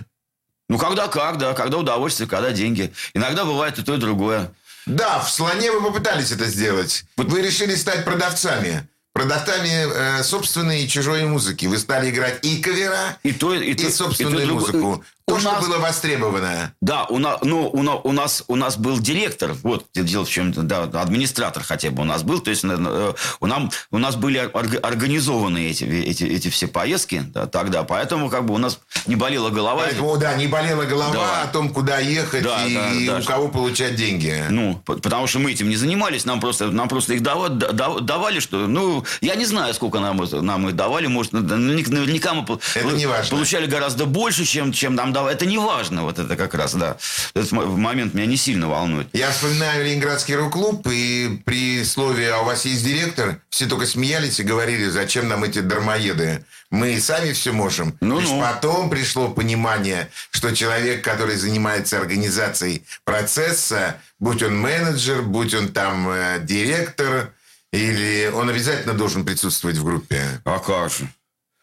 Ну, 0.68 0.78
когда 0.78 1.08
как, 1.08 1.38
да. 1.38 1.54
Когда 1.54 1.78
удовольствие, 1.78 2.28
когда 2.30 2.52
деньги. 2.52 2.94
Иногда 3.14 3.44
бывает 3.46 3.78
и 3.78 3.84
то, 3.84 3.94
и 3.96 3.98
другое. 3.98 4.52
Да, 4.86 5.20
в 5.20 5.30
«Слоне» 5.30 5.72
вы 5.72 5.82
попытались 5.84 6.32
это 6.32 6.46
сделать. 6.46 7.04
Вы 7.18 7.42
решили 7.42 7.76
стать 7.76 8.04
продавцами. 8.06 8.88
Продавцами 9.20 10.20
э, 10.20 10.24
собственной 10.24 10.84
и 10.84 10.88
чужой 10.88 11.24
музыки. 11.26 11.66
Вы 11.66 11.78
стали 11.78 12.10
играть 12.10 12.40
и 12.46 12.62
кавера, 12.62 13.18
И 13.22 13.34
то, 13.34 13.54
и, 13.54 13.72
и, 13.72 13.76
то, 13.76 13.92
собственную 13.92 14.46
и 14.46 14.48
то, 14.48 14.54
музыку. 14.54 15.04
То, 15.30 15.36
У 15.36 15.40
что 15.40 15.52
нас- 15.52 15.66
было 15.68 15.78
востребовано. 15.78 16.74
Да, 16.82 17.06
у 17.06 17.20
нас, 17.20 17.40
ну, 17.44 17.70
у, 17.70 17.84
на- 17.84 17.96
у 17.96 18.12
нас, 18.12 18.44
у 18.48 18.56
нас 18.56 18.78
был 18.78 19.00
директор, 19.00 19.54
вот 19.64 19.86
дело 19.94 20.26
в 20.26 20.30
чем, 20.30 20.52
да, 20.54 20.84
администратор 20.84 21.64
хотя 21.64 21.92
бы 21.92 22.02
у 22.02 22.06
нас 22.06 22.24
был, 22.24 22.40
то 22.40 22.50
есть 22.50 22.64
э, 22.64 23.14
у, 23.40 23.46
нам, 23.46 23.70
у 23.92 23.98
нас 24.00 24.16
были 24.16 24.40
орг- 24.52 24.80
организованы 24.80 25.70
эти, 25.70 25.84
эти, 25.84 26.24
эти 26.24 26.50
все 26.50 26.68
поездки 26.68 27.24
да, 27.28 27.46
тогда, 27.46 27.84
поэтому 27.84 28.30
как 28.30 28.46
бы 28.46 28.56
у 28.56 28.58
нас 28.58 28.80
не 29.06 29.16
болела 29.16 29.50
голова. 29.50 29.84
Поэтому, 29.84 30.18
да, 30.18 30.34
не 30.34 30.48
болела 30.48 30.84
голова 30.86 31.14
Да. 31.14 31.42
о 31.44 31.48
том, 31.48 31.70
куда 31.70 32.00
ехать 32.00 32.44
Да, 32.44 32.66
и, 32.66 32.74
да, 32.74 32.92
и 32.94 33.08
да. 33.08 33.18
у 33.20 33.24
кого 33.24 33.48
получать 33.50 33.96
деньги. 33.96 34.44
Ну, 34.50 34.82
потому 34.86 35.28
что 35.28 35.38
мы 35.40 35.52
этим 35.52 35.70
не 35.70 35.76
занимались, 35.76 36.26
нам 36.26 36.40
просто, 36.40 36.72
нам 36.72 36.90
просто 36.90 37.14
их 37.14 37.22
дава- 37.22 37.50
да- 37.50 37.72
да- 37.72 38.00
давали, 38.00 38.40
что, 38.40 38.66
ну, 38.68 39.06
я 39.22 39.36
не 39.36 39.46
знаю, 39.46 39.74
сколько 39.76 40.00
нам, 40.00 40.18
нам 40.32 40.70
их 40.70 40.76
давали, 40.76 41.08
может, 41.08 41.34
наверняка 41.34 42.34
мы 42.34 42.46
Это 42.76 42.90
не 42.96 43.06
важно. 43.06 43.36
получали 43.38 43.66
гораздо 43.68 44.06
больше, 44.06 44.46
чем, 44.46 44.72
чем 44.72 44.96
нам 44.96 45.14
давали. 45.14 45.19
Это 45.28 45.46
не 45.46 45.58
важно, 45.58 46.04
вот 46.04 46.20
это 46.20 46.36
как 46.36 46.54
раз, 46.54 46.74
да. 46.74 46.98
Этот 47.34 47.52
момент 47.52 48.14
меня 48.14 48.26
не 48.26 48.38
сильно 48.38 48.68
волнует. 48.68 49.08
Я 49.14 49.32
вспоминаю 49.32 49.86
Ленинградский 49.86 50.36
рок-клуб, 50.36 50.88
и 50.90 51.42
при 51.46 51.84
слове 51.84 52.34
«А 52.34 52.40
у 52.40 52.46
вас 52.46 52.66
есть 52.66 52.84
директор?» 52.84 53.42
все 53.50 53.66
только 53.66 53.86
смеялись 53.86 54.40
и 54.40 54.44
говорили, 54.44 54.88
зачем 54.90 55.28
нам 55.28 55.44
эти 55.44 55.60
дармоеды. 55.60 56.46
Мы 56.72 56.94
и 56.94 57.00
сами 57.00 57.34
все 57.34 57.52
можем. 57.52 57.98
Ну-ну. 58.00 58.22
Лишь 58.22 58.30
потом 58.30 58.90
пришло 58.90 59.30
понимание, 59.30 60.10
что 60.32 60.56
человек, 60.56 61.04
который 61.04 61.36
занимается 61.36 61.98
организацией 61.98 62.86
процесса, 63.04 63.98
будь 64.20 64.44
он 64.44 64.58
менеджер, 64.58 65.24
будь 65.24 65.54
он 65.54 65.70
там 65.70 66.10
э, 66.10 66.40
директор, 66.42 67.34
или 67.72 68.32
он 68.34 68.50
обязательно 68.50 68.94
должен 68.94 69.26
присутствовать 69.26 69.78
в 69.78 69.84
группе. 69.84 70.24
А 70.46 70.60
как 70.60 70.92
же? 70.92 71.08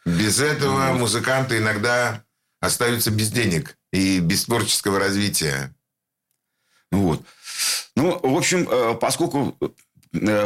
Без 0.04 0.40
этого 0.40 0.92
музыканты 0.92 1.58
иногда 1.58 2.22
остаются 2.60 3.10
без 3.10 3.30
денег 3.30 3.76
и 3.92 4.20
без 4.20 4.44
творческого 4.44 4.98
развития. 4.98 5.74
Вот. 6.90 7.22
Ну, 7.96 8.18
в 8.18 8.36
общем, 8.36 8.68
э, 8.68 8.94
поскольку 8.94 9.56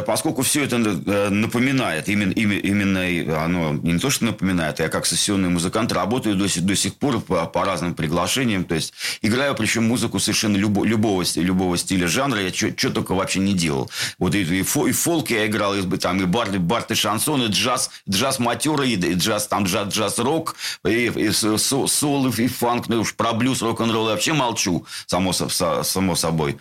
поскольку 0.05 0.41
все 0.41 0.63
это 0.63 0.77
э, 0.77 1.29
напоминает, 1.29 2.09
именно, 2.09 2.31
именно, 2.31 3.43
оно 3.43 3.73
не 3.73 3.99
то, 3.99 4.09
что 4.09 4.25
напоминает, 4.25 4.79
я 4.79 4.89
как 4.89 5.05
сессионный 5.05 5.49
музыкант 5.49 5.91
работаю 5.91 6.35
до 6.35 6.47
сих, 6.47 6.63
до 6.63 6.75
сих 6.75 6.95
пор 6.95 7.21
по, 7.21 7.45
по 7.45 7.65
разным 7.65 7.93
приглашениям, 7.93 8.63
то 8.63 8.75
есть 8.75 8.93
играю 9.21 9.55
причем 9.55 9.87
музыку 9.87 10.19
совершенно 10.19 10.57
любо, 10.57 10.83
любого, 10.85 11.23
любого 11.35 11.77
стиля, 11.77 12.07
жанра, 12.07 12.41
я 12.41 12.53
что 12.53 12.89
только 12.89 13.13
вообще 13.13 13.39
не 13.39 13.53
делал. 13.53 13.89
Вот 14.19 14.35
и, 14.35 14.41
и, 14.41 14.61
фо- 14.61 14.89
и 14.89 14.91
фолк 14.91 15.29
я 15.29 15.45
играл, 15.47 15.75
и, 15.75 15.97
там, 15.97 16.21
и 16.21 16.25
бар, 16.25 16.53
и 16.53 16.57
бард, 16.57 16.91
и 16.91 16.95
шансон, 16.95 17.43
и 17.43 17.47
джаз, 17.47 17.89
джаз 18.09 18.39
матерый, 18.39 18.91
и, 18.91 19.13
джаз, 19.13 19.47
там, 19.47 19.65
джаз, 19.65 19.93
джаз-рок, 19.93 20.55
и, 20.85 21.11
и 21.15 21.31
со- 21.31 21.57
со- 21.57 21.87
сол, 21.87 22.27
и 22.29 22.47
фанк, 22.47 22.87
ну 22.87 23.01
уж 23.01 23.15
про 23.15 23.33
блюз, 23.33 23.61
рок-н-ролл 23.61 24.07
я 24.07 24.11
вообще 24.13 24.33
молчу, 24.33 24.85
само, 25.07 25.33
само 25.33 26.15
собой. 26.15 26.57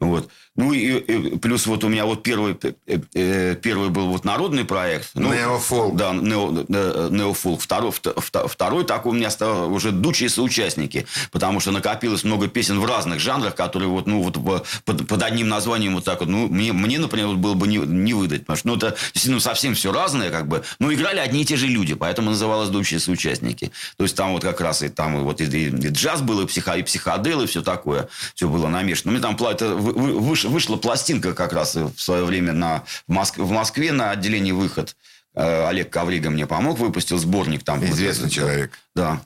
Вот. 0.00 0.30
Ну 0.60 0.72
и, 0.72 0.98
и 0.98 1.38
плюс 1.38 1.66
вот 1.66 1.84
у 1.84 1.88
меня 1.88 2.04
вот 2.06 2.22
первый, 2.22 2.56
э, 2.86 2.98
э, 3.14 3.56
первый 3.56 3.88
был 3.90 4.06
вот 4.08 4.24
народный 4.24 4.64
проект. 4.64 5.10
Ну, 5.14 5.32
Неофолк. 5.32 5.96
Да, 5.96 6.12
нео, 6.12 6.64
э, 6.68 7.08
неофолк. 7.10 7.60
Второй, 7.60 7.90
вто- 7.90 8.14
вто- 8.20 8.48
второй 8.48 8.84
такой 8.84 9.12
у 9.12 9.14
меня 9.14 9.30
стал 9.30 9.72
уже 9.72 9.90
дучие 9.92 10.28
соучастники, 10.28 11.06
потому 11.32 11.60
что 11.60 11.70
накопилось 11.70 12.24
много 12.24 12.48
песен 12.48 12.78
в 12.80 12.84
разных 12.84 13.20
жанрах, 13.20 13.54
которые 13.54 13.88
вот, 13.88 14.06
ну, 14.06 14.22
вот 14.22 14.64
под, 14.84 15.06
под 15.06 15.22
одним 15.22 15.48
названием 15.48 15.94
вот 15.94 16.04
так 16.04 16.20
вот, 16.20 16.28
ну, 16.28 16.46
мне, 16.48 16.72
мне 16.72 16.98
например, 16.98 17.28
вот 17.28 17.36
было 17.38 17.54
бы 17.54 17.66
не, 17.66 17.78
не 17.78 18.14
выдать, 18.14 18.40
потому 18.42 18.56
что, 18.56 18.68
ну, 18.68 18.76
это 18.76 18.96
действительно 19.12 19.40
совсем 19.40 19.74
все 19.74 19.92
разное, 19.92 20.30
как 20.30 20.48
бы, 20.48 20.62
но 20.78 20.92
играли 20.92 21.18
одни 21.18 21.42
и 21.42 21.44
те 21.44 21.56
же 21.56 21.66
люди, 21.66 21.94
поэтому 21.94 22.30
называлось 22.30 22.68
дучие 22.68 23.00
соучастники. 23.00 23.70
То 23.96 24.04
есть 24.04 24.16
там 24.16 24.32
вот 24.32 24.42
как 24.42 24.60
раз 24.60 24.82
и 24.82 24.88
там 24.88 25.16
и 25.18 25.20
вот 25.22 25.40
и, 25.40 25.44
и- 25.44 25.68
и 25.68 25.88
джаз 25.88 26.20
был, 26.22 26.40
и, 26.40 26.46
психо, 26.46 26.74
и 26.76 26.82
психодел, 26.82 27.42
и 27.42 27.46
все 27.46 27.62
такое, 27.62 28.08
все 28.34 28.48
было 28.48 28.68
намешано. 28.68 29.12
Мне 29.12 29.20
там 29.20 29.36
пла- 29.36 29.52
это 29.52 29.74
вы- 29.74 29.92
вы- 29.92 30.12
выш- 30.32 30.48
вышла 30.50 30.76
пластинка 30.76 31.32
как 31.34 31.52
раз 31.52 31.74
в 31.74 31.98
свое 31.98 32.24
время 32.24 32.52
на, 32.52 32.84
в, 33.08 33.12
Моск- 33.12 33.40
в 33.42 33.50
Москве 33.50 33.92
на 33.92 34.10
отделении 34.10 34.52
«Выход». 34.52 34.96
Э, 35.34 35.68
Олег 35.68 35.90
Коврига 35.90 36.30
мне 36.30 36.46
помог, 36.46 36.78
выпустил 36.78 37.18
сборник 37.18 37.62
там. 37.62 37.84
Известный 37.84 38.24
Вот, 38.24 38.32
человек. 38.32 38.78
Да. 38.94 39.22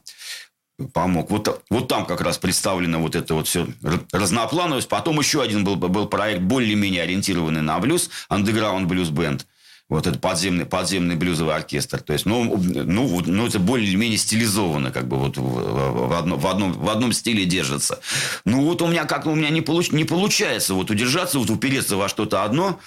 Помог. 0.92 1.30
Вот, 1.30 1.62
вот 1.70 1.88
там 1.88 2.04
как 2.04 2.20
раз 2.20 2.36
представлено 2.38 3.00
вот 3.00 3.14
это 3.14 3.34
вот 3.34 3.46
все 3.46 3.66
разноплановость. 4.12 4.88
Потом 4.88 5.18
еще 5.18 5.40
один 5.40 5.64
был, 5.64 5.76
был 5.76 6.06
проект 6.06 6.42
более-менее 6.42 7.02
ориентированный 7.02 7.62
на 7.62 7.78
блюз, 7.78 8.10
Underground 8.28 8.86
Blues 8.86 9.10
Band. 9.10 9.42
Вот 9.90 10.06
это 10.06 10.18
подземный, 10.18 10.64
подземный 10.64 11.14
блюзовый 11.14 11.54
оркестр. 11.54 12.00
То 12.00 12.14
есть, 12.14 12.24
ну, 12.24 12.56
ну, 12.56 13.22
ну 13.26 13.46
это 13.46 13.58
более-менее 13.58 14.16
стилизовано, 14.16 14.90
как 14.90 15.06
бы 15.06 15.18
вот 15.18 15.36
в, 15.36 16.16
одном, 16.16 16.38
в, 16.38 16.46
одном, 16.46 16.72
в 16.72 16.88
одном 16.88 17.12
стиле 17.12 17.44
держится. 17.44 18.00
Ну, 18.46 18.64
вот 18.64 18.80
у 18.80 18.86
меня 18.86 19.04
как 19.04 19.26
у 19.26 19.34
меня 19.34 19.50
не, 19.50 19.60
получ, 19.60 19.92
не 19.92 20.04
получается 20.04 20.72
вот 20.72 20.90
удержаться, 20.90 21.38
вот 21.38 21.50
упереться 21.50 21.96
во 21.96 22.08
что-то 22.08 22.44
одно, 22.44 22.80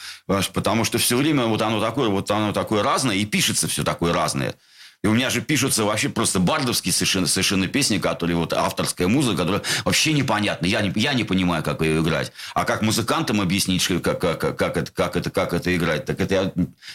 потому 0.53 0.85
что 0.85 0.97
все 0.97 1.17
время 1.17 1.45
вот 1.45 1.61
оно 1.61 1.79
такое, 1.79 2.09
вот 2.09 2.31
оно 2.31 2.51
такое 2.51 2.81
разное, 2.81 3.15
и 3.15 3.25
пишется 3.25 3.67
все 3.67 3.83
такое 3.83 4.11
разное. 4.11 4.55
И 5.03 5.07
у 5.07 5.13
меня 5.13 5.29
же 5.29 5.41
пишутся 5.41 5.83
вообще 5.83 6.09
просто 6.09 6.39
бардовские 6.39 6.91
совершенно, 6.91 7.27
совершенно 7.27 7.67
песни, 7.67 7.99
которые 7.99 8.35
вот 8.35 8.53
авторская 8.53 9.07
музыка, 9.07 9.37
которая 9.37 9.61
вообще 9.85 10.13
непонятна. 10.13 10.65
Я 10.65 10.81
не, 10.81 10.91
я 10.95 11.13
не 11.13 11.23
понимаю, 11.23 11.63
как 11.63 11.81
ее 11.81 12.01
играть. 12.01 12.31
А 12.55 12.65
как 12.65 12.81
музыкантам 12.81 13.39
объяснить, 13.39 13.85
как, 14.01 14.19
как, 14.19 14.39
как, 14.39 14.57
как 14.57 14.77
это, 14.77 14.91
как, 14.91 15.15
это, 15.15 15.29
как 15.29 15.53
это 15.53 15.75
играть? 15.75 16.05
Так 16.05 16.19
это 16.19 16.33
я, 16.33 16.51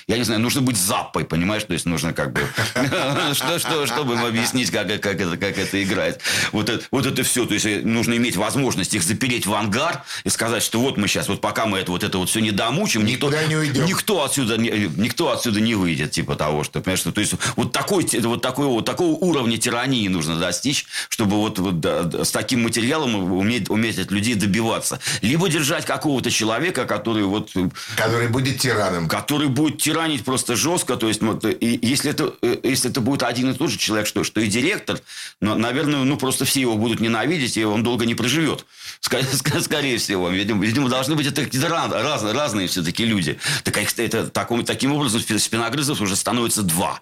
я 0.08 0.18
не 0.18 0.24
знаю, 0.24 0.40
нужно 0.40 0.62
быть 0.62 0.76
запой, 0.76 1.24
понимаешь? 1.24 1.62
То 1.62 1.74
есть 1.74 1.86
нужно 1.86 2.12
как 2.12 2.32
бы... 2.32 2.46
Что, 3.34 3.58
что, 3.58 3.86
чтобы 3.86 4.14
им 4.14 4.24
объяснить, 4.24 4.70
как, 4.70 4.90
это, 4.90 5.82
играет. 5.82 6.20
Вот 6.50 6.68
это, 6.68 7.22
все. 7.22 7.46
То 7.46 7.54
есть 7.54 7.66
э, 7.66 7.80
нужно 7.82 8.16
иметь 8.16 8.36
возможность 8.36 8.94
их 8.94 9.02
запереть 9.02 9.46
в 9.46 9.54
ангар 9.54 10.04
и 10.24 10.28
сказать, 10.28 10.62
что 10.62 10.80
вот 10.80 10.96
мы 10.96 11.08
сейчас, 11.08 11.28
вот 11.28 11.40
пока 11.40 11.66
мы 11.66 11.78
это 11.78 11.92
вот 11.92 12.02
это 12.02 12.18
вот 12.18 12.28
все 12.28 12.40
не 12.40 12.50
домучим, 12.50 13.04
никто, 13.04 13.30
никто 13.30 14.24
отсюда 14.24 14.56
никто 14.58 15.30
отсюда 15.32 15.60
не 15.60 15.74
выйдет, 15.74 16.10
типа 16.10 16.36
того, 16.36 16.64
что, 16.64 16.80
понимаешь, 16.80 17.00
что, 17.00 17.12
то 17.12 17.20
есть 17.20 17.34
вот 17.56 17.72
такой, 17.72 18.01
такой 18.02 18.66
вот 18.66 18.84
такого 18.84 19.12
уровня 19.12 19.56
тирании 19.58 20.08
нужно 20.08 20.36
достичь, 20.36 20.86
чтобы 21.08 21.36
вот, 21.36 21.58
вот 21.58 21.80
да, 21.80 22.24
с 22.24 22.30
таким 22.30 22.62
материалом 22.62 23.32
уметь, 23.32 23.70
уметь 23.70 23.98
от 23.98 24.10
людей 24.10 24.34
добиваться. 24.34 25.00
Либо 25.20 25.48
держать 25.48 25.86
какого-то 25.86 26.30
человека, 26.30 26.84
который 26.84 27.24
вот... 27.24 27.50
Который 27.96 28.28
будет 28.28 28.58
тираном. 28.58 29.08
Который 29.08 29.48
будет 29.48 29.78
тиранить 29.78 30.24
просто 30.24 30.56
жестко, 30.56 30.96
то 30.96 31.08
есть, 31.08 31.22
вот, 31.22 31.44
и 31.44 31.78
если 31.82 32.10
это, 32.10 32.34
э, 32.42 32.58
если 32.62 32.90
это 32.90 33.00
будет 33.00 33.22
один 33.22 33.50
и 33.50 33.54
тот 33.54 33.70
же 33.70 33.78
человек, 33.78 34.06
что, 34.06 34.24
что 34.24 34.40
и 34.40 34.48
директор, 34.48 34.98
но, 35.40 35.54
наверное, 35.54 36.04
ну, 36.04 36.16
просто 36.16 36.44
все 36.44 36.60
его 36.60 36.76
будут 36.76 37.00
ненавидеть, 37.00 37.56
и 37.56 37.64
он 37.64 37.82
долго 37.82 38.06
не 38.06 38.14
проживет. 38.14 38.64
Скорее, 39.00 39.26
скорее 39.60 39.98
всего. 39.98 40.28
Видимо, 40.30 40.64
видимо, 40.64 40.88
должны 40.88 41.14
быть 41.14 41.26
это 41.26 41.44
какие-то 41.44 41.68
раз- 41.68 41.92
разные, 41.92 42.34
разные 42.34 42.68
все-таки 42.68 43.04
люди. 43.04 43.38
Так, 43.64 43.76
а 43.76 43.82
это, 44.02 44.28
таком, 44.28 44.64
таким 44.64 44.92
образом 44.92 45.20
спиногрызов 45.20 46.00
уже 46.00 46.16
становится 46.16 46.62
два. 46.62 47.00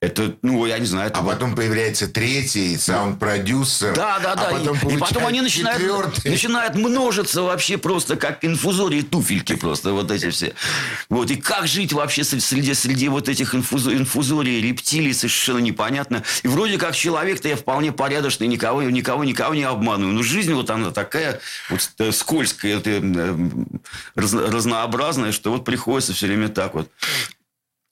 Это, 0.00 0.36
ну, 0.42 0.64
я 0.64 0.78
не 0.78 0.86
знаю. 0.86 1.08
Это 1.08 1.18
А 1.18 1.22
потом 1.24 1.56
появляется 1.56 2.06
третий, 2.06 2.76
саунд-продюсер. 2.76 3.94
Да, 3.96 4.20
да, 4.20 4.36
да. 4.36 4.48
А 4.48 4.52
потом 4.52 4.78
и, 4.88 4.94
и 4.94 4.96
потом 4.96 5.26
они 5.26 5.40
начинают, 5.40 5.80
четвертый. 5.80 6.30
начинают 6.30 6.76
множиться 6.76 7.42
вообще 7.42 7.78
просто 7.78 8.14
как 8.14 8.44
инфузории 8.44 9.02
туфельки 9.02 9.56
просто 9.56 9.92
вот 9.92 10.12
эти 10.12 10.30
все. 10.30 10.54
Вот. 11.08 11.32
И 11.32 11.36
как 11.36 11.66
жить 11.66 11.92
вообще 11.92 12.22
среди, 12.22 12.40
среди, 12.42 12.74
среди 12.74 13.08
вот 13.08 13.28
этих 13.28 13.56
инфузо- 13.56 13.92
инфузорий, 13.92 14.60
рептилий 14.60 15.12
совершенно 15.12 15.58
непонятно. 15.58 16.22
И 16.44 16.48
вроде 16.48 16.78
как 16.78 16.94
человек-то 16.94 17.48
я 17.48 17.56
вполне 17.56 17.90
порядочный, 17.90 18.46
никого, 18.46 18.82
никого, 18.82 19.24
никого 19.24 19.52
не 19.56 19.64
обманываю. 19.64 20.14
Но 20.14 20.22
жизнь 20.22 20.52
вот 20.54 20.70
она 20.70 20.92
такая 20.92 21.40
вот 21.70 21.90
э, 21.98 22.12
скользкая, 22.12 22.76
это, 22.78 22.90
э, 22.90 23.36
раз- 24.14 24.32
разнообразная, 24.32 25.32
что 25.32 25.50
вот 25.50 25.64
приходится 25.64 26.12
все 26.12 26.28
время 26.28 26.50
так 26.50 26.74
вот. 26.74 26.88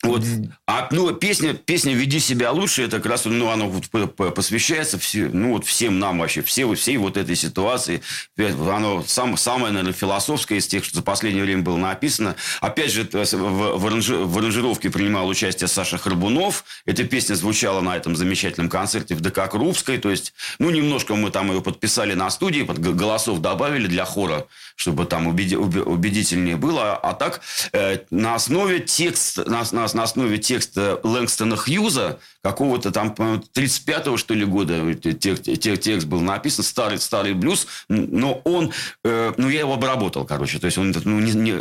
Вот. 0.07 0.23
А 0.67 0.89
ну, 0.91 1.13
песня, 1.13 1.55
песня 1.55 1.95
«Веди 1.95 2.19
себя 2.21 2.51
лучше» 2.51 2.83
это 2.85 2.97
как 2.99 3.07
раз, 3.07 3.25
ну, 3.25 3.83
по- 3.91 4.31
посвящается 4.31 4.99
все, 4.99 5.29
ну, 5.33 5.53
вот 5.53 5.67
всем 5.67 5.99
нам 5.99 6.19
вообще, 6.19 6.43
все, 6.43 6.73
всей 6.75 6.97
вот 6.97 7.17
этой 7.17 7.37
ситуации. 7.37 8.03
Оно 8.39 9.05
сам, 9.07 9.37
самое, 9.37 9.73
наверное, 9.73 9.93
философское 9.93 10.57
из 10.59 10.67
тех, 10.67 10.85
что 10.85 10.97
за 10.97 11.03
последнее 11.03 11.45
время 11.45 11.63
было 11.63 11.77
написано. 11.77 12.37
Опять 12.61 12.93
же, 12.93 13.05
в, 13.05 13.15
в, 13.15 13.87
аранжи- 13.87 14.25
в 14.25 14.39
аранжировке 14.39 14.91
принимал 14.91 15.29
участие 15.29 15.69
Саша 15.69 15.99
Храбунов. 15.99 16.65
Эта 16.85 17.05
песня 17.05 17.35
звучала 17.35 17.81
на 17.81 17.97
этом 17.97 18.17
замечательном 18.17 18.69
концерте 18.69 19.15
в 19.15 19.21
ДК 19.21 19.49
Крупской. 19.51 19.99
То 19.99 20.11
есть, 20.11 20.35
ну, 20.59 20.71
немножко 20.71 21.15
мы 21.15 21.31
там 21.31 21.53
ее 21.53 21.61
подписали 21.61 22.15
на 22.15 22.31
студии, 22.31 22.63
под 22.63 22.79
голосов 22.79 23.41
добавили 23.41 23.87
для 23.87 24.05
хора, 24.05 24.47
чтобы 24.77 25.05
там 25.07 25.27
убеди- 25.27 25.57
убе- 25.57 25.83
убедительнее 25.83 26.57
было. 26.57 26.97
А 26.97 27.15
так, 27.15 27.41
э, 27.73 27.99
на 28.11 28.35
основе 28.35 28.81
текста, 28.81 29.49
на, 29.49 29.65
на- 29.73 29.89
на 29.97 30.03
основе 30.03 30.39
текста 30.39 31.01
Лэнгстона 31.03 31.57
Хьюза, 31.57 32.21
какого-то 32.43 32.93
там, 32.93 33.15
по-моему, 33.15 33.43
35-го, 33.55 34.17
что 34.19 34.35
ли, 34.35 34.45
года 34.45 34.95
тек- 34.95 35.43
тек- 35.43 35.81
текст 35.81 36.07
был 36.07 36.21
написан, 36.21 36.65
старый, 36.65 36.99
старый 36.99 37.33
блюз, 37.33 37.67
но 37.89 38.41
он, 38.45 38.73
э, 39.05 39.33
ну, 39.37 39.49
я 39.49 39.61
его 39.61 39.75
обработал, 39.75 40.25
короче, 40.27 40.59
то 40.59 40.67
есть 40.67 40.79
он 40.79 40.95
ну, 41.05 41.19
не, 41.19 41.33
не, 41.33 41.53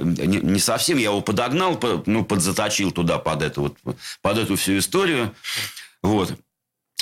не- 0.41 0.59
совсем, 0.59 0.97
я 0.97 1.05
его 1.05 1.21
подогнал, 1.21 1.77
по- 1.77 2.03
ну, 2.05 2.25
подзаточил 2.25 2.91
туда 2.91 3.17
под 3.19 3.41
эту 3.41 3.61
вот, 3.61 3.77
под 4.21 4.38
эту 4.38 4.57
всю 4.57 4.77
историю, 4.77 5.33
вот. 6.03 6.33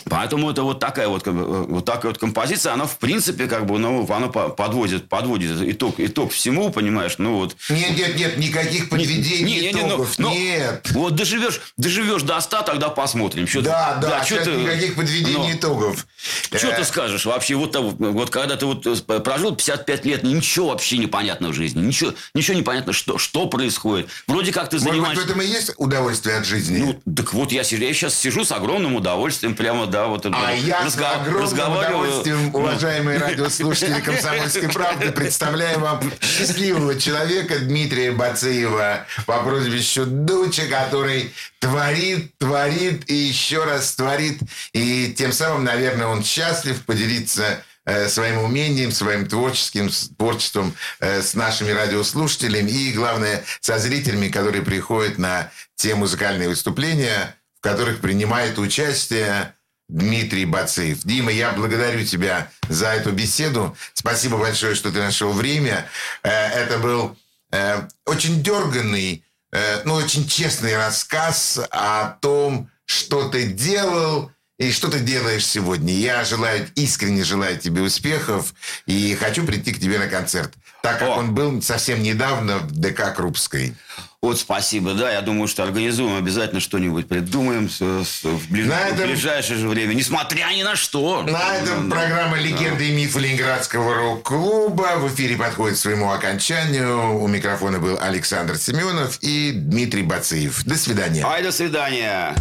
Поэтому 0.10 0.52
это 0.52 0.64
вот 0.64 0.80
такая 0.80 1.08
вот, 1.08 1.26
э, 1.26 1.32
вот 1.32 1.86
такая 1.86 2.12
вот 2.12 2.18
композиция, 2.18 2.74
она 2.74 2.86
в 2.88 2.98
принципе 2.98 3.48
как 3.48 3.66
бы, 3.66 3.80
ну, 3.80 4.06
она 4.12 4.28
по- 4.28 4.50
подводит, 4.50 5.08
подводит 5.08 5.52
итог, 5.62 5.96
итог 5.98 6.34
всему, 6.34 6.72
понимаешь, 6.72 7.16
ну 7.20 7.36
вот. 7.38 7.56
Нет, 7.70 7.96
нет, 7.98 8.18
нет, 8.18 8.38
никаких 8.38 8.90
подведений 8.90 9.44
Не, 9.46 9.60
не, 9.62 9.72
не, 9.74 9.82
ну, 9.82 9.88
итогов. 9.88 10.16
ну, 10.18 10.30
нет. 10.34 10.90
Вот 10.92 11.16
доживешь, 11.16 11.62
доживешь 11.78 12.24
до 12.24 12.42
100, 12.42 12.64
тогда 12.64 12.90
посмотрим. 12.90 13.48
Чё 13.48 13.60
ты- 13.60 13.66
Да, 13.70 13.98
да, 14.02 14.24
сейчас 14.26 14.44
ты- 14.44 14.52
никаких 14.52 14.96
подведений 14.96 15.38
ну, 15.38 15.52
итогов. 15.52 16.06
Что 16.54 16.68
Э, 16.70 16.76
ты 16.78 16.84
скажешь 16.84 17.26
вообще? 17.26 17.56
Вот, 17.56 17.72
того- 17.72 17.94
вот 17.98 18.30
когда 18.30 18.58
ты 18.58 18.66
вот 18.66 18.86
э, 18.86 18.96
прожил 19.20 19.56
55 19.56 20.06
лет, 20.06 20.24
ничего 20.24 20.70
вообще 20.70 20.98
непонятно 20.98 21.50
в 21.50 21.54
жизни. 21.54 21.82
Ничего, 21.82 22.14
ничего 22.34 22.58
непонятно, 22.58 22.92
что, 22.94 23.18
что 23.18 23.46
происходит. 23.48 24.10
Вроде 24.28 24.52
как 24.52 24.70
ты 24.70 24.78
Может 24.78 24.88
быть, 24.90 24.94
занимаешься... 24.96 25.22
в 25.26 25.30
этом 25.30 25.42
и 25.42 25.46
есть 25.46 25.72
удовольствие 25.78 26.38
от 26.38 26.46
жизни? 26.46 26.78
Ну, 27.06 27.14
так 27.14 27.34
вот 27.34 27.52
я, 27.54 27.62
я 27.62 27.94
сейчас 27.94 28.16
сижу 28.20 28.44
с 28.44 28.52
огромным 28.52 28.96
удовольствием, 28.96 29.56
прямо, 29.56 29.83
да, 29.86 30.08
вот... 30.08 30.26
А 30.26 30.52
я 30.52 30.90
с 30.90 30.98
огромным 30.98 31.44
разговариваю. 31.44 32.00
удовольствием, 32.00 32.56
уважаемые 32.56 33.20
радиослушатели 33.20 34.00
«Комсомольской 34.02 34.70
правды», 34.70 35.12
представляю 35.12 35.80
вам 35.80 36.12
счастливого 36.22 37.00
человека 37.00 37.60
Дмитрия 37.60 38.12
Бацеева 38.12 39.06
по 39.26 39.44
прозвищу 39.44 40.06
Дуча, 40.06 40.68
который 40.68 41.34
творит, 41.60 42.38
творит 42.38 43.10
и 43.10 43.16
еще 43.16 43.64
раз 43.64 43.94
творит. 43.96 44.40
И 44.74 45.14
тем 45.18 45.32
самым, 45.32 45.64
наверное, 45.64 46.08
он 46.08 46.24
счастлив 46.24 46.84
поделиться 46.86 47.64
э, 47.86 48.08
своим 48.10 48.40
умением, 48.40 48.92
своим 48.92 49.28
творческим 49.28 49.90
творчеством 50.18 50.76
э, 51.00 51.22
с 51.22 51.34
нашими 51.34 51.72
радиослушателями 51.72 52.72
и, 52.72 52.94
главное, 52.94 53.44
со 53.62 53.80
зрителями, 53.80 54.28
которые 54.28 54.64
приходят 54.64 55.18
на 55.18 55.52
те 55.76 55.96
музыкальные 55.96 56.50
выступления, 56.50 57.36
в 57.58 57.62
которых 57.62 58.00
принимает 58.00 58.60
участие 58.60 59.53
Дмитрий 59.90 60.46
Бацеев. 60.46 61.04
Дима, 61.04 61.32
я 61.32 61.52
благодарю 61.52 62.06
тебя 62.06 62.50
за 62.70 62.90
эту 62.90 63.12
беседу. 63.12 63.76
Спасибо 63.94 64.38
большое, 64.38 64.76
что 64.76 64.92
ты 64.92 65.00
нашел 65.00 65.32
время. 65.34 65.88
Э, 66.24 66.30
Это 66.30 66.80
был 66.80 67.18
э, 67.52 67.88
очень 68.06 68.42
дерганный, 68.42 69.24
э, 69.52 69.82
ну, 69.86 69.96
очень 69.96 70.28
честный 70.28 70.78
рассказ 70.78 71.60
о 71.70 72.18
том, 72.22 72.70
что 72.86 73.30
ты 73.30 73.48
делал 73.48 74.32
и 74.58 74.72
что 74.72 74.90
ты 74.90 75.00
делаешь 75.00 75.46
сегодня. 75.46 75.94
Я 75.94 76.24
желаю, 76.24 76.68
искренне 76.76 77.24
желаю 77.24 77.60
тебе 77.60 77.82
успехов 77.82 78.54
и 78.86 79.16
хочу 79.16 79.46
прийти 79.46 79.74
к 79.74 79.80
тебе 79.80 80.00
на 80.00 80.08
концерт, 80.08 80.54
так 80.82 81.00
как 81.00 81.10
он 81.10 81.34
был 81.34 81.62
совсем 81.62 82.02
недавно 82.02 82.60
в 82.60 82.72
ДК 82.72 83.14
Крупской. 83.14 83.76
Вот 84.24 84.40
спасибо, 84.40 84.94
да, 84.94 85.12
я 85.12 85.20
думаю, 85.20 85.50
что 85.50 85.64
организуем, 85.64 86.16
обязательно 86.16 86.62
что-нибудь 86.62 87.10
придумаем 87.10 87.70
с- 87.70 87.82
с- 88.08 88.24
в, 88.24 88.50
ближ- 88.50 88.68
На 88.68 88.78
в 88.88 88.94
этом- 88.94 89.10
ближайшее 89.10 89.58
же 89.60 89.68
время, 89.68 89.94
несмотря 89.96 90.48
ни 90.56 90.64
на 90.64 90.78
что. 90.78 91.24
На 91.24 91.56
этом 91.58 91.90
Да, 91.90 91.96
программа 91.98 92.38
да. 92.38 92.42
«Легенды 92.42 92.88
и 92.88 92.94
мифы 92.94 93.20
Ленинградского 93.20 93.94
рок-клуба» 93.96 94.94
в 95.00 95.14
эфире 95.14 95.36
подходит 95.36 95.76
к 95.76 95.82
своему 95.82 96.10
окончанию. 96.10 97.20
У 97.22 97.28
микрофона 97.28 97.80
был 97.80 98.00
Александр 98.00 98.56
Семенов 98.56 99.18
и 99.20 99.52
Дмитрий 99.54 100.04
Бацеев. 100.04 100.64
До 100.64 100.76
свидания. 100.76 101.26
Ай, 101.26 101.44
до 101.44 101.52
свидания. 101.52 102.34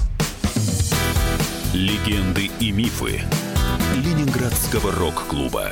Легенды 1.74 2.48
и 2.60 2.70
мифы 2.70 3.22
Ленинградского 3.96 4.92
рок-клуба. 4.92 5.68